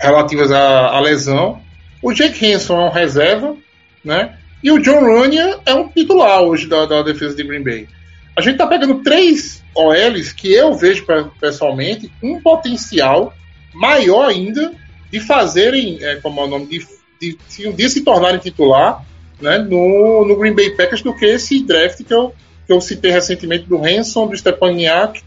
[0.00, 1.60] relativas à, à lesão.
[2.02, 3.56] O Jake Hanson é um reserva,
[4.04, 4.36] né?
[4.62, 7.88] E o John Runyan é um titular hoje da, da defesa de Green Bay.
[8.36, 11.04] A gente tá pegando três OLs que eu vejo
[11.40, 13.34] pessoalmente um potencial
[13.74, 14.72] maior ainda
[15.10, 16.86] de fazerem, é, como é o nome, de,
[17.20, 19.04] de, de um dia se tornarem titular
[19.40, 22.34] né, no, no Green Bay Packers do que esse draft que eu,
[22.66, 25.22] que eu citei recentemente do Hanson, do Stepaniak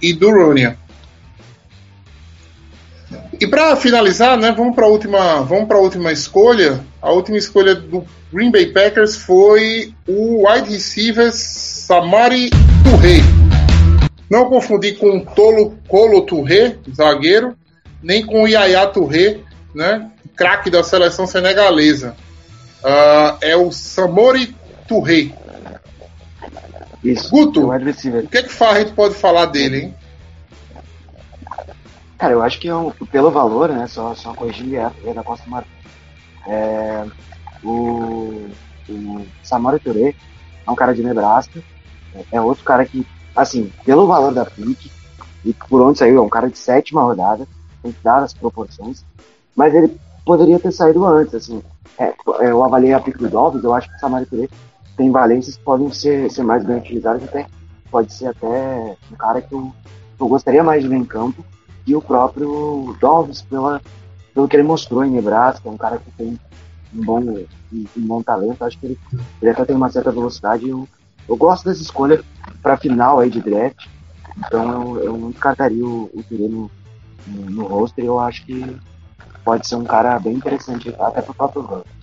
[0.00, 0.76] e do Runyan.
[3.40, 6.80] E para finalizar, né, vamos para a última, vamos para a última escolha.
[7.00, 12.50] A última escolha do Green Bay Packers foi o wide receiver Samari
[12.84, 13.20] Touré.
[14.30, 17.56] Não confundir com o Tolo Colo Touré, zagueiro,
[18.02, 19.38] nem com o Yaya Touré,
[19.74, 22.14] né, craque da seleção senegalesa.
[22.82, 24.54] Uh, é o Samori
[24.88, 25.32] Touré.
[27.02, 27.30] Isso.
[27.30, 28.24] Guto, é o.
[28.24, 29.94] O que é que a gente pode falar dele, hein?
[32.20, 33.86] Cara, eu acho que eu, pelo valor, né?
[33.86, 35.64] Só, só corrigir é, é da Costa Mar.
[36.46, 37.06] É,
[37.64, 38.46] o,
[38.90, 40.14] o Samori Touré
[40.66, 41.62] é um cara de Nebraska.
[42.14, 44.90] É, é outro cara que, assim, pelo valor da pick
[45.46, 47.48] e por onde saiu, é um cara de sétima rodada,
[47.82, 49.02] tem que dar as proporções.
[49.56, 51.62] Mas ele poderia ter saído antes, assim.
[51.98, 54.46] É, eu avaliei a pick do Dolphins, eu acho que o Samori Touré
[54.94, 57.46] tem valências que podem ser, ser mais bem utilizadas, até
[57.90, 59.72] pode ser até um cara que eu,
[60.20, 61.42] eu gostaria mais de ver em campo
[61.90, 63.80] e o próprio Dolphins pela,
[64.32, 66.38] pelo que ele mostrou em Nebraska, um cara que tem
[66.94, 67.20] um bom,
[67.72, 68.98] um, bom talento, acho que ele,
[69.42, 70.68] ele até tem uma certa velocidade.
[70.68, 70.88] Eu,
[71.28, 72.22] eu gosto dessa escolha
[72.62, 73.88] para final aí de draft,
[74.38, 76.70] então eu, eu não descartaria o, o no,
[77.26, 78.04] no, no roster.
[78.04, 78.76] Eu acho que
[79.44, 81.99] pode ser um cara bem interessante até para o próprio Rams.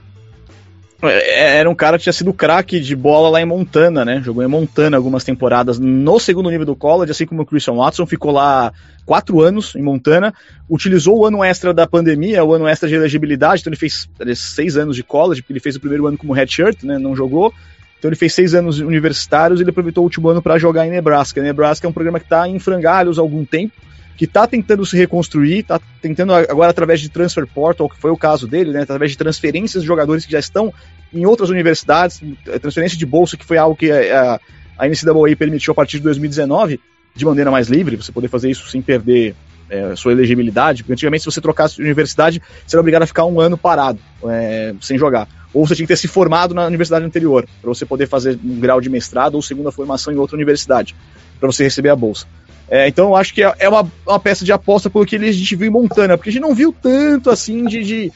[1.04, 4.22] É, era um cara que tinha sido craque de bola lá em Montana, né?
[4.24, 8.06] Jogou em Montana algumas temporadas no segundo nível do college, assim como o Christian Watson,
[8.08, 8.74] ficou lá
[9.06, 10.34] quatro anos em Montana,
[10.70, 14.76] utilizou o ano extra da pandemia, o ano extra de elegibilidade, então ele fez seis
[14.76, 16.98] anos de college, porque ele fez o primeiro ano como redshirt, né?
[16.98, 17.54] Não jogou.
[18.00, 20.92] Então ele fez seis anos universitários e ele aproveitou o último ano para jogar em
[20.92, 21.42] Nebraska.
[21.42, 23.74] Nebraska é um programa que está em frangalhos há algum tempo,
[24.18, 28.18] que está tentando se reconstruir, está tentando agora através de transfer portal, que foi o
[28.18, 30.74] caso dele, né, através de transferências de jogadores que já estão
[31.14, 34.40] em outras universidades, eh, transferência de bolsa, que foi algo que a,
[34.78, 36.80] a NCAA permitiu a partir de 2019,
[37.16, 39.36] de maneira mais livre, você poder fazer isso sem perder
[39.70, 43.26] é, sua elegibilidade, porque antigamente se você trocasse de universidade, você era obrigado a ficar
[43.26, 45.28] um ano parado, é, sem jogar.
[45.54, 48.60] Ou você tinha que ter se formado na universidade anterior, para você poder fazer um
[48.60, 50.96] grau de mestrado ou segunda formação em outra universidade,
[51.40, 52.26] para você receber a bolsa.
[52.70, 55.32] É, então eu acho que é, é uma, uma peça de aposta pelo que a
[55.32, 58.12] gente viu em Montana, porque a gente não viu tanto assim de, de,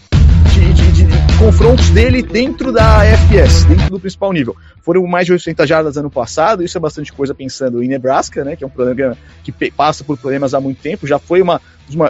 [0.54, 4.56] de, de, de confrontos dele dentro da FPS, dentro do principal nível.
[4.82, 8.56] Foram mais de 800 jardas ano passado, isso é bastante coisa pensando em Nebraska, né,
[8.56, 11.62] que é um programa que passa por problemas há muito tempo, já foi uma,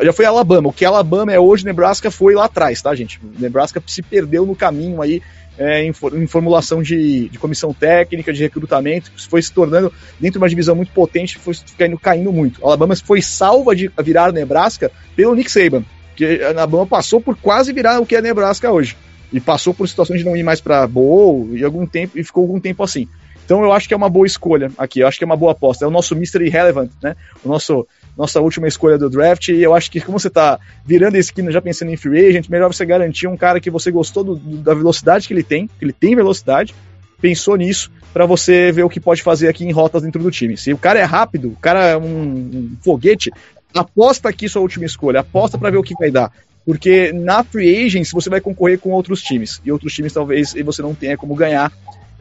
[0.01, 3.19] já foi Alabama, o que Alabama é hoje, Nebraska foi lá atrás, tá, gente?
[3.39, 5.21] Nebraska se perdeu no caminho aí
[5.61, 10.37] é, em, em, formulação de, de, comissão técnica, de recrutamento, foi se tornando, dentro de
[10.39, 12.65] uma divisão muito potente, foi caindo, caindo muito.
[12.65, 15.85] Alabama foi salva de virar Nebraska pelo Nick Saban,
[16.15, 18.97] que a Alabama passou por quase virar o que é Nebraska hoje.
[19.31, 22.41] E passou por situações de não ir mais para bowl e algum tempo e ficou
[22.41, 23.07] algum tempo assim.
[23.45, 25.51] Então eu acho que é uma boa escolha aqui, eu acho que é uma boa
[25.51, 25.85] aposta.
[25.85, 27.15] É o nosso Mystery Relevant, né?
[27.45, 27.87] O nosso
[28.17, 29.49] nossa última escolha do draft.
[29.49, 32.49] E eu acho que, como você está virando a esquina já pensando em free agent,
[32.49, 35.85] melhor você garantir um cara que você gostou do, da velocidade que ele tem, que
[35.85, 36.75] ele tem velocidade,
[37.19, 40.57] pensou nisso, para você ver o que pode fazer aqui em rotas dentro do time.
[40.57, 43.31] Se o cara é rápido, o cara é um, um foguete,
[43.73, 46.31] aposta aqui sua última escolha, aposta para ver o que vai dar.
[46.65, 49.61] Porque na free agents você vai concorrer com outros times.
[49.65, 51.71] E outros times talvez você não tenha como ganhar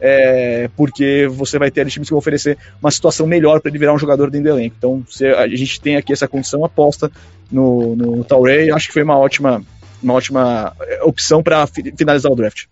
[0.01, 3.93] é, porque você vai ter times que vão oferecer uma situação melhor para ele virar
[3.93, 4.75] um jogador dentro do elenco.
[4.75, 5.03] Então,
[5.37, 7.11] a gente tem aqui essa condição, aposta
[7.51, 9.61] no, no Tauré, acho que foi uma ótima,
[10.01, 12.65] uma ótima é, opção para finalizar o draft.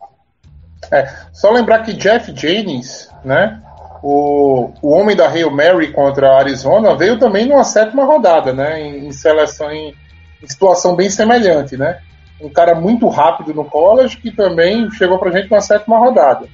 [0.92, 3.62] É, só lembrar que Jeff Jennings, né,
[4.02, 8.82] o, o homem da Hail Mary contra a Arizona, veio também numa sétima rodada, né,
[8.82, 9.94] em, em seleção, em,
[10.42, 12.00] em situação bem semelhante, né,
[12.42, 16.48] um cara muito rápido no college que também chegou para gente na sétima rodada.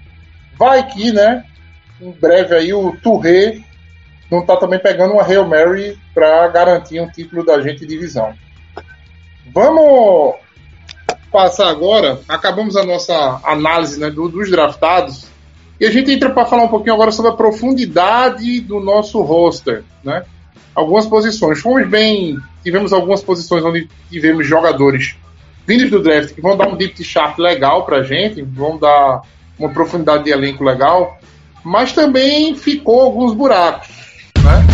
[0.57, 1.45] Vai que, né?
[2.01, 3.61] Em breve aí o Touré
[4.29, 8.33] não tá também pegando uma Hail Mary para garantir um título da gente divisão.
[9.53, 10.35] Vamos
[11.31, 12.19] passar agora.
[12.27, 15.27] Acabamos a nossa análise né, do, dos draftados.
[15.79, 19.83] E a gente entra para falar um pouquinho agora sobre a profundidade do nosso roster,
[20.03, 20.23] né?
[20.73, 21.59] Algumas posições.
[21.59, 22.37] Fomos bem.
[22.63, 25.15] Tivemos algumas posições onde tivemos jogadores
[25.67, 29.21] vindos do draft que vão dar um deep chart legal pra gente, vão dar
[29.57, 31.17] uma profundidade de elenco legal,
[31.63, 33.87] mas também ficou alguns buracos,
[34.43, 34.65] né?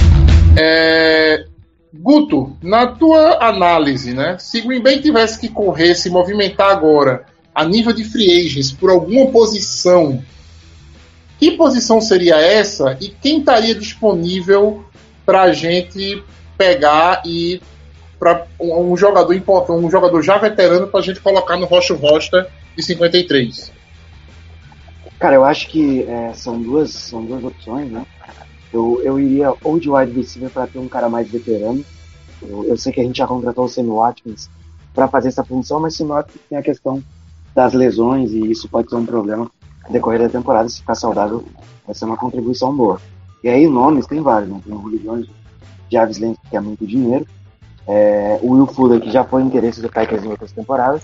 [0.58, 1.45] É,
[1.94, 4.38] Guto, na tua análise, né?
[4.40, 8.90] Se Green Bay tivesse que correr, se movimentar agora a nível de free agents por
[8.90, 10.24] alguma posição,
[11.38, 14.86] que posição seria essa e quem estaria disponível
[15.26, 16.24] para a gente
[16.58, 17.62] pegar e
[18.18, 22.48] para um, jogador importante, um jogador já veterano para a gente colocar no roster roster
[22.78, 23.72] de 53?
[25.22, 28.03] Cara, eu acho que é, são, duas, são duas opções, né?
[28.73, 31.85] Eu, eu iria ou de wide receiver para ter um cara mais veterano.
[32.41, 34.49] Eu, eu, sei que a gente já contratou o Sammy Watkins
[34.95, 37.03] para fazer essa função, mas Sammy Watkins tem a questão
[37.53, 39.48] das lesões e isso pode ser um problema
[39.91, 40.68] decorrer da temporada.
[40.68, 41.45] Se ficar saudável,
[41.85, 42.99] vai ser uma contribuição boa.
[43.43, 44.60] E aí, nomes tem vários, né?
[44.65, 44.99] Tem o Julio
[45.91, 47.27] Jones, Landry, que é muito dinheiro.
[47.85, 51.03] É, o Will Fuller, que já foi interesse do Packers em outras temporadas.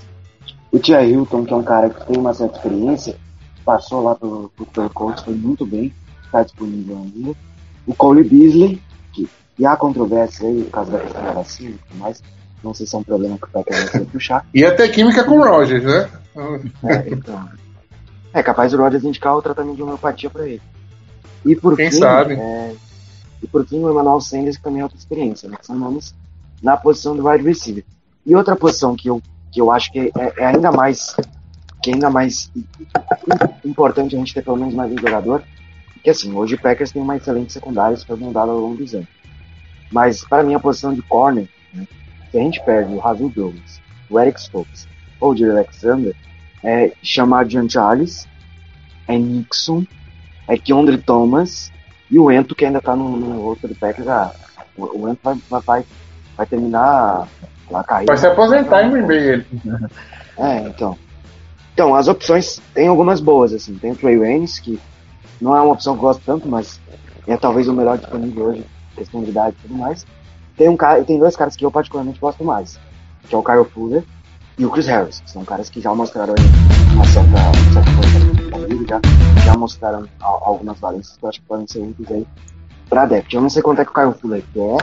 [0.72, 3.16] O Tia Hilton, que é um cara que tem uma certa experiência,
[3.68, 7.38] passou lá pelo, pelo Colts, foi muito bem, está disponível ainda.
[7.86, 8.82] O Cole Beasley,
[9.12, 9.30] que,
[9.60, 12.24] e há controvérsia aí por causa da questão da vacina e tudo mais,
[12.64, 14.46] não sei se é um problema que o Packers vai puxar.
[14.54, 16.10] E até química com o Rogers, né?
[16.86, 17.50] É, então,
[18.34, 20.62] é capaz o Rogers indicar o tratamento de homeopatia para ele.
[21.46, 22.36] E por Quem fim, sabe?
[22.36, 22.74] é,
[23.44, 25.58] e por fim o Emmanuel Sanders, que também é outra experiência, né?
[25.62, 26.16] São nomes
[26.64, 27.84] na posição do wide receiver.
[28.26, 29.22] E outra posição que eu,
[29.52, 31.16] que eu acho que é, é ainda mais
[31.82, 32.52] que é ainda mais
[33.64, 35.44] importante a gente ter pelo menos mais um jogador,
[36.04, 38.94] que assim, hoje o Packers tem uma excelente secundária, isso foi mudado ao longo dos
[38.94, 39.08] anos.
[39.92, 41.88] Mas para mim a posição de corner, né,
[42.32, 44.88] se a gente perde o Razul Douglas, o Eric Stokes
[45.20, 46.16] ou o Jerry Alexander,
[46.64, 48.28] é chamar John Charles,
[49.08, 49.86] é Nixon,
[50.48, 51.72] é Keondre Thomas
[52.10, 54.08] e o Ento que ainda tá no, no outro do Packers.
[54.08, 54.34] Ah,
[54.76, 55.86] o, o Ento vai, vai,
[56.36, 57.28] vai, terminar
[57.74, 58.14] a carreira.
[58.14, 59.46] Vai se aposentar em Green Bay ele.
[60.38, 60.98] É, então.
[61.78, 63.76] Então, as opções tem algumas boas, assim.
[63.76, 64.80] Tem o Trey Waynes, que
[65.40, 66.80] não é uma opção que eu gosto tanto, mas
[67.28, 70.04] é talvez o melhor disponível hoje, questão de idade e tudo mais.
[70.58, 72.80] Tem, um cara, tem dois caras que eu particularmente gosto mais,
[73.30, 74.04] que é o Kyle Fuller
[74.58, 76.34] e o Chris Harris, que são caras que já mostraram
[76.94, 77.38] uma certa,
[77.72, 82.28] certa já, já mostraram algumas valências que eu acho que podem ser úteis aí
[82.90, 83.34] pra depth.
[83.34, 84.78] Eu não sei quanto é que o Kyle Fuller quer,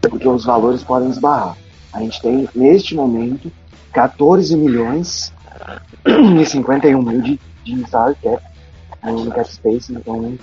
[0.00, 1.56] porque os valores podem esbarrar.
[1.92, 3.50] A gente tem, neste momento,
[3.96, 5.32] 14 milhões
[6.04, 8.42] e 51 mil de, de salary cap
[9.02, 10.36] no cap space, então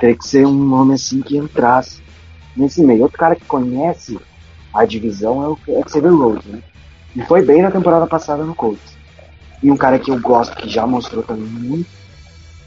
[0.00, 2.02] teria que ser um nome assim que entrasse
[2.56, 3.02] nesse meio.
[3.02, 4.18] Outro cara que conhece
[4.74, 6.60] a divisão é o é Xavier Rhodes, né?
[7.14, 8.96] E foi bem na temporada passada no Colts.
[9.62, 11.88] E um cara que eu gosto, que já mostrou também muito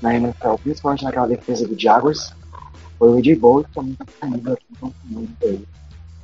[0.02, 2.34] na NFL, principalmente naquela defesa do Jaguars,
[2.98, 5.62] foi o AJ Bowl, que também tá disponível aqui então muito aí.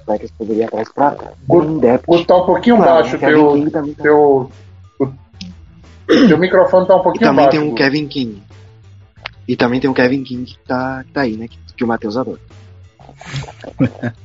[0.07, 1.17] O Packers poderia ir atrás pra
[1.49, 2.25] um depth.
[2.25, 4.49] Tá um pouquinho baixo teu, King também tá- teu,
[4.99, 5.07] o-
[6.07, 7.57] teu microfone tá um E pouquinho também baixo.
[7.59, 7.83] tem o Guto.
[7.83, 8.43] Kevin King.
[9.47, 11.47] E também tem o Kevin King que tá, que tá aí, né?
[11.49, 12.39] Que, que o Matheus adora.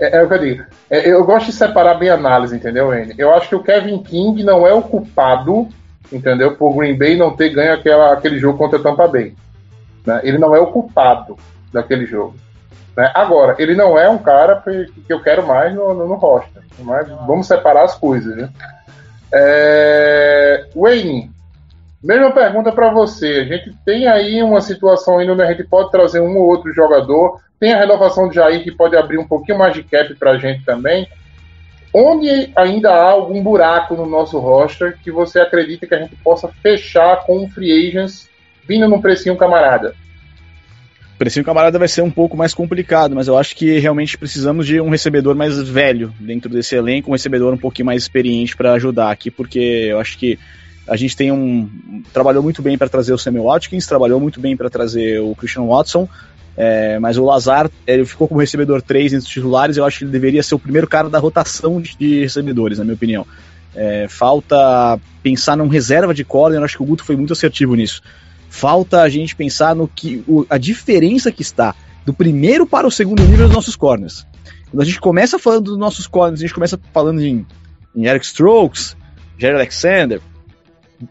[0.00, 0.64] É, é o que eu digo.
[0.88, 3.14] É, eu gosto de separar bem a análise, entendeu, N?
[3.18, 5.68] Eu acho que o Kevin King não é o culpado,
[6.12, 9.34] entendeu, por Green Bay não ter ganho aquela, aquele jogo contra Tampa Bay.
[10.06, 10.20] né?
[10.22, 11.36] Ele não é o culpado
[11.72, 12.34] daquele jogo.
[12.98, 13.12] Né?
[13.14, 16.60] Agora, ele não é um cara que eu quero mais no, no, no roster.
[16.80, 18.48] Mas vamos separar as coisas, né?
[19.32, 20.66] É...
[20.74, 21.30] Wayne,
[22.02, 23.26] mesma pergunta para você.
[23.26, 26.74] A gente tem aí uma situação ainda onde a gente pode trazer um ou outro
[26.74, 27.40] jogador.
[27.60, 30.38] Tem a renovação de Jair que pode abrir um pouquinho mais de cap para a
[30.38, 31.06] gente também.
[31.94, 36.48] Onde ainda há algum buraco no nosso roster que você acredita que a gente possa
[36.48, 38.28] fechar com free agents
[38.66, 39.94] vindo num precinho camarada?
[41.18, 44.80] Precinho camarada vai ser um pouco mais complicado, mas eu acho que realmente precisamos de
[44.80, 49.10] um recebedor mais velho dentro desse elenco, um recebedor um pouquinho mais experiente para ajudar
[49.10, 50.38] aqui, porque eu acho que
[50.86, 52.02] a gente tem um.
[52.12, 55.64] Trabalhou muito bem para trazer o Samuel Watkins, trabalhou muito bem para trazer o Christian
[55.64, 56.08] Watson,
[56.56, 59.76] é, mas o Lazar ele ficou como recebedor 3 entre os titulares.
[59.76, 62.84] Eu acho que ele deveria ser o primeiro cara da rotação de, de recebedores, na
[62.84, 63.26] minha opinião.
[63.74, 67.74] É, falta pensar num reserva de corner, eu acho que o Guto foi muito assertivo
[67.74, 68.00] nisso.
[68.48, 72.90] Falta a gente pensar no que o- a diferença que está do primeiro para o
[72.90, 74.26] segundo nível dos nossos corners.
[74.70, 77.46] Quando a gente começa falando dos nossos corners, a gente começa falando em,
[77.94, 78.96] em Eric Strokes,
[79.38, 80.20] Jerry Alexander,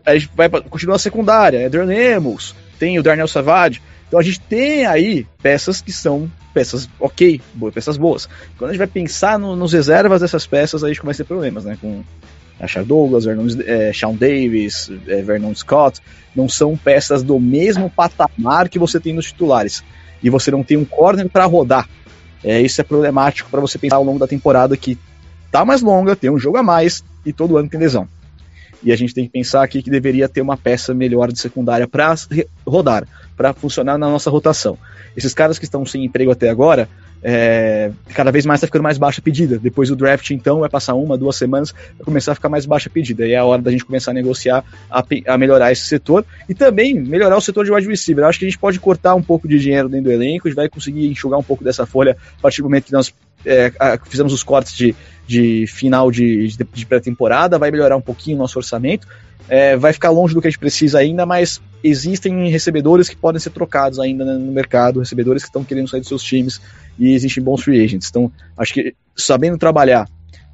[0.05, 3.81] a gente vai pra, continua a secundária, Adrian Amos, tem o Darnell Savage.
[4.07, 8.27] Então a gente tem aí peças que são peças ok, boas, peças boas.
[8.57, 11.25] Quando a gente vai pensar no- nos reservas dessas peças, aí a gente começa a
[11.25, 11.77] ter problemas, né?
[11.79, 12.03] Com,
[12.59, 16.01] Achar Douglas, Vernon, é, Sean Davis, é, Vernon Scott,
[16.35, 19.83] não são peças do mesmo patamar que você tem nos titulares.
[20.23, 21.87] E você não tem um corner para rodar.
[22.43, 24.97] É, isso é problemático para você pensar ao longo da temporada que
[25.51, 28.07] tá mais longa, tem um jogo a mais e todo ano tem lesão.
[28.83, 31.87] E a gente tem que pensar aqui que deveria ter uma peça melhor de secundária
[31.87, 32.13] para
[32.65, 34.77] rodar, para funcionar na nossa rotação.
[35.15, 36.87] Esses caras que estão sem emprego até agora,
[37.23, 39.57] é, cada vez mais está ficando mais baixa a pedida.
[39.57, 42.89] Depois do draft, então, vai passar uma, duas semanas, vai começar a ficar mais baixa
[42.89, 43.25] a pedida.
[43.27, 46.53] E é a hora da gente começar a negociar, a, a melhorar esse setor e
[46.53, 48.23] também melhorar o setor de wide receiver.
[48.23, 50.49] Eu acho que a gente pode cortar um pouco de dinheiro dentro do elenco, a
[50.49, 53.13] gente vai conseguir enxugar um pouco dessa folha a partir do momento que nós
[53.45, 53.71] é,
[54.05, 54.95] fizemos os cortes de,
[55.25, 59.07] de final de, de, de pré-temporada, vai melhorar um pouquinho o nosso orçamento.
[59.49, 63.39] É, vai ficar longe do que a gente precisa ainda, mas existem recebedores que podem
[63.39, 66.59] ser trocados ainda no mercado, recebedores que estão querendo sair dos seus times
[66.97, 68.09] e existem bons free agents.
[68.09, 70.07] Então, acho que sabendo trabalhar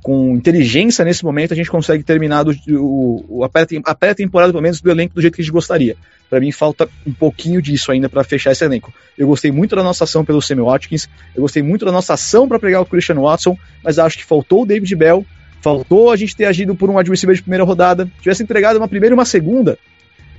[0.03, 3.49] com inteligência nesse momento, a gente consegue terminar do, o, a
[3.95, 5.95] pré-temporada, pelo menos, do elenco do jeito que a gente gostaria.
[6.29, 8.93] Para mim, falta um pouquinho disso ainda para fechar esse elenco.
[9.17, 12.47] Eu gostei muito da nossa ação pelo Sammy Watkins, eu gostei muito da nossa ação
[12.49, 15.25] para pegar o Christian Watson, mas acho que faltou o David Bell,
[15.61, 19.13] faltou a gente ter agido por um receiver de primeira rodada, tivesse entregado uma primeira
[19.13, 19.79] e uma segunda,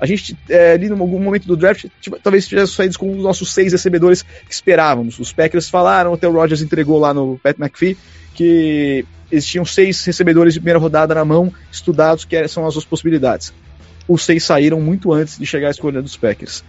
[0.04, 3.22] a gente, é, ali no algum momento do draft, tipo, talvez tivesse saído com os
[3.22, 5.18] nossos seis recebedores que esperávamos.
[5.18, 7.96] Os Packers falaram, até o Rogers entregou lá no Pat McPhee,
[8.34, 12.84] que eles tinham seis recebedores de primeira rodada na mão, estudados, que são as duas
[12.84, 13.50] possibilidades.
[14.06, 16.62] Os seis saíram muito antes de chegar à escolha dos Packers.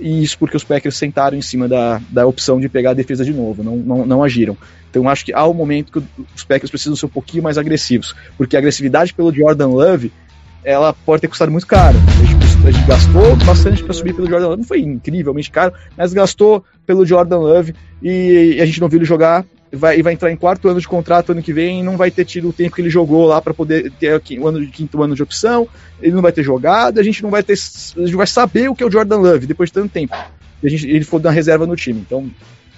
[0.00, 3.24] E isso porque os Packers sentaram em cima da, da opção de pegar a defesa
[3.24, 4.56] de novo, não, não, não agiram.
[4.88, 8.14] Então acho que há um momento que os Packers precisam ser um pouquinho mais agressivos,
[8.38, 10.12] porque a agressividade pelo Jordan Love
[10.66, 11.96] ela pode ter custado muito caro.
[12.66, 16.64] A gente, gastou bastante para subir pelo Jordan Love, não foi incrivelmente caro, mas gastou
[16.84, 17.72] pelo Jordan Love
[18.02, 21.32] e a gente não viu ele jogar vai, vai entrar em quarto ano de contrato
[21.32, 23.54] ano que vem e não vai ter tido o tempo que ele jogou lá para
[23.54, 25.68] poder ter o ano de quinto ano de opção,
[26.00, 27.52] ele não vai ter jogado, a gente não vai ter.
[27.52, 30.16] A gente vai saber o que é o Jordan Love depois de tanto tempo.
[30.62, 32.00] E a gente, ele foi na reserva no time.
[32.00, 32.28] Então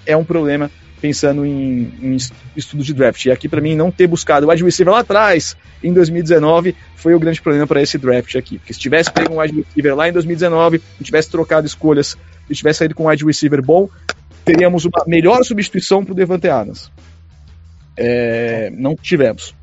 [0.05, 0.69] é um problema
[1.01, 2.17] pensando em, em
[2.55, 3.25] estudo de draft.
[3.25, 7.13] E aqui, para mim, não ter buscado o wide receiver lá atrás, em 2019, foi
[7.13, 8.57] o grande problema para esse draft aqui.
[8.57, 12.17] Porque se tivesse pego um wide receiver lá em 2019, e tivesse trocado escolhas,
[12.49, 13.89] e tivesse saído com um wide receiver bom,
[14.43, 16.91] teríamos uma melhor substituição para o Devante Adams.
[17.97, 19.55] É, não tivemos.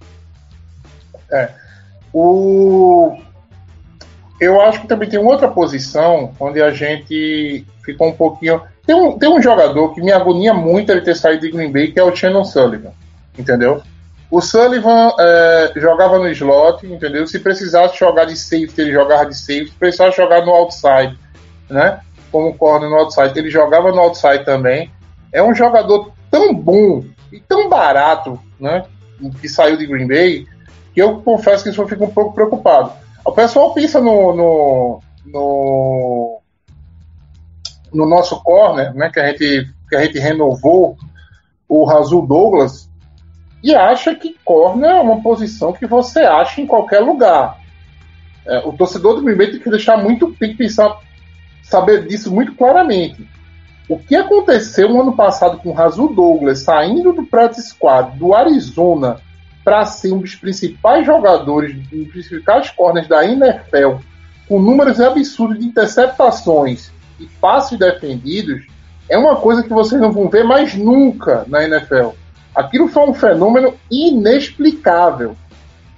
[1.31, 1.51] É.
[2.13, 3.19] O...
[4.41, 8.61] Eu acho que também tem outra posição onde a gente ficou um pouquinho.
[8.87, 11.91] Tem um, tem um jogador que me agonia muito ele ter saído de Green Bay,
[11.91, 12.93] que é o Shannon Sullivan.
[13.39, 13.83] Entendeu?
[14.31, 17.27] O Sullivan é, jogava no slot, entendeu?
[17.27, 19.71] Se precisasse jogar de safety, ele jogava de safety.
[19.71, 21.19] Se precisasse jogar no outside,
[21.69, 22.01] né?
[22.37, 24.91] como corner no outside, ele jogava no outside também.
[25.33, 27.03] É um jogador tão bom
[27.33, 28.85] e tão barato, né?
[29.41, 30.47] Que saiu de Green Bay,
[30.93, 32.93] que eu confesso que eu fico um pouco preocupado.
[33.25, 36.36] O pessoal pensa no, no, no,
[37.97, 39.11] no nosso corner, né?
[39.11, 40.97] Que a gente, que a gente renovou
[41.69, 42.89] o Razul Douglas
[43.63, 47.59] e acha que corner é uma posição que você acha em qualquer lugar.
[48.47, 51.01] É, o torcedor do Bay tem que deixar muito, tem que pensar
[51.65, 53.29] saber disso muito claramente.
[53.89, 58.35] O que aconteceu no ano passado com o Razul Douglas saindo do practice squad do
[58.35, 59.21] Arizona
[59.65, 63.97] para ser um dos principais jogadores, um dos principais corners da NFL,
[64.49, 68.67] com números absurdos de interceptações e passes defendidos,
[69.09, 72.11] é uma coisa que vocês não vão ver mais nunca na NFL.
[72.55, 75.37] Aquilo foi um fenômeno inexplicável.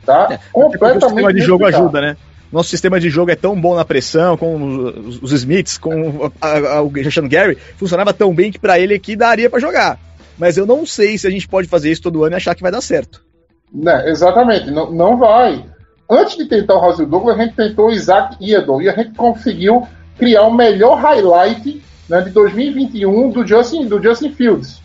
[0.04, 0.28] Tá?
[0.30, 1.04] É, Completamente.
[1.04, 2.16] O sistema de jogo ajuda, né?
[2.50, 6.76] nosso sistema de jogo é tão bom na pressão, com os, os Smiths, com a,
[6.76, 9.98] a, o Sean Gary, funcionava tão bem que para ele aqui daria para jogar.
[10.38, 12.62] Mas eu não sei se a gente pode fazer isso todo ano e achar que
[12.62, 13.24] vai dar certo.
[13.72, 15.64] Né, exatamente, não, não vai.
[16.10, 19.14] Antes de tentar o Razil Douglas, a gente tentou o Isaac Iedon e a gente
[19.14, 19.86] conseguiu
[20.18, 24.82] criar o melhor highlight né, de 2021 do Justin, do Justin Fields.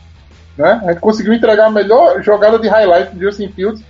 [0.57, 0.81] Né?
[0.85, 3.83] A gente conseguiu entregar a melhor jogada de highlight do Justin Fields,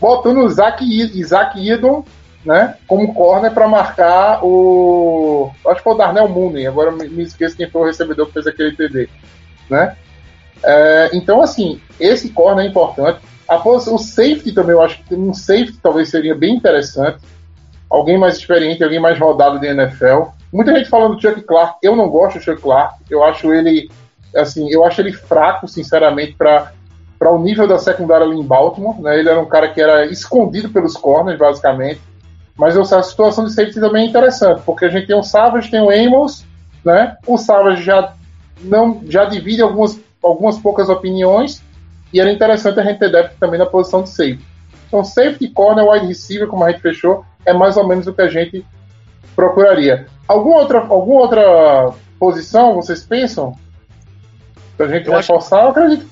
[0.00, 2.04] botando o Isaac, Isaac Iedon
[2.44, 5.50] né, como corner para marcar o.
[5.66, 8.46] Acho que foi o Darnell Mooney, agora me esqueço quem foi o recebedor que fez
[8.46, 9.08] aquele TD.
[9.70, 9.96] Né?
[10.64, 13.20] É, então, assim, esse corner é importante.
[13.48, 17.18] Após o safety também, eu acho que um safety talvez seria bem interessante.
[17.88, 20.30] Alguém mais experiente, alguém mais rodado de NFL.
[20.52, 21.78] Muita gente falando do Chuck Clark.
[21.82, 22.96] Eu não gosto do Chuck Clark.
[23.10, 23.90] Eu acho ele,
[24.36, 26.72] assim, eu acho ele fraco, sinceramente, para
[27.18, 29.00] para o nível da secundária ali em Baltimore.
[29.00, 29.20] Né?
[29.20, 32.00] Ele era um cara que era escondido pelos corners, basicamente.
[32.56, 35.80] Mas a situação de safety também é interessante, porque a gente tem o Savage, tem
[35.80, 36.44] o Amos,
[36.84, 37.16] né?
[37.26, 38.12] O Savage já
[38.60, 41.62] não já divide algumas, algumas poucas opiniões,
[42.12, 44.44] e era interessante a gente ter depth também na posição de safety.
[44.86, 48.20] Então, safety, corner, wide receiver, como a gente fechou, é mais ou menos o que
[48.20, 48.64] a gente
[49.34, 50.06] procuraria.
[50.28, 53.56] Alguma outra, alguma outra posição vocês pensam?
[54.76, 56.11] Pra gente Eu acho- reforçar, eu acredito.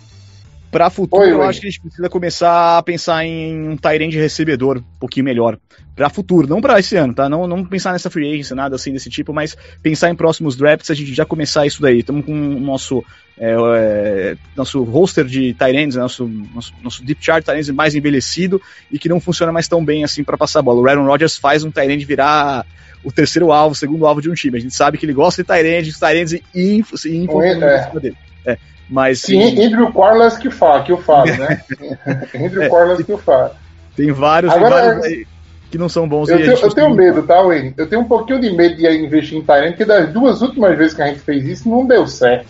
[0.71, 1.47] Pra futuro, Oi, eu oi.
[1.47, 5.59] acho que a gente precisa começar a pensar em um Tyrande recebedor um pouquinho melhor.
[5.97, 7.29] Pra futuro, não pra esse ano, tá?
[7.29, 10.89] Não, não pensar nessa free agency, nada assim desse tipo, mas pensar em próximos drafts,
[10.91, 11.99] a gente já começar isso daí.
[11.99, 13.05] Estamos com o nosso,
[13.37, 18.99] é, é, nosso roster de Tyrands, nosso, nosso, nosso deep chart Tyrands mais envelhecido e
[18.99, 20.81] que não funciona mais tão bem assim pra passar a bola.
[20.81, 22.65] O Aaron Rodgers faz um Tyrande virar
[23.03, 24.57] o terceiro alvo, o segundo alvo de um time.
[24.57, 27.89] A gente sabe que ele gosta de Tyrande, os Tyrands infam se infam É.
[27.89, 28.17] cima dele.
[28.47, 28.57] É,
[28.91, 31.61] mas Sim, Andrew Quarles que fala, que eu falo, né?
[32.35, 32.69] Andrew.
[32.69, 33.51] Quarles que eu falo.
[33.97, 35.27] Tem vários, Agora, tem vários
[35.71, 36.29] que não são bons.
[36.29, 37.73] Eu e tenho, eu tenho medo, tá, Wayne?
[37.77, 40.95] Eu tenho um pouquinho de medo de investir em Tyrant, porque das duas últimas vezes
[40.95, 42.47] que a gente fez isso, não deu certo.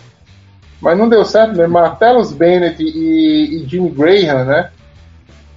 [0.81, 1.73] Mas não deu certo mesmo.
[1.73, 4.69] Martellus Bennett e, e Jimmy Graham, né?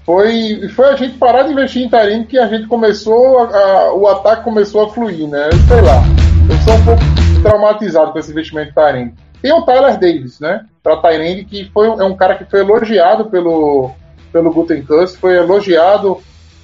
[0.04, 3.94] Foi, foi a gente parar de investir em Tyrant que a gente começou, a- a-
[3.94, 5.48] o ataque começou a fluir, né?
[5.66, 6.02] Sei lá.
[6.50, 9.12] Eu sou um pouco traumatizado com esse investimento em Tyrant.
[9.44, 10.64] Tem o Tyler Davis, né?
[10.82, 13.90] Pra Tyrant, que foi, é um cara que foi elogiado pelo,
[14.32, 16.16] pelo Gutenkust, foi elogiado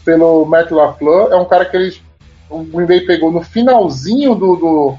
[0.03, 1.31] pelo Matt LaFleur.
[1.31, 2.01] É um cara que eles,
[2.49, 4.95] o Green Bay pegou no finalzinho do, do,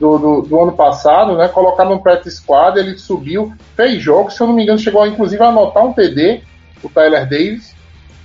[0.00, 1.46] do, do- do ano passado, né?
[1.48, 5.42] Colocaram no practice squad, ele subiu, fez jogos, se eu não me engano, chegou inclusive
[5.42, 6.40] a anotar um TD,
[6.82, 7.74] o Tyler Davis,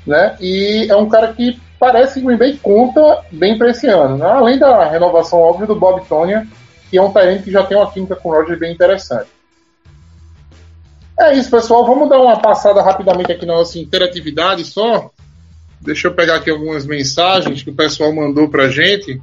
[0.08, 0.38] né?
[0.40, 4.16] E é um cara que parece que o Green Bay conta bem para esse ano,
[4.16, 4.26] né?
[4.26, 6.48] Além da renovação óbvia do Bob Tonya,
[6.92, 9.30] que é um talento que já tem uma química com o Roger bem interessante.
[11.18, 11.86] É isso, pessoal.
[11.86, 15.10] Vamos dar uma passada rapidamente aqui na nossa interatividade só.
[15.80, 19.22] Deixa eu pegar aqui algumas mensagens que o pessoal mandou pra gente.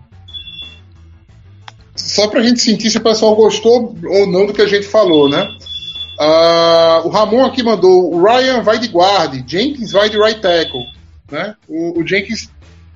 [1.95, 5.28] Só pra gente sentir se o pessoal gostou ou não do que a gente falou,
[5.28, 5.47] né?
[6.19, 10.86] Ah, o Ramon aqui mandou: o Ryan vai de guarde, Jenkins vai de right tackle.
[11.31, 11.55] Né?
[11.69, 12.49] O, o Jenkins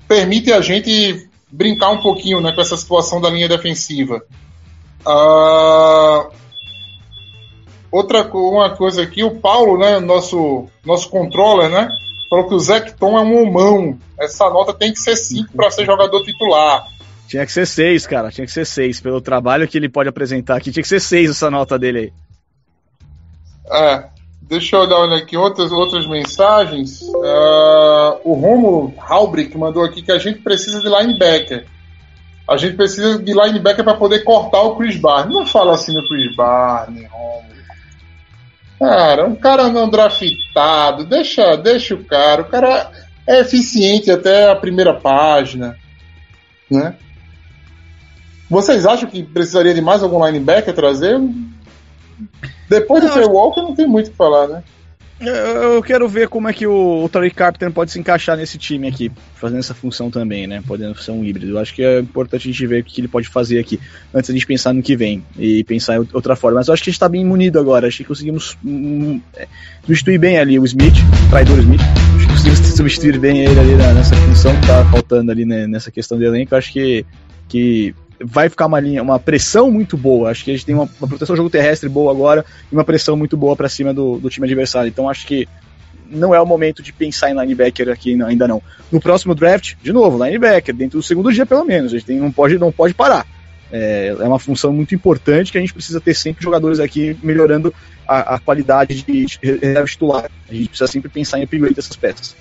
[0.07, 4.23] permite a gente brincar um pouquinho né, com essa situação da linha defensiva.
[5.05, 6.27] Ah,
[7.91, 11.89] outra uma coisa aqui, o Paulo, né, nosso, nosso controller, né,
[12.29, 13.97] falou que o Zecton é um homão.
[14.19, 16.85] Essa nota tem que ser 5 para ser jogador titular.
[17.27, 18.29] Tinha que ser seis, cara.
[18.29, 19.01] Tinha que ser seis.
[19.01, 22.13] Pelo trabalho que ele pode apresentar aqui, tinha que ser seis essa nota dele aí.
[23.71, 24.05] É,
[24.41, 27.01] deixa eu olhar aqui outras, outras mensagens.
[27.23, 31.65] Ah, o Romo Halbrick mandou aqui que a gente precisa de linebacker.
[32.47, 35.33] A gente precisa de linebacker para poder cortar o Chris Barney.
[35.33, 37.53] Não fala assim no Chris Barney, Romo.
[38.79, 41.05] Cara, um cara não draftado.
[41.05, 42.41] Deixa, deixa o cara.
[42.41, 42.91] O cara
[43.25, 45.77] é eficiente até a primeira página.
[46.69, 46.93] Né?
[48.49, 51.17] Vocês acham que precisaria de mais algum linebacker trazer?
[52.67, 54.63] Depois do Trey Walker não tem muito o que falar, né?
[55.25, 58.87] Eu, quero ver como é que o, o Tariq Carpenter pode se encaixar nesse time
[58.87, 60.61] aqui, fazendo essa função também, né?
[60.65, 61.53] Podendo ser um híbrido.
[61.53, 63.79] Eu acho que é importante a gente ver o que ele pode fazer aqui,
[64.13, 66.59] antes da gente pensar no que vem e pensar em outra forma.
[66.59, 67.87] Mas eu acho que a gente tá bem munido agora.
[67.87, 69.47] Acho que conseguimos hum, é,
[69.81, 70.95] substituir bem ali o Smith,
[71.27, 71.81] o traidor Smith.
[71.81, 75.89] Acho que conseguimos substituir bem ele ali nessa função que tá faltando ali né, nessa
[75.89, 76.53] questão do elenco.
[76.53, 77.05] Eu acho que,
[77.47, 80.29] que vai ficar uma linha, uma pressão muito boa.
[80.29, 82.83] Acho que a gente tem uma, uma proteção do jogo terrestre boa agora e uma
[82.83, 84.87] pressão muito boa para cima do, do time adversário.
[84.87, 85.47] Então acho que
[86.09, 88.61] não é o momento de pensar em linebacker aqui ainda não.
[88.91, 91.91] No próximo draft, de novo, linebacker, dentro do segundo dia pelo menos.
[91.91, 93.25] A gente tem- não, pode, não pode parar.
[93.71, 97.73] É, é uma função muito importante que a gente precisa ter sempre jogadores aqui melhorando
[98.07, 100.29] a, a qualidade de de reserva titular.
[100.47, 102.35] A gente precisa sempre pensar em upgrade dessas peças.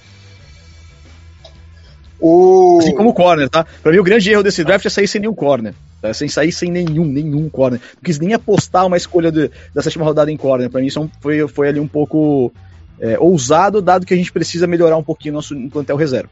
[2.24, 2.78] O...
[2.80, 3.66] Assim como o corner, tá?
[3.82, 5.74] Pra mim, o grande erro desse draft é sair sem nenhum corner.
[6.00, 6.14] Tá?
[6.14, 7.80] Sem sair sem nenhum, nenhum corner.
[7.96, 10.70] Não quis nem apostar uma escolha de- da sétima rodada em corner.
[10.70, 12.52] Pra mim, isso é foi, foi ali um pouco
[13.00, 16.30] é, ousado, dado que a gente precisa melhorar um pouquinho nosso plantel reserva.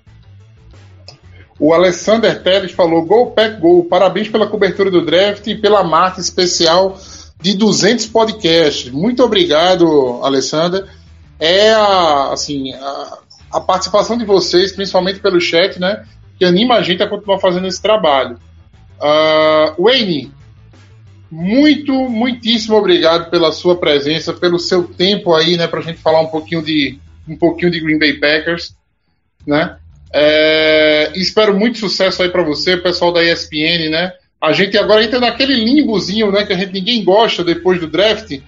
[1.59, 6.21] O Alexander Teles falou: Gol Pack Gol, parabéns pela cobertura do draft e pela marca
[6.21, 6.97] especial
[7.41, 8.93] de 200 podcasts.
[8.93, 10.87] Muito obrigado, Alexander.
[11.41, 13.19] É a, assim, a,
[13.53, 16.05] a participação de vocês, principalmente pelo chat, né,
[16.39, 18.39] que anima a gente a continuar fazendo esse trabalho.
[19.01, 20.33] Ah, Wayne,
[21.31, 26.27] muito, muitíssimo obrigado pela sua presença, pelo seu tempo aí, né, a gente falar um
[26.27, 26.99] pouquinho de
[27.29, 28.75] um pouquinho de Green Bay Packers,
[29.47, 29.77] né?
[30.13, 34.13] É, espero muito sucesso aí para você, pessoal da ESPN, né?
[34.41, 36.45] A gente agora entra naquele limbozinho, né?
[36.45, 38.41] Que a gente ninguém gosta depois do draft.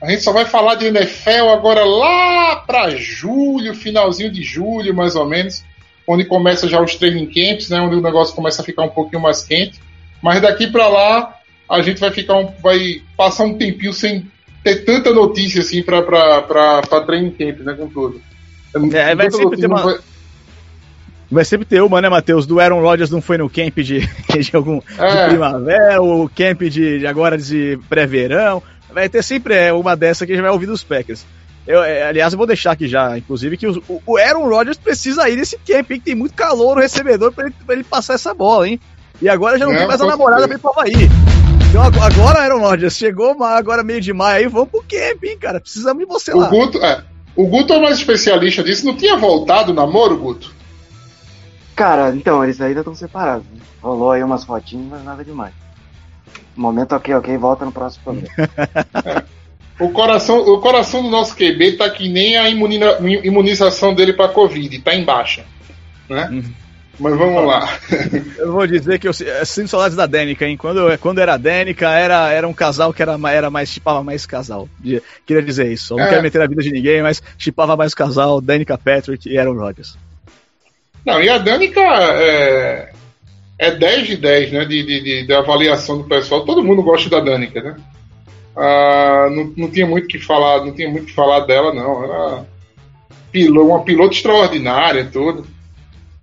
[0.00, 5.16] A gente só vai falar de NFL agora lá para julho, finalzinho de julho, mais
[5.16, 5.64] ou menos,
[6.06, 7.80] onde começa já os training camps, né?
[7.80, 9.80] Onde o negócio começa a ficar um pouquinho mais quente.
[10.22, 11.34] Mas daqui para lá
[11.68, 14.26] a gente vai ficar, um, vai passar um tempinho sem
[14.62, 17.74] ter tanta notícia assim para para training camp, né?
[17.74, 18.20] Com tudo.
[18.94, 19.98] É, vai sempre ter notícia, uma- vai-
[21.30, 22.46] Vai sempre ter uma, né, Matheus?
[22.46, 24.00] Do Aaron Rodgers não foi no camp de,
[24.40, 25.28] de algum de É.
[25.28, 28.62] primavera, o camp de, de agora de pré-verão.
[28.98, 31.24] Vai ter sempre é, uma dessa que a gente vai ouvir dos Packers.
[31.66, 34.78] Eu, é, aliás, eu vou deixar aqui já, inclusive, que os- o, o Aaron Rodgers
[34.78, 37.84] precisa ir nesse camp, hein, que tem muito calor o recebedor pra ele, pra ele
[37.84, 38.80] passar essa bola, hein?
[39.20, 40.92] E agora já não É, tem mais a namorada pra ir pro Havaí.
[41.68, 45.36] Então ag- agora, Aaron Rodgers, chegou agora meio de maio aí, vamos pro camp, hein,
[45.38, 45.60] cara?
[45.60, 46.48] Precisamos de você O lá.
[46.48, 47.02] Guto, é,
[47.36, 48.86] o Guto é mais especialista disso.
[48.86, 50.50] Não tinha voltado o namoro, Guto?
[51.76, 53.44] Cara, então, eles ainda estão separados.
[53.52, 53.60] Né?
[53.82, 55.52] Rolou aí umas fotinhas, mas nada demais.
[56.58, 59.24] Momento ok, ok, volta no próximo programa.
[59.80, 64.26] O coração, o coração do nosso QB tá que nem a imunina- imunização dele pra
[64.26, 65.44] Covid, tá em baixa.
[66.10, 66.28] Né?
[66.32, 66.52] Uhum.
[66.98, 67.78] Mas vamos lá.
[68.36, 70.56] Eu vou dizer que eu eu sinto saudades da Dênica, hein?
[70.56, 74.26] Quando, eu- quando era Dênica, era, era um casal que era, era mais, chipava mais
[74.26, 74.68] casal.
[74.80, 75.92] De- Queria dizer isso.
[75.94, 76.08] Eu não É.
[76.08, 79.96] quero meter a vida de ninguém, mas chipava mais casal, Danica Patrick e Aaron Rodgers.
[81.06, 82.90] Não, e a Danica é,
[83.58, 84.64] é 10 de 10, né?
[84.64, 86.44] De, de, de- de avaliação do pessoal.
[86.44, 87.76] Todo mundo gosta da Danica, né?
[88.56, 92.04] Ah, não, não tinha muito o que falar, não tinha muito que falar dela, não.
[92.04, 92.44] Era
[93.30, 95.46] pilo- uma piloto extraordinária, tudo.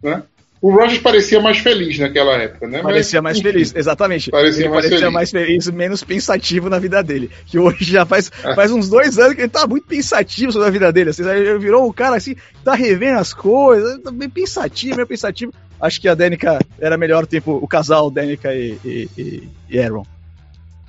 [0.03, 0.23] Né?
[0.61, 2.77] O Rogers parecia mais feliz naquela época, né?
[2.81, 3.51] Mas, Parecia mais enfim.
[3.51, 4.31] feliz, exatamente.
[4.31, 5.13] Parecia ele mais parecia feliz.
[5.13, 7.29] mais feliz, menos pensativo na vida dele.
[7.45, 8.55] Que hoje já faz, É.
[8.55, 11.11] faz uns dois anos que ele tá muito pensativo sobre a vida dele.
[11.11, 15.53] Assim, ele virou um cara assim, tá revendo as coisas, tá bem pensativo, meio pensativo.
[15.79, 20.05] Acho que a Danica era melhor, tipo, o casal Danica e, e, e- e Aaron.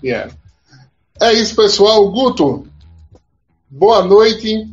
[0.02, 0.32] Yeah.
[1.20, 2.08] É isso, pessoal.
[2.10, 2.66] Guto,
[3.68, 4.66] boa noite.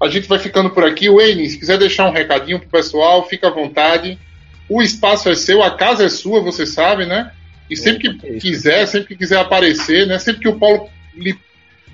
[0.00, 1.10] A gente vai ficando por aqui.
[1.10, 4.18] Wayne, se quiser deixar um recadinho pro pessoal, fica à vontade.
[4.68, 7.32] O espaço é seu, a casa é sua, você sabe, né?
[7.68, 10.18] E sempre que quiser, sempre que quiser aparecer, né?
[10.18, 11.36] Sempre que o Paulo lhe,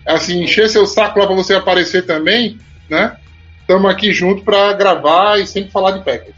[0.04, 2.58] assim, encher seu saco lá pra você aparecer também,
[2.90, 3.16] né?
[3.60, 6.36] Estamos aqui junto para gravar e sempre falar de Packers.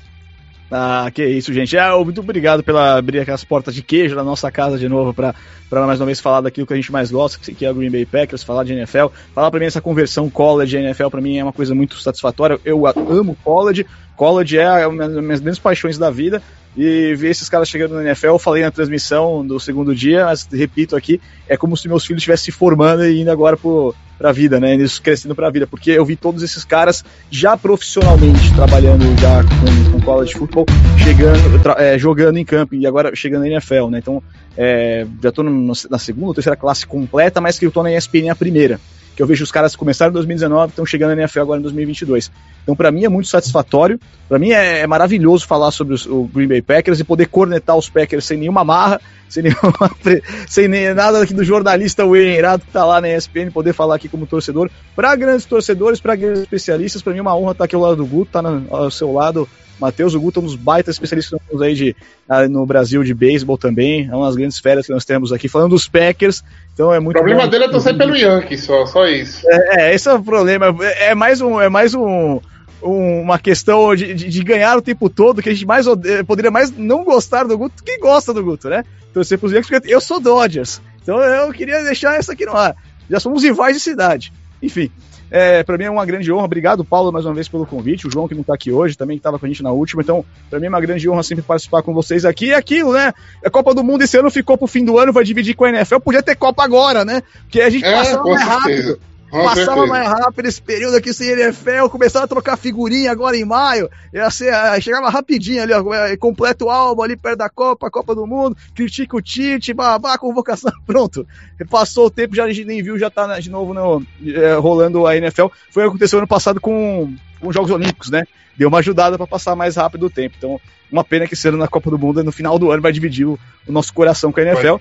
[0.70, 1.76] Ah, que isso, gente.
[1.78, 5.34] Ah, muito obrigado pela abrir aquelas portas de queijo na nossa casa de novo pra
[5.70, 8.04] mais uma vez falar daquilo que a gente mais gosta, que é o Green Bay
[8.04, 9.06] Packers, falar de NFL.
[9.34, 12.58] Falar pra mim essa conversão college NFL pra mim é uma coisa muito satisfatória.
[12.64, 13.86] Eu amo college.
[14.16, 16.42] College é uma das minhas grandes paixões da vida.
[16.76, 20.46] E ver esses caras chegando na NFL, eu falei na transmissão do segundo dia, mas
[20.52, 24.30] repito aqui, é como se meus filhos estivessem se formando e indo agora pro, pra
[24.30, 24.74] vida, né?
[24.74, 29.92] Eles crescendo pra vida, porque eu vi todos esses caras já profissionalmente trabalhando já com,
[29.92, 30.66] com college football,
[31.02, 31.40] chegando,
[31.78, 33.98] é, jogando em campo e agora chegando na NFL, né?
[33.98, 34.22] Então,
[34.54, 37.90] é, já tô no- na segunda ou terceira classe completa, mas que eu tô na
[37.90, 38.78] ESPN a primeira.
[39.16, 42.30] Que eu vejo os caras começaram em 2019 estão chegando na NFL agora em 2022.
[42.66, 44.00] Então, pra mim é muito satisfatório.
[44.28, 47.76] Pra mim é, é maravilhoso falar sobre os- o Green Bay Packers e poder cornetar
[47.76, 49.90] os Packers sem nenhuma marra, sem nenhuma,
[50.48, 53.94] sem nem, nada aqui do jornalista Wayne Irado que tá lá na ESPN, poder falar
[53.94, 54.68] aqui como torcedor.
[54.96, 57.96] Pra grandes torcedores, pra grandes especialistas, pra mim é uma honra estar aqui ao lado
[57.96, 59.48] do Guto, tá na- ao seu lado.
[59.78, 61.94] Matheus, o Guto é um dos baitas especialistas que nós temos aí de,
[62.28, 64.08] ah, no Brasil de beisebol também.
[64.10, 66.42] É uma das grandes férias que nós temos aqui, falando dos Packers.
[66.72, 67.48] Então é O muito problema bom.
[67.48, 69.46] dele é torcer pelo Yankee, só, só isso.
[69.46, 70.74] É, esse é o problema.
[70.80, 72.40] É é mais um, é mais um,
[72.82, 76.24] um- uma questão de, de- de ganhar o tempo todo, que a gente mais ode-
[76.24, 78.84] poderia mais não gostar do Guto que gosta do Guto, né?
[79.12, 80.80] Torcer pros Yankees, porque eu sou Dodgers.
[81.02, 82.76] Então eu queria deixar essa aqui no ar.
[83.08, 84.32] Já somos rivais de cidade.
[84.62, 84.90] Enfim.
[85.28, 86.44] É, para mim é uma grande honra.
[86.44, 88.06] Obrigado, Paulo, mais uma vez pelo convite.
[88.06, 90.00] O João, que não tá aqui hoje, também estava com a gente na última.
[90.00, 92.46] Então, para mim é uma grande honra sempre participar com vocês aqui.
[92.46, 93.12] E aquilo, né?
[93.44, 95.68] A Copa do Mundo esse ano ficou pro fim do ano, vai dividir com a
[95.70, 95.98] NFL.
[95.98, 97.22] Podia ter Copa agora, né?
[97.42, 98.08] Porque a gente É, mais
[98.44, 99.00] rápido.
[99.30, 99.86] Com Passava certeza.
[99.86, 104.80] mais rápido esse período aqui sem NFL, começaram a trocar figurinha agora em maio, ah,
[104.80, 108.56] chegava rapidinho ali, ó, eh, completa o álbum ali perto da Copa, Copa do Mundo,
[108.74, 111.26] critica o Tite, babá, convocação, pronto.
[111.68, 114.54] Passou o tempo, já a gente nem viu, já tá né, de novo no, eh,
[114.54, 115.46] rolando a NFL.
[115.70, 118.24] Foi o que aconteceu ano passado com, com os Jogos Olímpicos, né?
[118.56, 120.36] Deu uma ajudada para passar mais rápido o tempo.
[120.38, 122.92] Então, uma pena que esse ano na Copa do Mundo, no final do ano, vai
[122.92, 124.76] dividir o, o nosso coração com a NFL.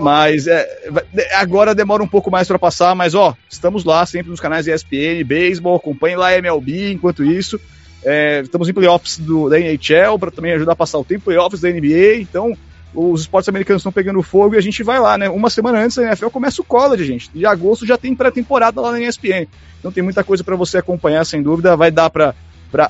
[0.00, 1.04] Mas é, vai-
[1.34, 5.24] agora demora um pouco mais para passar, mas ó, estamos lá sempre nos canais ESPN,
[5.24, 7.60] Baseball, acompanhe lá MLB enquanto isso.
[8.04, 11.60] É, estamos em playoffs do, da NHL para também ajudar a passar o tempo, playoffs
[11.60, 12.54] da NBA, então
[12.94, 15.28] os esportes americanos estão pegando fogo e a gente vai lá, né?
[15.28, 17.30] Uma semana antes da NFL começa o college, gente.
[17.34, 19.48] De agosto já tem pré-temporada lá na ESPN.
[19.80, 21.76] Então tem muita coisa para você acompanhar, sem dúvida.
[21.76, 22.34] Vai dar para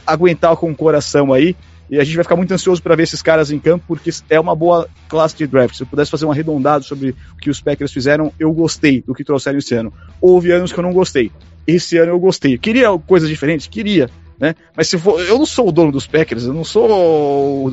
[0.06, 1.56] aguentar com o coração aí.
[1.90, 4.40] E a gente vai ficar muito ansioso para ver esses caras em campo, porque é
[4.40, 5.76] uma boa classe de draft.
[5.76, 9.14] Se eu pudesse fazer um arredondado sobre o que os Packers fizeram, eu gostei do
[9.14, 9.92] que trouxeram esse ano.
[10.20, 11.30] Houve anos que eu não gostei.
[11.66, 12.56] Esse ano eu gostei.
[12.58, 13.66] Queria coisas diferentes?
[13.66, 14.08] Queria.
[14.38, 14.54] Né?
[14.76, 15.20] Mas se for.
[15.20, 16.90] Eu não sou o dono dos Packers, eu não sou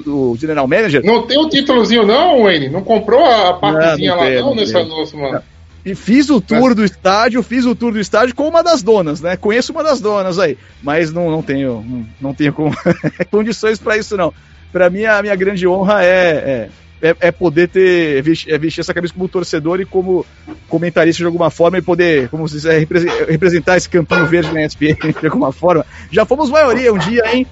[0.06, 1.04] o, o general manager.
[1.04, 2.70] Não tem o títulozinho, não, Wayne?
[2.70, 5.42] Não comprou a partezinha Não, não lá, tem, não, não nessa nossa, mano?
[5.84, 9.20] E fiz o tour do estádio, fiz o tour do estádio com uma das donas,
[9.20, 9.36] né?
[9.36, 12.72] Conheço uma das donas aí, mas não, não tenho, não, não tenho com-
[13.32, 14.32] condições para isso não.
[14.72, 16.70] Para mim a minha grande honra é, é,
[17.02, 20.26] é- é poder ter vestir, é vestir essa camisa como torcedor e como
[20.70, 24.52] comentarista de alguma forma e poder, como se diz, é, repre- representar esse campinho verde
[24.54, 25.86] na ESPN de alguma forma.
[26.12, 27.46] Já fomos maioria um dia, hein?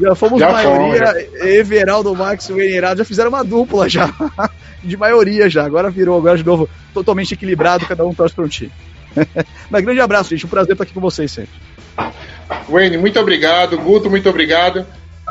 [0.00, 1.28] Já fomos Já maioria.
[1.42, 4.12] Everaldo Max e o Enirado já fizeram uma dupla já.
[4.82, 5.64] De maioria já.
[5.64, 8.70] Agora virou, agora de novo, totalmente equilibrado, cada um torce para um time.
[9.70, 10.44] Mas grande abraço, gente.
[10.44, 11.52] Um prazer estar aqui com vocês sempre.
[12.68, 13.78] Wayne, muito obrigado.
[13.78, 14.84] Guto, muito obrigado.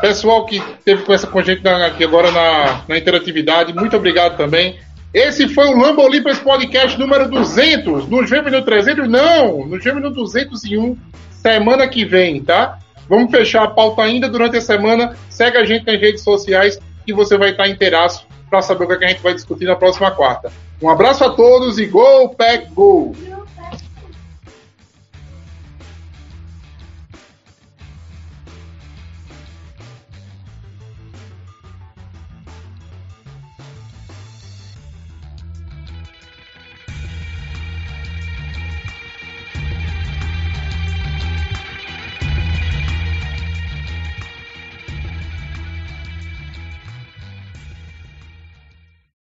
[0.03, 4.35] Pessoal que teve com essa com a gente aqui agora na, na interatividade, muito obrigado
[4.35, 4.77] também.
[5.13, 8.09] Esse foi o Lambo Olympus Podcast número 200.
[8.09, 9.07] Nos vemos no 300?
[9.07, 10.97] Não, nos vemos no 201
[11.31, 12.79] semana que vem, tá?
[13.07, 15.15] Vamos fechar a pauta ainda durante a semana.
[15.29, 18.95] Segue a gente nas redes sociais que você vai estar inteiraço para saber o que,
[18.95, 20.51] é que a gente vai discutir na próxima quarta.
[20.81, 23.15] Um abraço a todos e Go Pack Go!